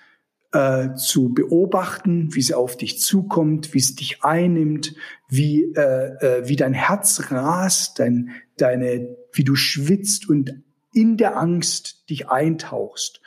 äh, 0.52 0.96
zu 0.96 1.34
beobachten, 1.34 2.36
wie 2.36 2.42
sie 2.42 2.56
auf 2.56 2.76
dich 2.76 3.00
zukommt, 3.00 3.74
wie 3.74 3.80
es 3.80 3.96
dich 3.96 4.22
einnimmt, 4.22 4.96
wie, 5.30 5.64
äh, 5.76 6.42
äh, 6.42 6.48
wie 6.50 6.58
dein 6.58 6.74
Herz 6.74 7.32
rast, 7.32 8.00
dein, 8.00 8.32
deine, 8.58 9.16
wie 9.32 9.46
du 9.46 9.56
schwitzt 9.56 10.28
und 10.28 10.62
in 10.94 11.18
der 11.18 11.38
Angst 11.38 12.10
dich 12.10 12.30
eintauchst 12.30 13.22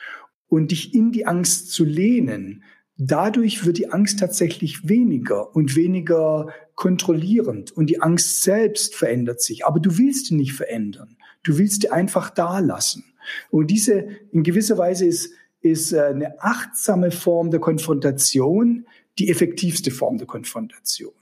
und 0.49 0.71
dich 0.71 0.95
in 0.95 1.13
die 1.13 1.27
Angst 1.27 1.73
zu 1.73 1.85
lehnen, 1.85 2.63
dadurch 2.97 3.65
wird 3.67 3.79
die 3.79 3.91
Angst 3.91 4.19
tatsächlich 4.21 4.89
weniger 4.89 5.55
und 5.55 5.77
weniger 5.77 6.49
kontrollierend 6.75 7.73
und 7.73 7.89
die 7.89 8.01
Angst 8.01 8.43
selbst 8.43 8.95
verändert 8.95 9.41
sich. 9.41 9.67
Aber 9.67 9.81
du 9.81 9.99
willst 9.99 10.27
sie 10.27 10.35
nicht 10.35 10.53
verändern. 10.53 11.17
Du 11.43 11.59
willst 11.59 11.83
sie 11.83 11.91
einfach 11.91 12.31
da 12.31 12.59
lassen. 12.59 13.05
Und 13.51 13.71
diese, 13.71 14.07
in 14.31 14.43
gewisser 14.43 14.79
Weise 14.79 15.07
ist 15.07 15.31
ist 15.71 15.93
äh, 15.93 16.03
eine 16.03 16.43
achtsame 16.43 17.11
Form 17.11 17.51
der 17.51 17.61
Konfrontation 17.61 18.87
die 19.19 19.31
effektivste 19.31 19.91
Form 19.91 20.19
der 20.19 20.27
Konfrontation. 20.27 21.13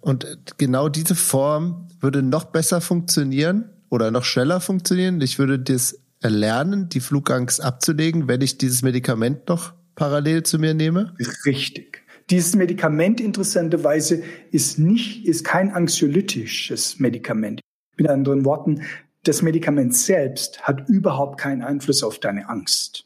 Und 0.00 0.26
genau 0.58 0.88
diese 0.88 1.14
Form 1.14 1.88
würde 2.00 2.22
noch 2.22 2.44
besser 2.44 2.80
funktionieren 2.80 3.70
oder 3.94 4.10
noch 4.10 4.24
schneller 4.24 4.60
funktionieren. 4.60 5.20
Ich 5.20 5.38
würde 5.38 5.58
das 5.58 5.98
erlernen, 6.20 6.88
die 6.88 7.00
Flugangst 7.00 7.62
abzulegen, 7.62 8.28
wenn 8.28 8.40
ich 8.40 8.58
dieses 8.58 8.82
Medikament 8.82 9.48
noch 9.48 9.72
parallel 9.94 10.42
zu 10.42 10.58
mir 10.58 10.74
nehme? 10.74 11.14
Richtig. 11.44 12.02
Dieses 12.30 12.56
Medikament 12.56 13.20
interessanterweise 13.20 14.22
ist 14.50 14.78
nicht, 14.78 15.26
ist 15.26 15.44
kein 15.44 15.70
anxiolytisches 15.70 16.98
Medikament. 16.98 17.60
Mit 17.96 18.08
anderen 18.08 18.44
Worten, 18.44 18.82
das 19.22 19.42
Medikament 19.42 19.94
selbst 19.94 20.62
hat 20.62 20.88
überhaupt 20.88 21.38
keinen 21.38 21.62
Einfluss 21.62 22.02
auf 22.02 22.18
deine 22.18 22.48
Angst 22.48 23.04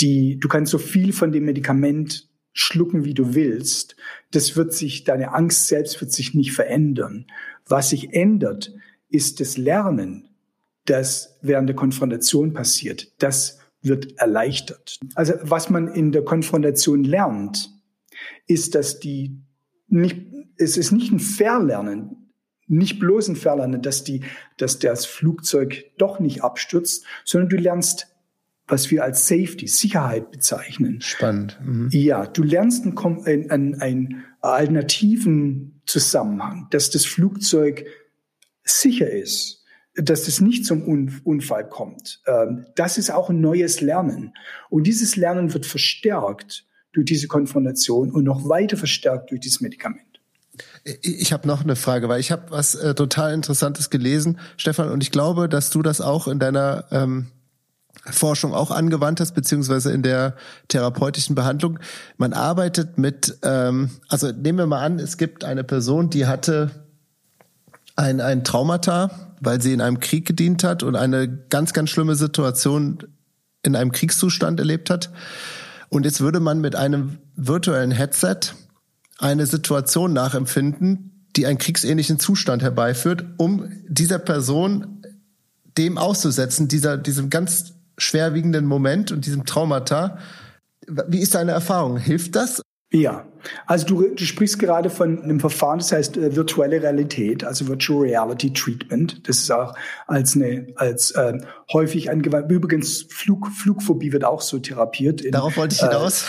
die, 0.00 0.38
du 0.38 0.48
kannst 0.48 0.70
so 0.70 0.78
viel 0.78 1.12
von 1.12 1.32
dem 1.32 1.44
Medikament 1.44 2.28
schlucken, 2.52 3.04
wie 3.04 3.14
du 3.14 3.34
willst. 3.34 3.96
Das 4.30 4.56
wird 4.56 4.72
sich, 4.72 5.04
deine 5.04 5.32
Angst 5.32 5.68
selbst 5.68 6.00
wird 6.00 6.12
sich 6.12 6.34
nicht 6.34 6.52
verändern. 6.52 7.26
Was 7.66 7.90
sich 7.90 8.12
ändert, 8.14 8.72
ist 9.08 9.40
das 9.40 9.56
Lernen, 9.56 10.28
das 10.84 11.38
während 11.42 11.68
der 11.68 11.76
Konfrontation 11.76 12.52
passiert. 12.52 13.12
Das 13.18 13.58
wird 13.82 14.18
erleichtert. 14.18 14.98
Also 15.14 15.34
was 15.42 15.70
man 15.70 15.88
in 15.88 16.12
der 16.12 16.24
Konfrontation 16.24 17.04
lernt, 17.04 17.70
ist, 18.46 18.74
dass 18.74 18.98
die 18.98 19.40
nicht, 19.88 20.26
es 20.56 20.76
ist 20.76 20.92
nicht 20.92 21.12
ein 21.12 21.20
Verlernen, 21.20 22.32
nicht 22.66 22.98
bloß 22.98 23.28
ein 23.28 23.36
Verlernen, 23.36 23.80
dass 23.80 24.04
die, 24.04 24.22
dass 24.58 24.78
das 24.78 25.06
Flugzeug 25.06 25.84
doch 25.96 26.20
nicht 26.20 26.42
abstürzt, 26.42 27.04
sondern 27.24 27.48
du 27.48 27.56
lernst 27.56 28.08
was 28.68 28.90
wir 28.90 29.02
als 29.02 29.26
Safety, 29.26 29.66
Sicherheit 29.66 30.30
bezeichnen. 30.30 31.00
Spannend. 31.00 31.58
Mhm. 31.64 31.88
Ja, 31.90 32.26
du 32.26 32.42
lernst 32.42 32.84
einen, 32.84 33.50
einen, 33.50 33.80
einen 33.80 34.24
alternativen 34.40 35.80
Zusammenhang, 35.86 36.68
dass 36.70 36.90
das 36.90 37.06
Flugzeug 37.06 37.86
sicher 38.68 39.10
ist, 39.10 39.64
dass 39.94 40.28
es 40.28 40.40
nicht 40.40 40.64
zum 40.64 40.82
Unfall 41.24 41.68
kommt. 41.68 42.20
Ähm, 42.26 42.66
das 42.76 42.98
ist 42.98 43.10
auch 43.10 43.30
ein 43.30 43.40
neues 43.40 43.80
Lernen. 43.80 44.34
Und 44.70 44.84
dieses 44.84 45.16
Lernen 45.16 45.52
wird 45.54 45.66
verstärkt 45.66 46.64
durch 46.92 47.06
diese 47.06 47.28
Konfrontation 47.28 48.10
und 48.10 48.24
noch 48.24 48.48
weiter 48.48 48.76
verstärkt 48.76 49.30
durch 49.30 49.40
dieses 49.40 49.60
Medikament. 49.60 50.00
Ich 51.02 51.32
habe 51.32 51.46
noch 51.46 51.62
eine 51.62 51.76
Frage, 51.76 52.08
weil 52.08 52.20
ich 52.20 52.32
habe 52.32 52.50
was 52.50 52.74
äh, 52.74 52.94
total 52.94 53.32
Interessantes 53.32 53.90
gelesen, 53.90 54.38
Stefan, 54.56 54.88
und 54.90 55.02
ich 55.02 55.10
glaube, 55.10 55.48
dass 55.48 55.70
du 55.70 55.82
das 55.82 56.00
auch 56.00 56.26
in 56.26 56.38
deiner 56.38 56.84
ähm, 56.90 57.28
Forschung 58.06 58.54
auch 58.54 58.70
angewandt 58.70 59.20
hast, 59.20 59.34
beziehungsweise 59.34 59.92
in 59.92 60.02
der 60.02 60.34
therapeutischen 60.68 61.34
Behandlung. 61.34 61.78
Man 62.16 62.32
arbeitet 62.32 62.98
mit, 62.98 63.38
ähm, 63.42 63.90
also 64.08 64.32
nehmen 64.32 64.58
wir 64.58 64.66
mal 64.66 64.84
an, 64.84 64.98
es 64.98 65.16
gibt 65.16 65.44
eine 65.44 65.64
Person, 65.64 66.10
die 66.10 66.26
hatte 66.26 66.87
ein, 67.98 68.20
ein 68.20 68.44
Traumata, 68.44 69.10
weil 69.40 69.60
sie 69.60 69.72
in 69.72 69.80
einem 69.80 69.98
Krieg 69.98 70.24
gedient 70.24 70.62
hat 70.62 70.82
und 70.82 70.94
eine 70.94 71.28
ganz, 71.28 71.72
ganz 71.72 71.90
schlimme 71.90 72.14
Situation 72.14 73.02
in 73.62 73.74
einem 73.74 73.90
Kriegszustand 73.90 74.60
erlebt 74.60 74.88
hat. 74.88 75.10
Und 75.88 76.04
jetzt 76.04 76.20
würde 76.20 76.38
man 76.38 76.60
mit 76.60 76.76
einem 76.76 77.18
virtuellen 77.34 77.90
Headset 77.90 78.38
eine 79.18 79.46
Situation 79.46 80.12
nachempfinden, 80.12 81.26
die 81.34 81.46
einen 81.46 81.58
kriegsähnlichen 81.58 82.20
Zustand 82.20 82.62
herbeiführt, 82.62 83.24
um 83.36 83.68
dieser 83.88 84.18
Person 84.20 85.02
dem 85.76 85.98
auszusetzen, 85.98 86.68
dieser, 86.68 86.98
diesem 86.98 87.30
ganz 87.30 87.74
schwerwiegenden 87.96 88.64
Moment 88.64 89.10
und 89.10 89.26
diesem 89.26 89.44
Traumata. 89.44 90.18
Wie 90.86 91.18
ist 91.18 91.34
deine 91.34 91.50
Erfahrung? 91.50 91.98
Hilft 91.98 92.36
das? 92.36 92.62
Ja, 92.90 93.26
also 93.66 93.86
du, 93.86 94.14
du 94.14 94.24
sprichst 94.24 94.58
gerade 94.58 94.88
von 94.88 95.22
einem 95.22 95.40
Verfahren, 95.40 95.78
das 95.78 95.92
heißt 95.92 96.16
äh, 96.16 96.34
virtuelle 96.34 96.82
Realität, 96.82 97.44
also 97.44 97.68
Virtual 97.68 98.00
Reality 98.00 98.50
Treatment. 98.52 99.28
Das 99.28 99.38
ist 99.38 99.50
auch 99.50 99.74
als 100.06 100.34
eine 100.34 100.68
als 100.76 101.10
äh, 101.10 101.34
häufig 101.70 102.10
angewandt. 102.10 102.50
Übrigens 102.50 103.06
Flug, 103.10 103.48
Flugphobie 103.48 104.12
wird 104.12 104.24
auch 104.24 104.40
so 104.40 104.58
therapiert. 104.58 105.20
In, 105.20 105.32
Darauf 105.32 105.58
wollte 105.58 105.74
ich 105.74 105.80
hinaus. 105.80 106.24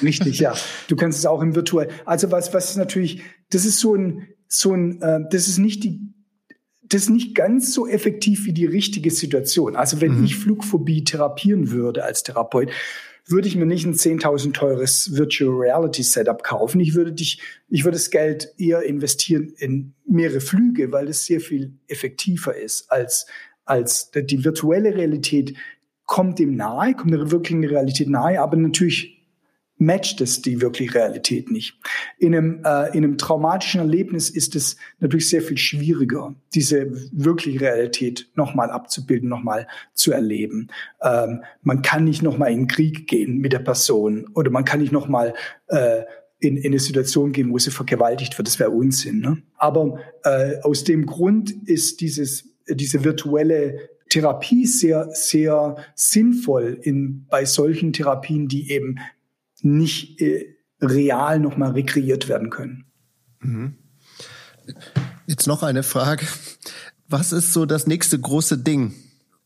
Äh, 0.00 0.04
richtig, 0.06 0.38
ja. 0.38 0.54
Du 0.86 0.94
kannst 0.94 1.18
es 1.18 1.26
auch 1.26 1.42
im 1.42 1.56
virtuell. 1.56 1.88
Also 2.04 2.30
was 2.30 2.54
was 2.54 2.76
natürlich, 2.76 3.22
das 3.50 3.64
ist 3.64 3.80
so 3.80 3.96
ein 3.96 4.28
so 4.46 4.72
ein, 4.72 5.02
äh, 5.02 5.20
das 5.30 5.48
ist 5.48 5.58
nicht 5.58 5.82
die 5.82 6.14
das 6.86 7.02
ist 7.02 7.10
nicht 7.10 7.34
ganz 7.34 7.72
so 7.72 7.88
effektiv 7.88 8.44
wie 8.44 8.52
die 8.52 8.66
richtige 8.66 9.10
Situation. 9.10 9.74
Also 9.74 10.00
wenn 10.00 10.18
mhm. 10.18 10.24
ich 10.24 10.36
Flugphobie 10.36 11.02
therapieren 11.02 11.70
würde 11.70 12.04
als 12.04 12.22
Therapeut, 12.22 12.70
würde 13.26 13.48
ich 13.48 13.56
mir 13.56 13.66
nicht 13.66 13.86
ein 13.86 13.94
10.000 13.94 14.52
teures 14.52 15.16
Virtual 15.16 15.50
Reality 15.50 16.02
Setup 16.02 16.42
kaufen. 16.42 16.80
Ich 16.80 16.94
würde 16.94 17.12
dich, 17.12 17.40
ich 17.68 17.84
würde 17.84 17.96
das 17.96 18.10
Geld 18.10 18.52
eher 18.58 18.82
investieren 18.82 19.54
in 19.56 19.94
mehrere 20.06 20.40
Flüge, 20.40 20.92
weil 20.92 21.06
das 21.06 21.24
sehr 21.24 21.40
viel 21.40 21.72
effektiver 21.88 22.54
ist 22.54 22.90
als, 22.90 23.26
als 23.64 24.10
die 24.10 24.44
virtuelle 24.44 24.94
Realität 24.94 25.56
kommt 26.06 26.38
dem 26.38 26.54
nahe, 26.54 26.94
kommt 26.94 27.12
der 27.12 27.30
wirklichen 27.30 27.64
Realität 27.64 28.08
nahe, 28.08 28.40
aber 28.40 28.56
natürlich 28.56 29.13
matcht 29.84 30.20
es 30.20 30.42
die 30.42 30.60
wirklich 30.60 30.94
Realität 30.94 31.50
nicht. 31.50 31.78
In 32.18 32.34
einem, 32.34 32.62
äh, 32.64 32.88
in 32.96 33.04
einem 33.04 33.18
traumatischen 33.18 33.80
Erlebnis 33.80 34.30
ist 34.30 34.56
es 34.56 34.76
natürlich 35.00 35.28
sehr 35.28 35.42
viel 35.42 35.58
schwieriger, 35.58 36.34
diese 36.54 36.90
wirkliche 37.12 37.60
Realität 37.60 38.28
nochmal 38.34 38.70
abzubilden, 38.70 39.28
nochmal 39.28 39.66
zu 39.92 40.12
erleben. 40.12 40.68
Ähm, 41.02 41.42
man 41.62 41.82
kann 41.82 42.04
nicht 42.04 42.22
nochmal 42.22 42.52
in 42.52 42.60
den 42.60 42.68
Krieg 42.68 43.06
gehen 43.06 43.38
mit 43.38 43.52
der 43.52 43.58
Person 43.60 44.28
oder 44.34 44.50
man 44.50 44.64
kann 44.64 44.80
nicht 44.80 44.92
nochmal 44.92 45.34
äh, 45.68 46.02
in, 46.40 46.56
in 46.56 46.66
eine 46.66 46.78
Situation 46.78 47.32
gehen, 47.32 47.52
wo 47.52 47.58
sie 47.58 47.70
vergewaltigt 47.70 48.36
wird. 48.38 48.48
Das 48.48 48.58
wäre 48.58 48.70
Unsinn. 48.70 49.20
Ne? 49.20 49.42
Aber 49.56 49.98
äh, 50.24 50.60
aus 50.62 50.84
dem 50.84 51.06
Grund 51.06 51.50
ist 51.66 52.00
dieses, 52.00 52.48
diese 52.68 53.04
virtuelle 53.04 53.88
Therapie 54.10 54.66
sehr, 54.66 55.08
sehr 55.10 55.76
sinnvoll 55.94 56.78
in, 56.82 57.26
bei 57.28 57.44
solchen 57.44 57.92
Therapien, 57.92 58.48
die 58.48 58.70
eben 58.70 58.98
nicht 59.64 60.20
äh, 60.20 60.56
real 60.80 61.38
nochmal 61.40 61.72
rekreiert 61.72 62.28
werden 62.28 62.50
können. 62.50 62.84
Mhm. 63.40 63.76
Jetzt 65.26 65.46
noch 65.46 65.62
eine 65.62 65.82
Frage. 65.82 66.26
Was 67.08 67.32
ist 67.32 67.52
so 67.52 67.66
das 67.66 67.86
nächste 67.86 68.18
große 68.18 68.58
Ding, 68.58 68.94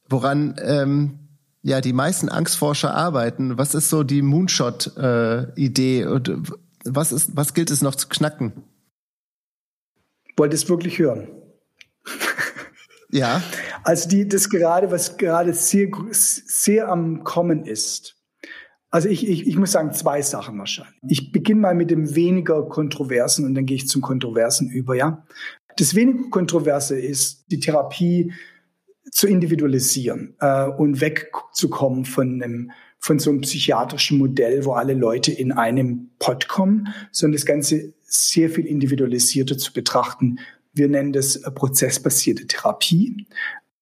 woran 0.08 0.56
ähm, 0.62 1.18
ja 1.62 1.80
die 1.80 1.92
meisten 1.92 2.28
Angstforscher 2.28 2.94
arbeiten? 2.94 3.58
Was 3.58 3.74
ist 3.74 3.90
so 3.90 4.02
die 4.02 4.22
Moonshot-Idee 4.22 6.00
äh, 6.02 6.06
und 6.06 6.52
was 6.84 7.12
ist, 7.12 7.36
was 7.36 7.54
gilt 7.54 7.70
es 7.70 7.82
noch 7.82 7.94
zu 7.94 8.08
knacken? 8.08 8.64
Wollt 10.36 10.54
es 10.54 10.68
wirklich 10.68 10.98
hören? 10.98 11.28
Ja. 13.10 13.42
Also 13.84 14.08
die, 14.08 14.28
das 14.28 14.50
gerade, 14.50 14.90
was 14.90 15.16
gerade 15.16 15.54
sehr, 15.54 15.88
sehr 16.12 16.88
am 16.88 17.24
Kommen 17.24 17.64
ist. 17.64 18.17
Also 18.90 19.08
ich, 19.08 19.28
ich, 19.28 19.46
ich 19.46 19.56
muss 19.56 19.72
sagen, 19.72 19.92
zwei 19.92 20.22
Sachen 20.22 20.58
wahrscheinlich. 20.58 20.98
Ich 21.06 21.32
beginne 21.32 21.60
mal 21.60 21.74
mit 21.74 21.90
dem 21.90 22.14
weniger 22.14 22.66
Kontroversen 22.68 23.44
und 23.44 23.54
dann 23.54 23.66
gehe 23.66 23.76
ich 23.76 23.88
zum 23.88 24.00
Kontroversen 24.02 24.70
über, 24.70 24.94
ja. 24.94 25.24
Das 25.76 25.94
weniger 25.94 26.30
Kontroverse 26.30 26.98
ist, 26.98 27.44
die 27.50 27.60
Therapie 27.60 28.32
zu 29.12 29.26
individualisieren 29.26 30.34
äh, 30.40 30.66
und 30.66 31.00
wegzukommen 31.00 32.04
von 32.04 32.42
einem 32.42 32.70
von 33.00 33.20
so 33.20 33.30
einem 33.30 33.42
psychiatrischen 33.42 34.18
Modell, 34.18 34.64
wo 34.64 34.72
alle 34.72 34.94
Leute 34.94 35.30
in 35.30 35.52
einem 35.52 36.10
Pot 36.18 36.48
kommen, 36.48 36.88
sondern 37.12 37.36
das 37.36 37.46
Ganze 37.46 37.94
sehr 38.00 38.50
viel 38.50 38.66
individualisierter 38.66 39.56
zu 39.56 39.72
betrachten. 39.72 40.40
Wir 40.72 40.88
nennen 40.88 41.12
das 41.12 41.36
äh, 41.36 41.50
prozessbasierte 41.50 42.46
Therapie. 42.46 43.26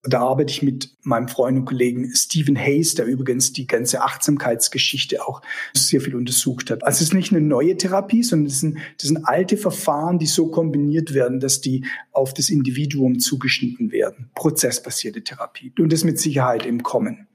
Da 0.09 0.20
arbeite 0.20 0.52
ich 0.52 0.62
mit 0.62 0.94
meinem 1.02 1.28
Freund 1.28 1.59
und 1.59 1.64
Kollegen 1.64 2.11
Stephen 2.14 2.57
Hayes, 2.57 2.94
der 2.94 3.07
übrigens 3.07 3.52
die 3.52 3.66
ganze 3.66 4.02
Achtsamkeitsgeschichte 4.02 5.26
auch 5.26 5.42
sehr 5.74 6.00
viel 6.00 6.14
untersucht 6.14 6.70
hat. 6.70 6.84
Also 6.84 6.96
es 6.96 7.09
ist 7.09 7.14
nicht 7.14 7.32
eine 7.32 7.40
neue 7.40 7.76
Therapie, 7.76 8.22
sondern 8.22 8.46
es 8.46 8.61
sind, 8.61 8.78
das 8.98 9.09
sind 9.09 9.24
alte 9.24 9.57
Verfahren, 9.57 10.18
die 10.18 10.26
so 10.26 10.48
kombiniert 10.50 11.14
werden, 11.14 11.40
dass 11.40 11.61
die 11.61 11.84
auf 12.12 12.34
das 12.34 12.50
Individuum 12.50 13.18
zugeschnitten 13.18 13.90
werden. 13.90 14.30
Prozessbasierte 14.34 15.22
Therapie. 15.22 15.72
Und 15.78 15.92
das 15.92 16.04
mit 16.04 16.18
Sicherheit 16.18 16.64
im 16.66 16.82
Kommen. 16.82 17.26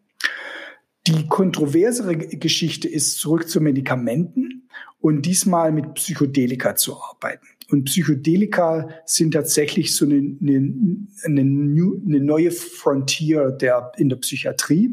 Die 1.08 1.28
kontroversere 1.28 2.16
Geschichte 2.16 2.88
ist 2.88 3.18
zurück 3.18 3.50
zu 3.50 3.60
Medikamenten 3.60 4.68
und 5.00 5.26
diesmal 5.26 5.72
mit 5.72 5.96
Psychedelika 5.96 6.76
zu 6.76 7.02
arbeiten. 7.02 7.48
Und 7.72 7.86
Psychedelika 7.86 8.90
sind 9.06 9.32
tatsächlich 9.34 9.96
so 9.96 10.06
eine, 10.06 10.38
eine, 10.42 10.74
eine, 11.24 11.44
new, 11.44 12.02
eine 12.06 12.20
neue 12.20 12.52
Frontier 12.52 13.52
der, 13.52 13.92
in 13.98 14.10
der 14.10 14.18
Psychiatrie, 14.18 14.90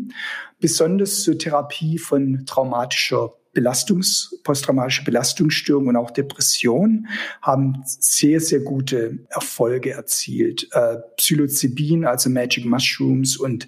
besonders 0.61 1.23
zur 1.23 1.39
Therapie 1.39 1.99
von 1.99 2.45
traumatischer 2.47 3.35
Belastungs, 3.53 4.39
posttraumatische 4.45 5.03
Belastungsstörung 5.03 5.89
und 5.89 5.97
auch 5.97 6.13
Depression 6.13 7.09
haben 7.43 7.83
sehr, 7.85 8.41
sehr 8.41 8.61
gute 8.61 9.19
Erfolge 9.31 9.91
erzielt. 9.91 10.69
Äh, 10.73 10.99
Psilocybin, 11.17 12.05
also 12.05 12.31
Magic 12.31 12.65
Mushrooms 12.67 13.37
und 13.37 13.67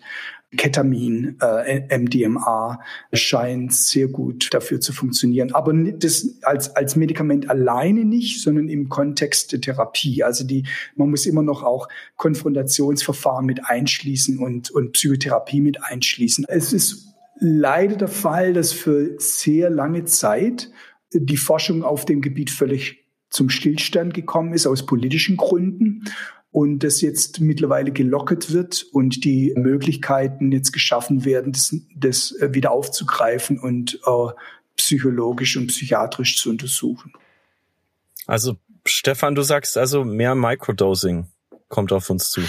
Ketamin, 0.57 1.37
äh, 1.41 1.97
MDMA 1.97 2.81
scheint 3.13 3.73
sehr 3.73 4.09
gut 4.09 4.53
dafür 4.53 4.81
zu 4.81 4.93
funktionieren. 4.93 5.55
Aber 5.55 5.73
das 5.73 6.39
als, 6.43 6.75
als 6.75 6.97
Medikament 6.97 7.49
alleine 7.49 8.05
nicht, 8.05 8.43
sondern 8.43 8.69
im 8.69 8.89
Kontext 8.89 9.53
der 9.53 9.61
Therapie. 9.61 10.25
Also 10.25 10.45
die, 10.45 10.65
man 10.97 11.11
muss 11.11 11.27
immer 11.27 11.43
noch 11.43 11.63
auch 11.63 11.89
Konfrontationsverfahren 12.17 13.47
mit 13.47 13.65
einschließen 13.65 14.39
und, 14.39 14.71
und 14.71 14.93
Psychotherapie 14.93 15.61
mit 15.61 15.85
einschließen. 15.85 16.45
Es 16.49 16.73
ist 16.73 17.15
leider 17.39 17.97
der 17.97 18.09
Fall, 18.09 18.53
dass 18.53 18.73
für 18.73 19.15
sehr 19.19 19.71
lange 19.71 20.05
Zeit 20.05 20.71
die 21.13 21.37
Forschung 21.37 21.85
auf 21.85 22.05
dem 22.05 22.21
Gebiet 22.21 22.51
völlig 22.51 23.05
zum 23.31 23.49
Stillstand 23.49 24.15
gekommen 24.15 24.53
ist, 24.53 24.67
aus 24.67 24.85
politischen 24.85 25.37
Gründen 25.37 26.05
und 26.53 26.81
das 26.81 27.01
jetzt 27.01 27.41
mittlerweile 27.41 27.93
gelockert 27.93 28.53
wird 28.53 28.85
und 28.93 29.25
die 29.25 29.53
Möglichkeiten 29.57 30.51
jetzt 30.51 30.73
geschaffen 30.73 31.25
werden, 31.25 31.53
das, 31.53 31.77
das 31.95 32.33
äh, 32.33 32.53
wieder 32.55 32.73
aufzugreifen 32.73 33.59
und 33.59 34.01
äh, 34.07 34.33
psychologisch 34.77 35.57
und 35.57 35.69
psychiatrisch 35.69 36.39
zu 36.39 36.51
untersuchen. 36.51 37.13
Also 38.27 38.57
Stefan, 38.85 39.35
du 39.35 39.43
sagst 39.43 39.77
also 39.77 40.05
mehr 40.05 40.35
Microdosing 40.35 41.27
kommt 41.69 41.93
auf 41.93 42.11
uns 42.11 42.31
zu. 42.31 42.41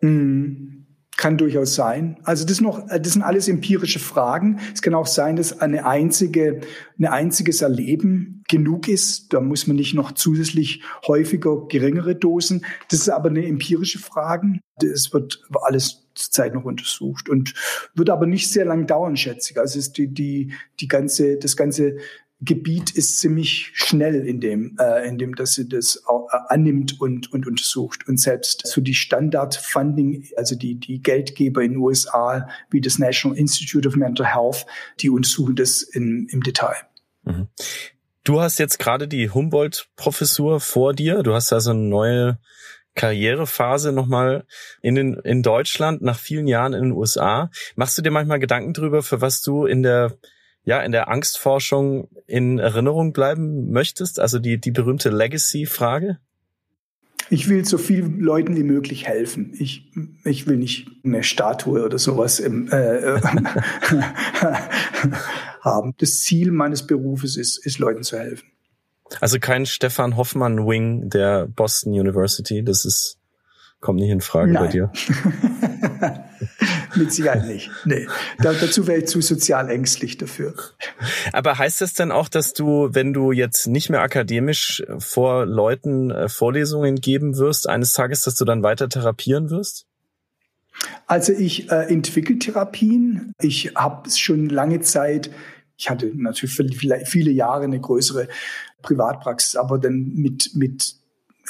Mm. 0.00 0.81
Kann 1.22 1.38
durchaus 1.38 1.76
sein. 1.76 2.16
Also 2.24 2.44
das 2.44 2.60
noch, 2.60 2.84
das 2.88 3.12
sind 3.12 3.22
alles 3.22 3.46
empirische 3.46 4.00
Fragen. 4.00 4.58
Es 4.74 4.82
kann 4.82 4.92
auch 4.92 5.06
sein, 5.06 5.36
dass 5.36 5.60
eine 5.60 5.86
einzige, 5.86 6.62
ein 6.98 7.06
einziges 7.06 7.62
Erleben 7.62 8.42
genug 8.48 8.88
ist. 8.88 9.32
Da 9.32 9.40
muss 9.40 9.68
man 9.68 9.76
nicht 9.76 9.94
noch 9.94 10.10
zusätzlich 10.10 10.82
häufiger 11.06 11.68
geringere 11.68 12.16
Dosen. 12.16 12.66
Das 12.90 12.98
ist 12.98 13.08
aber 13.08 13.28
eine 13.28 13.46
empirische 13.46 14.00
Frage. 14.00 14.58
Das 14.80 15.12
wird 15.12 15.40
alles 15.62 16.08
zurzeit 16.16 16.54
noch 16.54 16.64
untersucht 16.64 17.28
und 17.28 17.54
wird 17.94 18.10
aber 18.10 18.26
nicht 18.26 18.50
sehr 18.50 18.64
lang 18.64 18.88
dauern, 18.88 19.16
schätze 19.16 19.52
ich. 19.52 19.60
Also 19.60 19.78
ist 19.78 19.98
die, 19.98 20.08
die, 20.08 20.52
die 20.80 20.88
ganze, 20.88 21.36
das 21.36 21.56
ganze 21.56 21.98
Gebiet 22.44 22.90
ist 22.90 23.18
ziemlich 23.18 23.70
schnell 23.72 24.26
in 24.26 24.40
dem, 24.40 24.76
äh, 24.80 25.06
in 25.06 25.16
dem, 25.16 25.36
dass 25.36 25.52
sie 25.52 25.68
das 25.68 26.02
äh, 26.08 26.36
annimmt 26.48 27.00
und, 27.00 27.32
und 27.32 27.46
untersucht. 27.46 28.08
Und 28.08 28.18
selbst 28.18 28.66
so 28.66 28.80
die 28.80 28.94
Standard-Funding, 28.94 30.28
also 30.36 30.56
die, 30.56 30.74
die 30.74 31.00
Geldgeber 31.00 31.62
in 31.62 31.72
den 31.72 31.80
USA, 31.80 32.48
wie 32.70 32.80
das 32.80 32.98
National 32.98 33.38
Institute 33.38 33.86
of 33.86 33.94
Mental 33.94 34.26
Health, 34.26 34.66
die 35.00 35.08
untersuchen 35.08 35.54
das 35.54 35.82
in, 35.82 36.26
im 36.30 36.42
Detail. 36.42 36.76
Mhm. 37.22 37.46
Du 38.24 38.40
hast 38.40 38.58
jetzt 38.58 38.78
gerade 38.78 39.06
die 39.06 39.30
Humboldt-Professur 39.30 40.60
vor 40.60 40.94
dir. 40.94 41.22
Du 41.22 41.34
hast 41.34 41.52
also 41.52 41.70
eine 41.70 41.80
neue 41.80 42.38
Karrierephase 42.94 43.92
nochmal 43.92 44.44
in, 44.80 44.96
den, 44.96 45.14
in 45.14 45.42
Deutschland 45.42 46.02
nach 46.02 46.18
vielen 46.18 46.46
Jahren 46.46 46.72
in 46.72 46.82
den 46.82 46.92
USA. 46.92 47.50
Machst 47.76 47.96
du 47.98 48.02
dir 48.02 48.10
manchmal 48.10 48.38
Gedanken 48.40 48.74
drüber, 48.74 49.02
für 49.02 49.20
was 49.20 49.42
du 49.42 49.64
in 49.64 49.82
der 49.82 50.18
ja, 50.64 50.80
in 50.80 50.92
der 50.92 51.08
Angstforschung 51.08 52.08
in 52.26 52.58
Erinnerung 52.58 53.12
bleiben 53.12 53.70
möchtest? 53.70 54.20
Also 54.20 54.38
die, 54.38 54.58
die 54.58 54.70
berühmte 54.70 55.10
Legacy-Frage? 55.10 56.18
Ich 57.30 57.48
will 57.48 57.64
so 57.64 57.78
vielen 57.78 58.20
Leuten 58.20 58.56
wie 58.56 58.62
möglich 58.62 59.06
helfen. 59.06 59.54
Ich, 59.58 59.90
ich 60.24 60.46
will 60.46 60.56
nicht 60.56 60.88
eine 61.04 61.22
Statue 61.22 61.84
oder 61.84 61.98
sowas 61.98 62.40
im, 62.40 62.68
äh, 62.70 63.20
haben. 65.60 65.94
Das 65.98 66.20
Ziel 66.20 66.50
meines 66.50 66.86
Berufes 66.86 67.36
ist, 67.36 67.64
ist 67.64 67.78
Leuten 67.78 68.02
zu 68.02 68.18
helfen. 68.18 68.48
Also 69.20 69.38
kein 69.38 69.66
Stefan 69.66 70.16
Hoffmann 70.16 70.66
Wing 70.66 71.10
der 71.10 71.46
Boston 71.46 71.92
University. 71.92 72.62
Das 72.64 72.84
ist 72.84 73.18
kommt 73.82 73.98
nicht 74.00 74.10
in 74.10 74.22
Frage 74.22 74.52
Nein. 74.52 74.64
bei 74.64 74.68
dir. 74.70 74.90
Mit 76.94 77.12
Sicherheit 77.12 77.46
nicht. 77.46 77.70
Nee. 77.84 78.06
Da, 78.38 78.52
dazu 78.52 78.86
wäre 78.86 78.98
ich 78.98 79.06
zu 79.06 79.20
sozial 79.20 79.70
ängstlich 79.70 80.18
dafür. 80.18 80.54
Aber 81.32 81.58
heißt 81.58 81.80
das 81.80 81.94
denn 81.94 82.12
auch, 82.12 82.28
dass 82.28 82.52
du, 82.52 82.88
wenn 82.92 83.12
du 83.12 83.32
jetzt 83.32 83.66
nicht 83.66 83.90
mehr 83.90 84.00
akademisch 84.00 84.82
vor 84.98 85.46
Leuten 85.46 86.10
äh, 86.10 86.28
Vorlesungen 86.28 86.96
geben 86.96 87.36
wirst, 87.36 87.68
eines 87.68 87.92
Tages, 87.92 88.22
dass 88.22 88.34
du 88.34 88.44
dann 88.44 88.62
weiter 88.62 88.88
therapieren 88.88 89.50
wirst? 89.50 89.86
Also 91.06 91.32
ich 91.32 91.70
äh, 91.70 91.86
entwickle 91.88 92.38
Therapien. 92.38 93.32
Ich 93.40 93.74
habe 93.74 94.10
schon 94.10 94.48
lange 94.48 94.80
Zeit, 94.80 95.30
ich 95.76 95.90
hatte 95.90 96.10
natürlich 96.14 96.54
viele, 96.54 97.04
viele 97.06 97.30
Jahre 97.30 97.64
eine 97.64 97.80
größere 97.80 98.28
Privatpraxis, 98.82 99.56
aber 99.56 99.78
dann 99.78 100.12
mit, 100.14 100.50
mit 100.54 100.96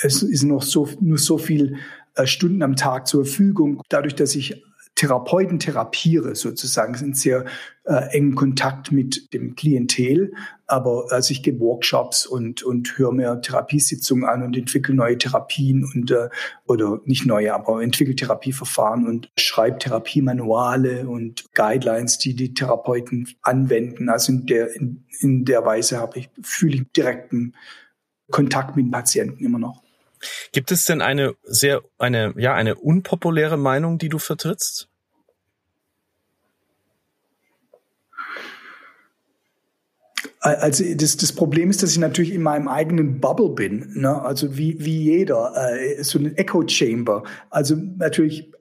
es 0.02 0.22
ist 0.22 0.42
noch 0.42 0.62
so, 0.62 0.88
nur 1.00 1.18
so 1.18 1.38
viel 1.38 1.76
äh, 2.14 2.26
Stunden 2.26 2.62
am 2.62 2.76
Tag 2.76 3.06
zur 3.06 3.24
Verfügung. 3.24 3.82
Dadurch, 3.88 4.14
dass 4.14 4.34
ich 4.34 4.62
Therapeuten 4.94 5.58
therapiere, 5.58 6.34
sozusagen, 6.34 6.94
sind 6.94 7.16
sehr 7.16 7.44
äh, 7.84 8.16
engen 8.16 8.34
Kontakt 8.34 8.92
mit 8.92 9.32
dem 9.32 9.56
Klientel. 9.56 10.32
Aber 10.66 11.06
also 11.10 11.32
ich 11.32 11.42
gebe 11.42 11.60
Workshops 11.60 12.26
und, 12.26 12.62
und 12.62 12.98
höre 12.98 13.12
mir 13.12 13.40
Therapiesitzungen 13.40 14.24
an 14.24 14.42
und 14.42 14.56
entwickle 14.56 14.94
neue 14.94 15.18
Therapien 15.18 15.84
und 15.84 16.10
äh, 16.10 16.28
oder 16.66 17.00
nicht 17.04 17.26
neue, 17.26 17.54
aber 17.54 17.82
entwickle 17.82 18.14
Therapieverfahren 18.14 19.06
und 19.06 19.30
schreibe 19.38 19.78
Therapiemanuale 19.78 21.08
und 21.08 21.52
Guidelines, 21.54 22.18
die 22.18 22.36
die 22.36 22.54
Therapeuten 22.54 23.28
anwenden. 23.42 24.08
Also 24.08 24.32
in 24.32 24.46
der, 24.46 24.74
in, 24.76 25.04
in 25.20 25.44
der 25.44 25.64
Weise 25.64 25.98
habe 25.98 26.18
ich, 26.18 26.30
fühle 26.42 26.76
ich 26.76 26.92
direkten 26.92 27.54
Kontakt 28.30 28.76
mit 28.76 28.86
den 28.86 28.90
Patienten 28.90 29.44
immer 29.44 29.58
noch. 29.58 29.82
Gibt 30.52 30.70
es 30.72 30.84
denn 30.84 31.00
eine 31.00 31.34
sehr, 31.44 31.82
eine, 31.98 32.34
ja, 32.36 32.54
eine 32.54 32.76
unpopuläre 32.76 33.56
Meinung, 33.56 33.98
die 33.98 34.08
du 34.08 34.18
vertrittst? 34.18 34.88
Also 40.40 40.82
das, 40.96 41.16
das 41.16 41.32
Problem 41.32 41.70
ist, 41.70 41.84
dass 41.84 41.92
ich 41.92 41.98
natürlich 41.98 42.34
in 42.34 42.42
meinem 42.42 42.66
eigenen 42.66 43.20
Bubble 43.20 43.50
bin, 43.50 43.92
ne? 43.94 44.22
also 44.22 44.56
wie, 44.56 44.76
wie 44.84 45.04
jeder, 45.04 45.52
äh, 45.54 46.02
so 46.02 46.18
ein 46.18 46.36
Echo 46.36 46.66
Chamber. 46.66 47.22
Also 47.48 47.76
natürlich 47.76 48.51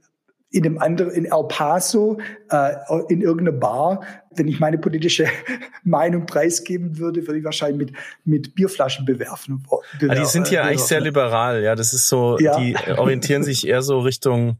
in 0.51 0.65
einem 0.65 0.77
anderen, 0.79 1.11
in 1.11 1.25
El 1.25 1.47
Paso, 1.47 2.19
äh, 2.49 2.73
in 3.07 3.21
irgendeiner 3.21 3.57
Bar, 3.57 4.01
wenn 4.35 4.47
ich 4.47 4.59
meine 4.59 4.77
politische 4.77 5.25
Meinung 5.83 6.25
preisgeben 6.25 6.97
würde, 6.97 7.25
würde 7.25 7.39
ich 7.39 7.45
wahrscheinlich 7.45 7.77
mit, 7.77 7.97
mit 8.25 8.55
Bierflaschen 8.55 9.05
bewerfen. 9.05 9.63
bewerfen 9.99 10.09
ah, 10.09 10.15
die 10.15 10.25
sind 10.25 10.51
ja 10.51 10.63
eigentlich 10.63 10.81
sehr 10.81 11.01
liberal, 11.01 11.63
ja. 11.63 11.75
Das 11.75 11.93
ist 11.93 12.07
so, 12.09 12.37
ja. 12.39 12.59
die 12.59 12.75
orientieren 12.97 13.43
sich 13.43 13.65
eher 13.65 13.81
so 13.81 13.99
Richtung, 13.99 14.59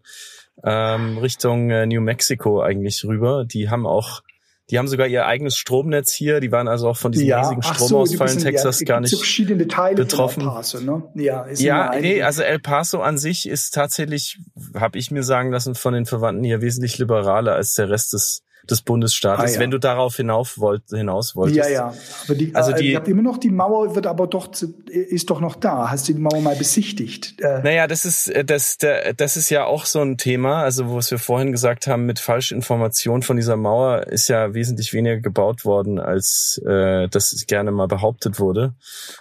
ähm, 0.64 1.18
Richtung 1.18 1.70
äh, 1.70 1.86
New 1.86 2.02
Mexico 2.02 2.62
eigentlich 2.62 3.04
rüber. 3.04 3.46
Die 3.46 3.70
haben 3.70 3.86
auch 3.86 4.24
Die 4.72 4.80
haben 4.80 4.88
sogar 4.88 5.06
ihr 5.08 5.26
eigenes 5.26 5.58
Stromnetz 5.58 6.14
hier. 6.14 6.40
Die 6.40 6.52
waren 6.52 6.70
also 6.70 6.88
auch 6.88 6.98
von 6.98 7.12
diesem 7.12 7.28
ja, 7.28 7.42
riesigen 7.42 7.62
Stromausfall 7.62 8.30
so, 8.30 8.38
in 8.38 8.44
Texas 8.44 8.80
ja, 8.80 8.86
gar 8.86 9.02
nicht 9.02 9.14
verschiedene 9.14 9.68
Teile 9.68 9.96
betroffen. 9.96 10.44
Von 10.44 10.50
El 10.50 10.56
Paso, 10.56 10.80
ne? 10.80 11.04
Ja, 11.16 11.46
ja 11.52 11.92
nee, 12.00 12.24
also 12.24 12.42
El 12.42 12.60
Paso 12.60 13.02
an 13.02 13.18
sich 13.18 13.48
ist 13.48 13.74
tatsächlich, 13.74 14.40
habe 14.74 14.98
ich 14.98 15.12
mir 15.12 15.24
sagen 15.24 15.52
lassen, 15.52 15.76
von 15.76 15.94
den 15.94 16.06
Verwandten 16.06 16.46
hier 16.46 16.62
wesentlich 16.62 16.98
liberaler 16.98 17.54
als 17.54 17.74
der 17.74 17.90
Rest 17.90 18.14
des 18.14 18.44
des 18.70 18.82
Bundesstaates, 18.82 19.52
ah, 19.52 19.54
ja. 19.54 19.60
wenn 19.60 19.72
du 19.72 19.80
darauf 19.80 20.18
hinauf 20.18 20.58
wollt, 20.58 20.84
hinaus 20.90 21.36
wolltest. 21.36 21.58
Ja, 21.58 21.70
ja. 21.70 21.94
Aber 22.26 22.36
die, 22.36 22.54
also 22.56 22.74
die, 22.74 22.92
ihr 22.92 22.98
habt 22.98 23.08
immer 23.08 23.22
noch 23.22 23.38
die 23.38 23.50
Mauer, 23.50 23.96
wird 23.96 24.08
aber 24.08 24.28
doch 24.28 24.50
ist 24.88 25.30
doch 25.30 25.40
noch 25.40 25.56
da. 25.56 25.90
Hast 25.90 26.08
du 26.08 26.14
die 26.14 26.20
Mauer 26.20 26.42
mal 26.42 26.56
besichtigt? 26.56 27.42
Äh. 27.42 27.62
Naja, 27.64 27.88
das 27.88 28.06
ist 28.06 28.28
äh, 28.28 28.46
das 28.46 28.78
das 28.78 29.38
ist 29.38 29.50
ja 29.50 29.66
auch 29.66 29.86
so 29.86 30.02
ein 30.02 30.18
Thema. 30.18 30.64
Also 30.64 30.96
was 30.96 31.12
wir 31.12 31.20
vorhin 31.20 31.52
gesagt 31.52 31.88
haben 31.88 32.06
mit 32.06 32.20
Falschinformation 32.20 33.24
von 33.24 33.38
dieser 33.38 33.58
Mauer 33.58 34.08
ist 34.08 34.28
ja 34.28 34.54
wesentlich 34.54 34.94
weniger 34.94 35.18
gebaut 35.18 35.66
worden, 35.66 36.00
als 36.00 36.62
äh, 36.66 37.08
das 37.08 37.46
gerne 37.48 37.72
mal 37.72 37.88
behauptet 37.88 38.40
wurde. 38.40 38.74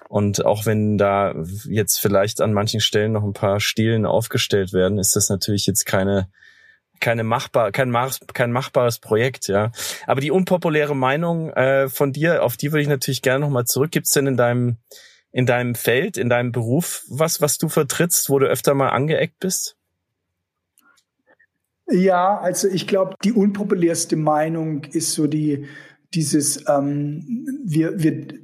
Und 0.09 0.45
auch 0.45 0.67
wenn 0.67 0.99
da 0.99 1.35
jetzt 1.69 1.99
vielleicht 1.99 2.41
an 2.41 2.53
manchen 2.53 2.81
Stellen 2.81 3.12
noch 3.12 3.25
ein 3.25 3.33
paar 3.33 3.61
Stielen 3.61 4.07
aufgestellt 4.07 4.73
werden, 4.73 4.99
ist 4.99 5.17
das 5.17 5.29
natürlich 5.29 5.67
jetzt 5.67 5.87
keine 5.87 6.29
keine 7.01 7.24
machbar, 7.24 7.72
kein, 7.72 7.94
kein 8.35 8.52
machbares 8.52 8.98
Projekt, 8.98 9.48
ja. 9.48 9.72
Aber 10.06 10.20
die 10.20 10.31
unpopuläre 10.31 10.94
Meinung 10.94 11.51
äh, 11.51 11.89
von 11.89 12.12
dir, 12.12 12.44
auf 12.44 12.56
die 12.56 12.72
würde 12.72 12.82
ich 12.82 12.89
natürlich 12.89 13.22
gerne 13.22 13.44
nochmal 13.44 13.64
zurück. 13.64 13.90
Gibt's 13.90 14.10
denn 14.10 14.27
in 14.27 14.36
deinem, 14.36 14.77
in 15.32 15.47
deinem 15.47 15.74
Feld, 15.74 16.16
in 16.16 16.28
deinem 16.28 16.52
Beruf 16.52 17.05
was, 17.09 17.40
was 17.40 17.59
du 17.59 17.68
vertrittst, 17.68 18.31
wo 18.31 18.39
du 18.39 18.47
öfter 18.47 18.74
mal 18.74 18.90
angeeckt 18.90 19.40
bist? 19.40 19.77
Ja, 21.90 22.39
also 22.39 22.68
ich 22.68 22.86
glaube, 22.86 23.16
die 23.24 23.32
unpopulärste 23.32 24.16
Meinung 24.16 24.85
ist 24.85 25.12
so 25.12 25.27
die, 25.27 25.66
dieses, 26.14 26.68
ähm, 26.68 27.47
wir, 27.64 28.01
wir, 28.01 28.12
äh, 28.12 28.36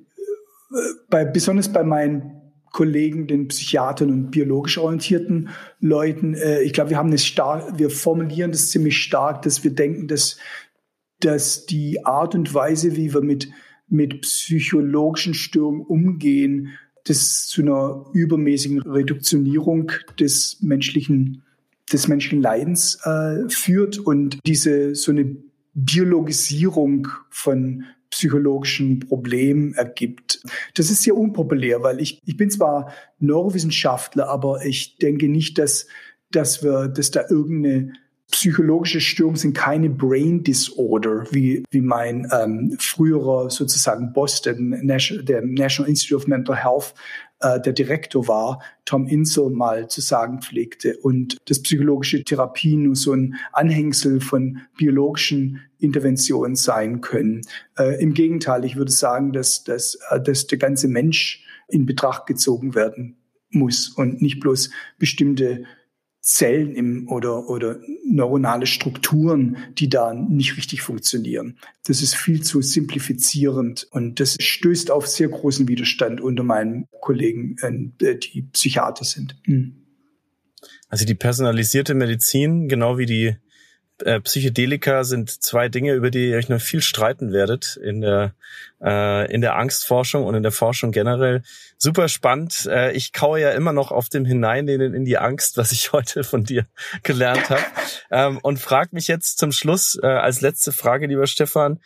bei, 1.09 1.25
besonders 1.25 1.73
bei 1.73 1.85
meinen 1.85 2.46
Kollegen, 2.77 3.27
den 3.27 3.49
Psychiatern 3.49 4.11
und 4.11 4.31
biologisch 4.31 4.77
orientierten 4.77 5.49
Leuten. 5.81 6.35
Äh, 6.35 6.61
ich 6.61 6.75
glaube, 6.75 6.91
wir 6.91 6.99
haben 6.99 7.11
es 7.15 7.25
stark, 7.25 7.79
wir 7.79 7.89
formulieren 7.89 8.53
das 8.53 8.69
ziemlich 8.69 8.99
stark, 8.99 9.41
dass 9.41 9.65
wir 9.65 9.71
denken, 9.71 10.09
dass, 10.09 10.37
dass 11.21 11.65
die 11.65 12.05
Art 12.05 12.35
und 12.35 12.53
Weise, 12.53 12.95
wie 12.95 13.15
wir 13.15 13.23
mit, 13.23 13.49
mit 13.89 14.21
psychologischen 14.21 15.33
Störungen 15.33 15.87
umgehen, 15.87 16.69
das 17.05 17.47
zu 17.47 17.63
einer 17.63 18.05
übermäßigen 18.13 18.83
Reduktionierung 18.83 19.91
des 20.21 20.61
menschlichen, 20.61 21.45
des 21.91 22.09
menschlichen 22.09 22.43
Leidens 22.43 22.99
äh, 23.05 23.49
führt 23.49 23.99
und 23.99 24.39
diese 24.45 24.95
so 24.95 25.13
eine 25.13 25.35
Biologisierung 25.73 27.09
von 27.31 27.85
psychologischen 28.11 29.01
Problemen 29.01 29.75
ergibt. 29.75 30.43
Das 30.75 30.91
ist 30.91 31.03
sehr 31.03 31.17
unpopulär, 31.17 31.83
weil 31.83 32.01
ich, 32.01 32.21
ich 32.25 32.37
bin 32.37 32.51
zwar 32.51 32.93
Neurowissenschaftler, 33.19 34.29
aber 34.29 34.65
ich 34.65 34.97
denke 34.99 35.29
nicht, 35.29 35.59
dass, 35.59 35.87
dass 36.31 36.63
wir, 36.63 36.89
dass 36.89 37.11
da 37.11 37.25
irgendeine 37.29 37.93
psychologische 38.31 39.01
Störung 39.01 39.37
sind 39.37 39.57
keine 39.57 39.89
Brain 39.89 40.43
Disorder, 40.43 41.27
wie, 41.31 41.63
wie 41.71 41.81
mein 41.81 42.29
ähm, 42.33 42.77
früherer 42.79 43.51
sozusagen 43.51 44.13
Boss, 44.13 44.43
der, 44.43 44.55
der 44.55 45.43
National 45.43 45.89
Institute 45.89 46.17
of 46.17 46.27
Mental 46.27 46.57
Health, 46.57 46.93
äh, 47.41 47.61
der 47.61 47.73
Direktor 47.73 48.29
war, 48.29 48.63
Tom 48.85 49.07
Insel 49.07 49.51
mal 49.51 49.89
zu 49.89 50.01
sagen 50.01 50.41
pflegte. 50.41 50.97
Und 50.99 51.37
das 51.49 51.63
psychologische 51.63 52.25
Therapie 52.25 52.77
nur 52.77 52.97
so 52.97 53.13
ein 53.13 53.37
Anhängsel 53.53 54.21
von 54.21 54.61
biologischen 54.77 55.61
Interventionen 55.79 56.57
sein 56.57 57.01
können. 57.01 57.43
Äh, 57.79 58.01
Im 58.03 58.15
Gegenteil, 58.15 58.65
ich 58.65 58.77
würde 58.77 58.93
sagen, 58.93 59.33
dass, 59.33 59.65
dass, 59.65 59.99
äh, 60.11 60.21
dass 60.21 60.47
der 60.47 60.59
ganze 60.59 60.89
Mensch 60.89 61.45
in 61.69 61.85
Betracht 61.85 62.27
gezogen 62.27 62.75
werden 62.75 63.17
muss 63.51 63.89
und 63.89 64.23
nicht 64.23 64.41
bloß 64.41 64.71
bestimmte 64.99 65.65
Zellen 66.27 66.75
im, 66.75 67.09
oder, 67.09 67.49
oder 67.49 67.79
neuronale 68.05 68.67
Strukturen, 68.67 69.59
die 69.79 69.89
da 69.89 70.13
nicht 70.13 70.57
richtig 70.57 70.83
funktionieren. 70.83 71.57
Das 71.85 72.03
ist 72.03 72.17
viel 72.17 72.43
zu 72.43 72.63
simplifizierend 72.63 73.87
und 73.93 74.19
das 74.19 74.37
stößt 74.41 74.91
auf 74.91 75.07
sehr 75.07 75.29
großen 75.29 75.69
Widerstand 75.69 76.21
unter 76.21 76.43
meinen 76.43 76.89
Kollegen, 77.01 77.57
äh, 78.03 78.17
die 78.17 78.43
Psychiater 78.43 79.05
sind. 79.05 79.37
Hm. 79.45 79.77
Also 80.89 81.05
die 81.05 81.15
personalisierte 81.15 81.95
Medizin, 81.95 82.67
genau 82.67 82.99
wie 82.99 83.07
die 83.07 83.37
äh, 84.05 84.21
Psychedelika 84.21 85.05
sind 85.05 85.31
zwei 85.31 85.69
Dinge, 85.69 85.95
über 85.95 86.11
die 86.11 86.31
ihr 86.31 86.37
euch 86.37 86.49
noch 86.49 86.61
viel 86.61 86.83
streiten 86.83 87.33
werdet 87.33 87.79
in 87.83 88.01
der 88.01 88.35
äh, 88.83 89.33
in 89.33 89.41
der 89.41 89.57
Angstforschung 89.57 90.25
und 90.25 90.35
in 90.35 90.43
der 90.43 90.53
Forschung 90.53 90.93
generell. 90.93 91.43
Super 91.79 92.09
spannend. 92.09 92.67
Äh, 92.67 92.93
ich 92.93 93.13
kaue 93.13 93.41
ja 93.41 93.51
immer 93.51 93.73
noch 93.73 93.91
auf 93.91 94.09
dem 94.09 94.25
Hineinlehnen 94.25 94.95
in 94.95 95.05
die 95.05 95.19
Angst, 95.19 95.57
was 95.57 95.73
ich 95.73 95.93
heute 95.93 96.25
von 96.25 96.45
dir 96.45 96.67
gelernt 97.03 97.49
habe. 97.51 97.65
ähm, 98.11 98.39
und 98.43 98.59
frag 98.59 98.93
mich 98.93 99.09
jetzt 99.09 99.39
zum 99.39 99.53
Schluss 99.53 99.99
äh, 100.03 100.07
als 100.07 100.41
letzte 100.41 100.73
Frage, 100.73 101.07
lieber 101.07 101.27
Stefan, 101.27 101.81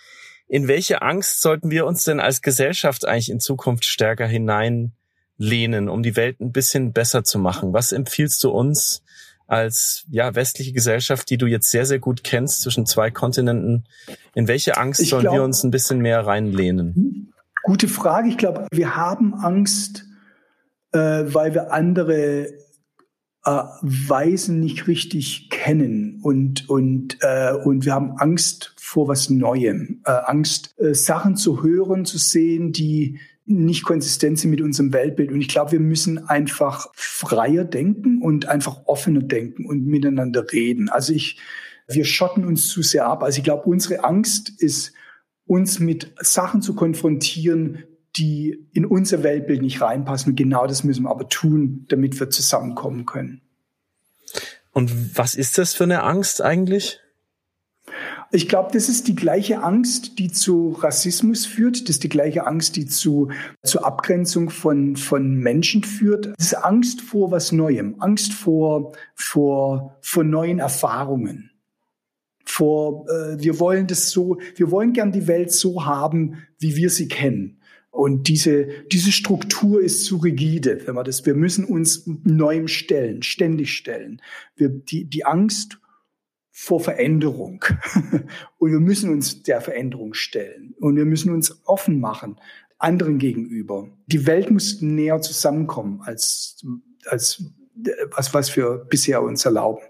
in 0.48 0.66
welche 0.66 1.02
Angst 1.02 1.40
sollten 1.42 1.70
wir 1.70 1.86
uns 1.86 2.04
denn 2.04 2.18
als 2.18 2.42
Gesellschaft 2.42 3.06
eigentlich 3.06 3.30
in 3.30 3.38
Zukunft 3.38 3.84
stärker 3.84 4.26
hineinlehnen, 4.26 5.88
um 5.88 6.02
die 6.02 6.16
Welt 6.16 6.40
ein 6.40 6.50
bisschen 6.50 6.92
besser 6.92 7.22
zu 7.22 7.38
machen? 7.38 7.72
Was 7.72 7.92
empfiehlst 7.92 8.42
du 8.42 8.50
uns? 8.50 9.02
Als 9.50 10.04
ja 10.08 10.34
westliche 10.36 10.72
Gesellschaft, 10.72 11.28
die 11.28 11.36
du 11.36 11.46
jetzt 11.46 11.70
sehr 11.70 11.84
sehr 11.84 11.98
gut 11.98 12.22
kennst 12.22 12.62
zwischen 12.62 12.86
zwei 12.86 13.10
Kontinenten, 13.10 13.84
in 14.34 14.46
welche 14.46 14.76
Angst 14.76 15.00
ich 15.00 15.10
sollen 15.10 15.22
glaub, 15.22 15.34
wir 15.34 15.42
uns 15.42 15.64
ein 15.64 15.72
bisschen 15.72 15.98
mehr 15.98 16.24
reinlehnen? 16.24 17.32
Gute 17.64 17.88
Frage. 17.88 18.28
Ich 18.28 18.38
glaube, 18.38 18.66
wir 18.72 18.96
haben 18.96 19.34
Angst, 19.34 20.04
äh, 20.92 20.98
weil 20.98 21.52
wir 21.52 21.72
andere 21.72 22.46
äh, 23.44 23.62
Weisen 23.82 24.60
nicht 24.60 24.86
richtig 24.86 25.50
kennen 25.50 26.20
und 26.22 26.68
und 26.68 27.18
äh, 27.20 27.52
und 27.52 27.84
wir 27.84 27.92
haben 27.92 28.18
Angst 28.18 28.74
vor 28.78 29.08
was 29.08 29.30
Neuem, 29.30 30.00
äh, 30.04 30.12
Angst 30.12 30.78
äh, 30.78 30.94
Sachen 30.94 31.36
zu 31.36 31.62
hören, 31.62 32.04
zu 32.04 32.18
sehen, 32.18 32.72
die 32.72 33.18
nicht 33.46 33.84
konsistent 33.84 34.38
sind 34.38 34.50
mit 34.50 34.60
unserem 34.60 34.92
Weltbild. 34.92 35.30
Und 35.32 35.40
ich 35.40 35.48
glaube, 35.48 35.72
wir 35.72 35.80
müssen 35.80 36.28
einfach 36.28 36.88
freier 36.94 37.64
denken 37.64 38.22
und 38.22 38.46
einfach 38.46 38.86
offener 38.86 39.22
denken 39.22 39.66
und 39.66 39.86
miteinander 39.86 40.52
reden. 40.52 40.88
Also 40.88 41.12
ich, 41.12 41.38
wir 41.88 42.04
schotten 42.04 42.44
uns 42.44 42.68
zu 42.68 42.82
sehr 42.82 43.06
ab. 43.06 43.22
Also 43.22 43.38
ich 43.38 43.44
glaube, 43.44 43.64
unsere 43.64 44.04
Angst 44.04 44.52
ist, 44.58 44.92
uns 45.46 45.80
mit 45.80 46.12
Sachen 46.20 46.62
zu 46.62 46.74
konfrontieren, 46.74 47.84
die 48.16 48.68
in 48.72 48.86
unser 48.86 49.22
Weltbild 49.22 49.62
nicht 49.62 49.80
reinpassen. 49.80 50.36
Genau 50.36 50.66
das 50.66 50.84
müssen 50.84 51.04
wir 51.04 51.10
aber 51.10 51.28
tun, 51.28 51.86
damit 51.88 52.18
wir 52.20 52.30
zusammenkommen 52.30 53.06
können. 53.06 53.40
Und 54.72 55.16
was 55.18 55.34
ist 55.34 55.58
das 55.58 55.74
für 55.74 55.84
eine 55.84 56.02
Angst 56.02 56.40
eigentlich? 56.40 57.00
Ich 58.32 58.48
glaube, 58.48 58.70
das 58.72 58.88
ist 58.88 59.08
die 59.08 59.16
gleiche 59.16 59.62
Angst, 59.62 60.20
die 60.20 60.30
zu 60.30 60.70
Rassismus 60.78 61.46
führt. 61.46 61.82
Das 61.82 61.96
ist 61.96 62.04
die 62.04 62.08
gleiche 62.08 62.46
Angst, 62.46 62.76
die 62.76 62.86
zu, 62.86 63.30
zur 63.64 63.84
Abgrenzung 63.84 64.50
von, 64.50 64.94
von 64.94 65.34
Menschen 65.34 65.82
führt. 65.82 66.26
Das 66.38 66.46
ist 66.46 66.54
Angst 66.54 67.00
vor 67.00 67.32
was 67.32 67.50
Neuem. 67.50 67.96
Angst 67.98 68.32
vor, 68.32 68.92
vor, 69.16 69.96
vor 70.00 70.22
neuen 70.22 70.60
Erfahrungen. 70.60 71.50
Vor, 72.44 73.06
äh, 73.08 73.42
wir 73.42 73.58
wollen 73.58 73.88
das 73.88 74.10
so, 74.10 74.38
wir 74.54 74.70
wollen 74.70 74.92
gern 74.92 75.10
die 75.10 75.26
Welt 75.26 75.50
so 75.50 75.84
haben, 75.84 76.46
wie 76.58 76.76
wir 76.76 76.90
sie 76.90 77.08
kennen. 77.08 77.60
Und 77.90 78.28
diese, 78.28 78.68
diese 78.92 79.10
Struktur 79.10 79.82
ist 79.82 80.04
zu 80.04 80.18
rigide, 80.18 80.86
wenn 80.86 80.94
wir 80.94 81.02
das, 81.02 81.26
wir 81.26 81.34
müssen 81.34 81.64
uns 81.64 82.04
neuem 82.22 82.68
stellen, 82.68 83.22
ständig 83.22 83.72
stellen. 83.72 84.22
Wir, 84.54 84.68
die, 84.68 85.06
die 85.06 85.24
Angst 85.24 85.79
vor 86.60 86.80
Veränderung. 86.80 87.64
Und 88.58 88.70
wir 88.70 88.80
müssen 88.80 89.10
uns 89.10 89.42
der 89.42 89.62
Veränderung 89.62 90.12
stellen. 90.12 90.74
Und 90.78 90.96
wir 90.96 91.06
müssen 91.06 91.32
uns 91.32 91.58
offen 91.64 92.00
machen 92.00 92.38
anderen 92.78 93.18
gegenüber. 93.18 93.88
Die 94.06 94.26
Welt 94.26 94.50
muss 94.50 94.80
näher 94.80 95.20
zusammenkommen 95.20 96.02
als, 96.02 96.64
als 97.06 97.44
was, 98.10 98.34
was 98.34 98.56
wir 98.56 98.86
bisher 98.88 99.22
uns 99.22 99.44
erlauben. 99.44 99.82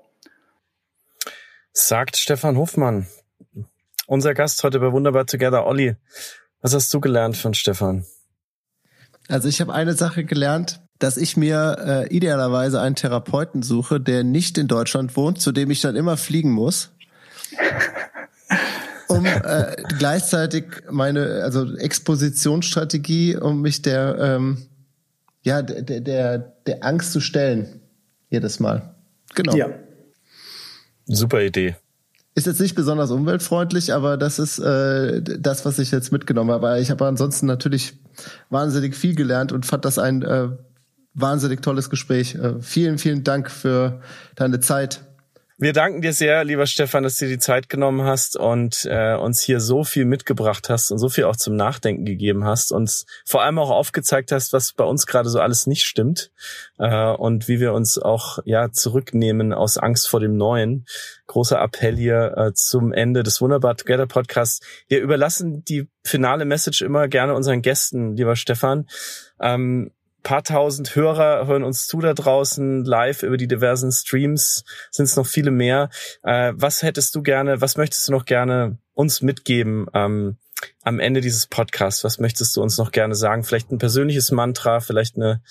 Sagt 1.73 2.17
Stefan 2.17 2.57
Hofmann, 2.57 3.07
unser 4.07 4.35
Gast 4.35 4.63
heute 4.65 4.81
bei 4.81 4.93
Wunderbar 4.93 5.27
Together. 5.27 5.67
Olli, 5.67 5.97
was 6.61 6.75
hast 6.75 6.93
du 6.93 7.01
gelernt 7.01 7.37
von 7.37 7.55
Stefan? 7.55 8.05
Also 9.29 9.49
ich 9.49 9.61
habe 9.61 9.73
eine 9.73 9.95
Sache 9.95 10.25
gelernt, 10.25 10.83
dass 11.01 11.17
ich 11.17 11.37
mir 11.37 11.77
äh, 12.09 12.15
idealerweise 12.15 12.81
einen 12.81 12.95
Therapeuten 12.95 13.63
suche, 13.63 14.01
der 14.01 14.23
nicht 14.23 14.59
in 14.59 14.69
Deutschland 14.69 15.17
wohnt, 15.17 15.41
zu 15.41 15.51
dem 15.51 15.71
ich 15.71 15.81
dann 15.81 15.97
immer 15.97 16.17
fliegen 16.17 16.53
muss. 16.53 16.91
um 19.09 19.27
äh, 19.27 19.77
gleichzeitig 19.99 20.65
meine 20.91 21.43
also 21.43 21.75
Expositionsstrategie, 21.75 23.37
um 23.37 23.63
mich 23.63 23.83
der 23.83 24.17
ähm, 24.19 24.67
ja 25.43 25.63
der 25.63 26.01
der 26.01 26.39
der 26.39 26.85
Angst 26.85 27.13
zu 27.13 27.21
stellen 27.21 27.81
jedes 28.29 28.61
Mal. 28.61 28.95
Genau. 29.35 29.57
Ja. 29.57 29.71
Super 31.07 31.43
Idee. 31.43 31.77
Ist 32.35 32.47
jetzt 32.47 32.61
nicht 32.61 32.77
besonders 32.77 33.11
umweltfreundlich, 33.11 33.93
aber 33.93 34.17
das 34.17 34.39
ist 34.39 34.59
äh, 34.61 35.21
das, 35.23 35.65
was 35.65 35.79
ich 35.79 35.91
jetzt 35.91 36.13
mitgenommen 36.13 36.51
habe. 36.51 36.79
Ich 36.79 36.91
habe 36.91 37.07
ansonsten 37.07 37.47
natürlich 37.47 37.95
wahnsinnig 38.51 38.95
viel 38.95 39.15
gelernt 39.17 39.51
und 39.51 39.67
fand 39.67 39.85
das 39.85 39.99
ein 39.99 40.23
äh, 40.23 40.51
wahnsinnig 41.15 41.63
tolles 41.63 41.91
Gespräch. 41.91 42.35
Äh, 42.35 42.61
vielen, 42.61 42.99
vielen 42.99 43.25
Dank 43.25 43.51
für 43.51 44.01
deine 44.37 44.61
Zeit. 44.61 45.01
Wir 45.63 45.75
danken 45.75 46.01
dir 46.01 46.15
sehr, 46.15 46.43
lieber 46.43 46.65
Stefan, 46.65 47.03
dass 47.03 47.17
du 47.17 47.27
dir 47.27 47.33
die 47.33 47.39
Zeit 47.39 47.69
genommen 47.69 48.03
hast 48.03 48.35
und 48.35 48.87
äh, 48.91 49.15
uns 49.15 49.43
hier 49.43 49.61
so 49.61 49.85
viel 49.85 50.07
mitgebracht 50.07 50.71
hast 50.71 50.91
und 50.91 50.97
so 50.97 51.11
viel 51.11 51.25
auch 51.25 51.37
zum 51.37 51.55
Nachdenken 51.55 52.07
gegeben 52.07 52.47
hast 52.47 52.73
und 52.73 53.05
vor 53.27 53.43
allem 53.43 53.59
auch 53.59 53.69
aufgezeigt 53.69 54.33
hast, 54.33 54.55
was 54.55 54.73
bei 54.73 54.85
uns 54.85 55.05
gerade 55.05 55.29
so 55.29 55.39
alles 55.39 55.67
nicht 55.67 55.83
stimmt 55.83 56.33
äh, 56.79 57.13
und 57.13 57.47
wie 57.47 57.61
wir 57.61 57.75
uns 57.75 57.99
auch 57.99 58.39
ja 58.47 58.73
zurücknehmen 58.73 59.53
aus 59.53 59.77
Angst 59.77 60.09
vor 60.09 60.21
dem 60.21 60.39
Neuen. 60.39 60.87
Großer 61.27 61.61
Appell 61.61 61.95
hier 61.95 62.33
äh, 62.39 62.53
zum 62.55 62.95
Ende 62.95 63.23
des 63.23 63.43
Wunderbar 63.43 63.77
Together 63.77 64.07
Podcasts. 64.07 64.67
Wir 64.89 65.03
überlassen 65.03 65.63
die 65.67 65.91
finale 66.05 66.47
Message 66.47 66.81
immer 66.81 67.07
gerne 67.07 67.35
unseren 67.35 67.61
Gästen, 67.61 68.17
lieber 68.17 68.35
Stefan. 68.35 68.87
Ähm, 69.39 69.91
paar 70.23 70.43
tausend 70.43 70.95
Hörer 70.95 71.47
hören 71.47 71.63
uns 71.63 71.87
zu 71.87 72.01
da 72.01 72.15
draußen 72.15 72.85
live 72.85 73.23
über 73.23 73.37
die 73.37 73.49
diversen 73.49 73.93
Streams. 73.93 74.65
Sind 74.91 75.05
es 75.05 75.17
noch 75.17 75.27
viele 75.27 75.51
mehr? 75.51 75.91
Äh, 76.23 76.53
was 76.55 76.83
hättest 76.83 77.15
du 77.15 77.23
gerne, 77.23 77.61
was 77.61 77.77
möchtest 77.77 78.09
du 78.09 78.13
noch 78.13 78.25
gerne 78.25 78.79
uns 78.95 79.23
mitgeben 79.23 79.87
ähm, 79.95 80.37
am 80.83 81.01
Ende 81.01 81.21
dieses 81.21 81.47
Podcasts? 81.47 82.05
Was 82.05 82.19
möchtest 82.19 82.57
du 82.57 82.63
uns 82.63 82.79
noch 82.79 82.93
gerne 82.93 83.15
sagen? 83.15 83.45
Vielleicht 83.45 83.71
ein 83.71 83.79
persönliches 83.79 84.31
Mantra, 84.31 84.81
vielleicht 84.81 85.17
eine, 85.17 85.43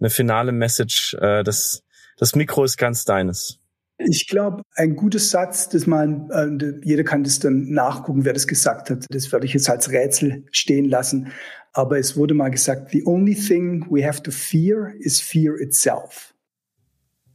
eine 0.00 0.10
finale 0.10 0.52
Message. 0.52 1.14
Äh, 1.20 1.42
das, 1.42 1.82
das 2.16 2.34
Mikro 2.34 2.64
ist 2.64 2.76
ganz 2.76 3.04
deines. 3.04 3.58
Ich 3.98 4.26
glaube, 4.26 4.62
ein 4.74 4.96
gutes 4.96 5.30
Satz, 5.30 5.68
das 5.68 5.86
man, 5.86 6.28
äh, 6.30 6.74
jeder 6.82 7.04
kann 7.04 7.22
das 7.22 7.38
dann 7.38 7.70
nachgucken, 7.70 8.24
wer 8.24 8.32
das 8.32 8.46
gesagt 8.46 8.90
hat. 8.90 9.06
Das 9.10 9.30
werde 9.30 9.46
ich 9.46 9.54
jetzt 9.54 9.70
als 9.70 9.90
Rätsel 9.90 10.44
stehen 10.50 10.88
lassen. 10.88 11.32
Aber 11.72 11.98
es 11.98 12.16
wurde 12.16 12.34
mal 12.34 12.50
gesagt, 12.50 12.90
the 12.90 13.04
only 13.06 13.34
thing 13.34 13.86
we 13.90 14.06
have 14.06 14.22
to 14.22 14.30
fear 14.30 14.92
is 14.98 15.20
fear 15.20 15.60
itself. 15.60 16.34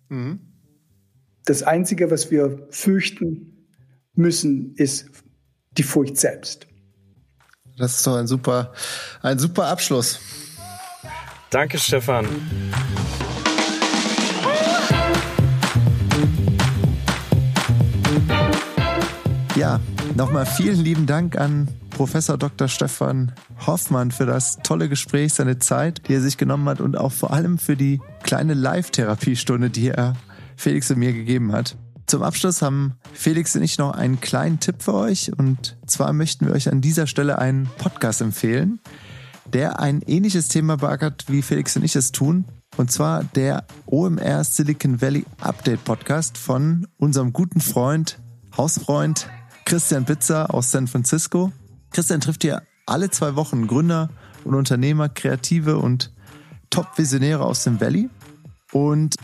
Mhm. 0.09 0.39
Das 1.45 1.63
Einzige, 1.63 2.11
was 2.11 2.29
wir 2.29 2.67
fürchten 2.69 3.67
müssen, 4.13 4.75
ist 4.75 5.09
die 5.77 5.83
Furcht 5.83 6.17
selbst. 6.17 6.67
Das 7.77 7.95
ist 7.95 8.07
doch 8.07 8.17
ein 8.17 8.27
super, 8.27 8.73
ein 9.21 9.39
super 9.39 9.67
Abschluss. 9.67 10.19
Danke, 11.49 11.79
Stefan. 11.79 12.27
Ja, 19.59 19.81
nochmal 20.15 20.45
vielen 20.45 20.79
lieben 20.79 21.05
Dank 21.05 21.37
an 21.37 21.67
Professor 21.89 22.37
Dr. 22.37 22.69
Stefan 22.69 23.33
Hoffmann 23.67 24.09
für 24.09 24.25
das 24.25 24.59
tolle 24.63 24.87
Gespräch, 24.87 25.33
seine 25.33 25.59
Zeit, 25.59 26.07
die 26.07 26.13
er 26.13 26.21
sich 26.21 26.37
genommen 26.37 26.69
hat 26.69 26.79
und 26.79 26.97
auch 26.97 27.11
vor 27.11 27.33
allem 27.33 27.57
für 27.57 27.75
die 27.75 27.99
kleine 28.23 28.53
Live-Therapiestunde, 28.53 29.69
die 29.69 29.89
er 29.89 30.15
Felix 30.55 30.89
und 30.91 30.99
mir 30.99 31.11
gegeben 31.11 31.51
hat. 31.51 31.75
Zum 32.07 32.23
Abschluss 32.23 32.61
haben 32.61 32.93
Felix 33.11 33.53
und 33.57 33.63
ich 33.63 33.77
noch 33.77 33.91
einen 33.91 34.21
kleinen 34.21 34.61
Tipp 34.61 34.81
für 34.81 34.93
euch 34.93 35.37
und 35.37 35.75
zwar 35.85 36.13
möchten 36.13 36.45
wir 36.45 36.53
euch 36.53 36.71
an 36.71 36.79
dieser 36.79 37.05
Stelle 37.05 37.37
einen 37.37 37.69
Podcast 37.79 38.21
empfehlen, 38.21 38.79
der 39.45 39.81
ein 39.81 40.01
ähnliches 40.03 40.47
Thema 40.47 40.77
beackert, 40.77 41.25
wie 41.27 41.41
Felix 41.41 41.75
und 41.75 41.83
ich 41.83 41.97
es 41.97 42.13
tun. 42.13 42.45
Und 42.77 42.93
zwar 42.93 43.25
der 43.35 43.65
OMR 43.87 44.41
Silicon 44.45 45.01
Valley 45.01 45.25
Update 45.41 45.83
Podcast 45.83 46.37
von 46.37 46.87
unserem 46.95 47.33
guten 47.33 47.59
Freund, 47.59 48.19
Hausfreund 48.55 49.27
Christian 49.69 50.03
Pizza 50.03 50.51
aus 50.51 50.71
San 50.71 50.87
Francisco. 50.87 51.51
Christian 51.91 52.21
trifft 52.21 52.41
hier 52.41 52.63
alle 52.87 53.11
zwei 53.11 53.35
Wochen 53.35 53.67
Gründer 53.67 54.09
und 54.43 54.55
Unternehmer, 54.55 55.09
Kreative 55.09 55.77
und 55.77 56.11
Top-Visionäre 56.71 57.45
aus 57.45 57.65
dem 57.65 57.79
Valley. 57.79 58.09
Und 58.71 59.17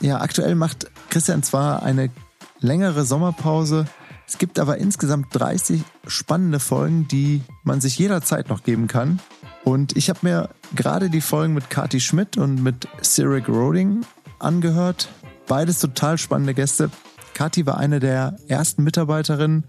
ja, 0.00 0.20
aktuell 0.20 0.56
macht 0.56 0.90
Christian 1.08 1.44
zwar 1.44 1.84
eine 1.84 2.10
längere 2.58 3.04
Sommerpause, 3.04 3.84
es 4.26 4.38
gibt 4.38 4.58
aber 4.58 4.78
insgesamt 4.78 5.28
30 5.36 5.84
spannende 6.08 6.58
Folgen, 6.58 7.06
die 7.06 7.42
man 7.62 7.80
sich 7.80 7.96
jederzeit 7.96 8.48
noch 8.48 8.64
geben 8.64 8.88
kann. 8.88 9.20
Und 9.62 9.96
ich 9.96 10.10
habe 10.10 10.18
mir 10.22 10.48
gerade 10.74 11.10
die 11.10 11.20
Folgen 11.20 11.54
mit 11.54 11.70
Kati 11.70 12.00
Schmidt 12.00 12.38
und 12.38 12.60
mit 12.60 12.88
Cyril 13.02 13.44
Roding 13.46 14.00
angehört. 14.40 15.10
Beides 15.46 15.78
total 15.78 16.18
spannende 16.18 16.54
Gäste. 16.54 16.90
Kati 17.34 17.66
war 17.66 17.78
eine 17.78 18.00
der 18.00 18.36
ersten 18.48 18.82
Mitarbeiterinnen 18.82 19.64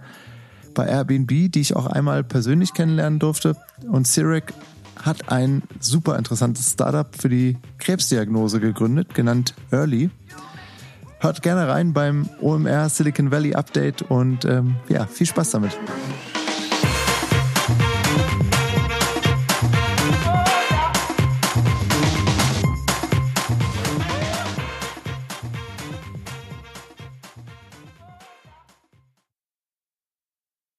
bei 0.73 0.87
Airbnb, 0.87 1.51
die 1.51 1.61
ich 1.61 1.75
auch 1.75 1.85
einmal 1.85 2.23
persönlich 2.23 2.73
kennenlernen 2.73 3.19
durfte. 3.19 3.55
Und 3.87 4.07
Cirac 4.07 4.53
hat 5.01 5.31
ein 5.31 5.63
super 5.79 6.17
interessantes 6.17 6.71
Startup 6.71 7.07
für 7.15 7.29
die 7.29 7.57
Krebsdiagnose 7.79 8.59
gegründet, 8.59 9.13
genannt 9.13 9.53
Early. 9.71 10.09
Hört 11.19 11.41
gerne 11.41 11.67
rein 11.67 11.93
beim 11.93 12.29
OMR 12.41 12.89
Silicon 12.89 13.31
Valley 13.31 13.53
Update 13.53 14.01
und 14.03 14.45
ähm, 14.45 14.75
ja, 14.89 15.05
viel 15.05 15.27
Spaß 15.27 15.51
damit. 15.51 15.77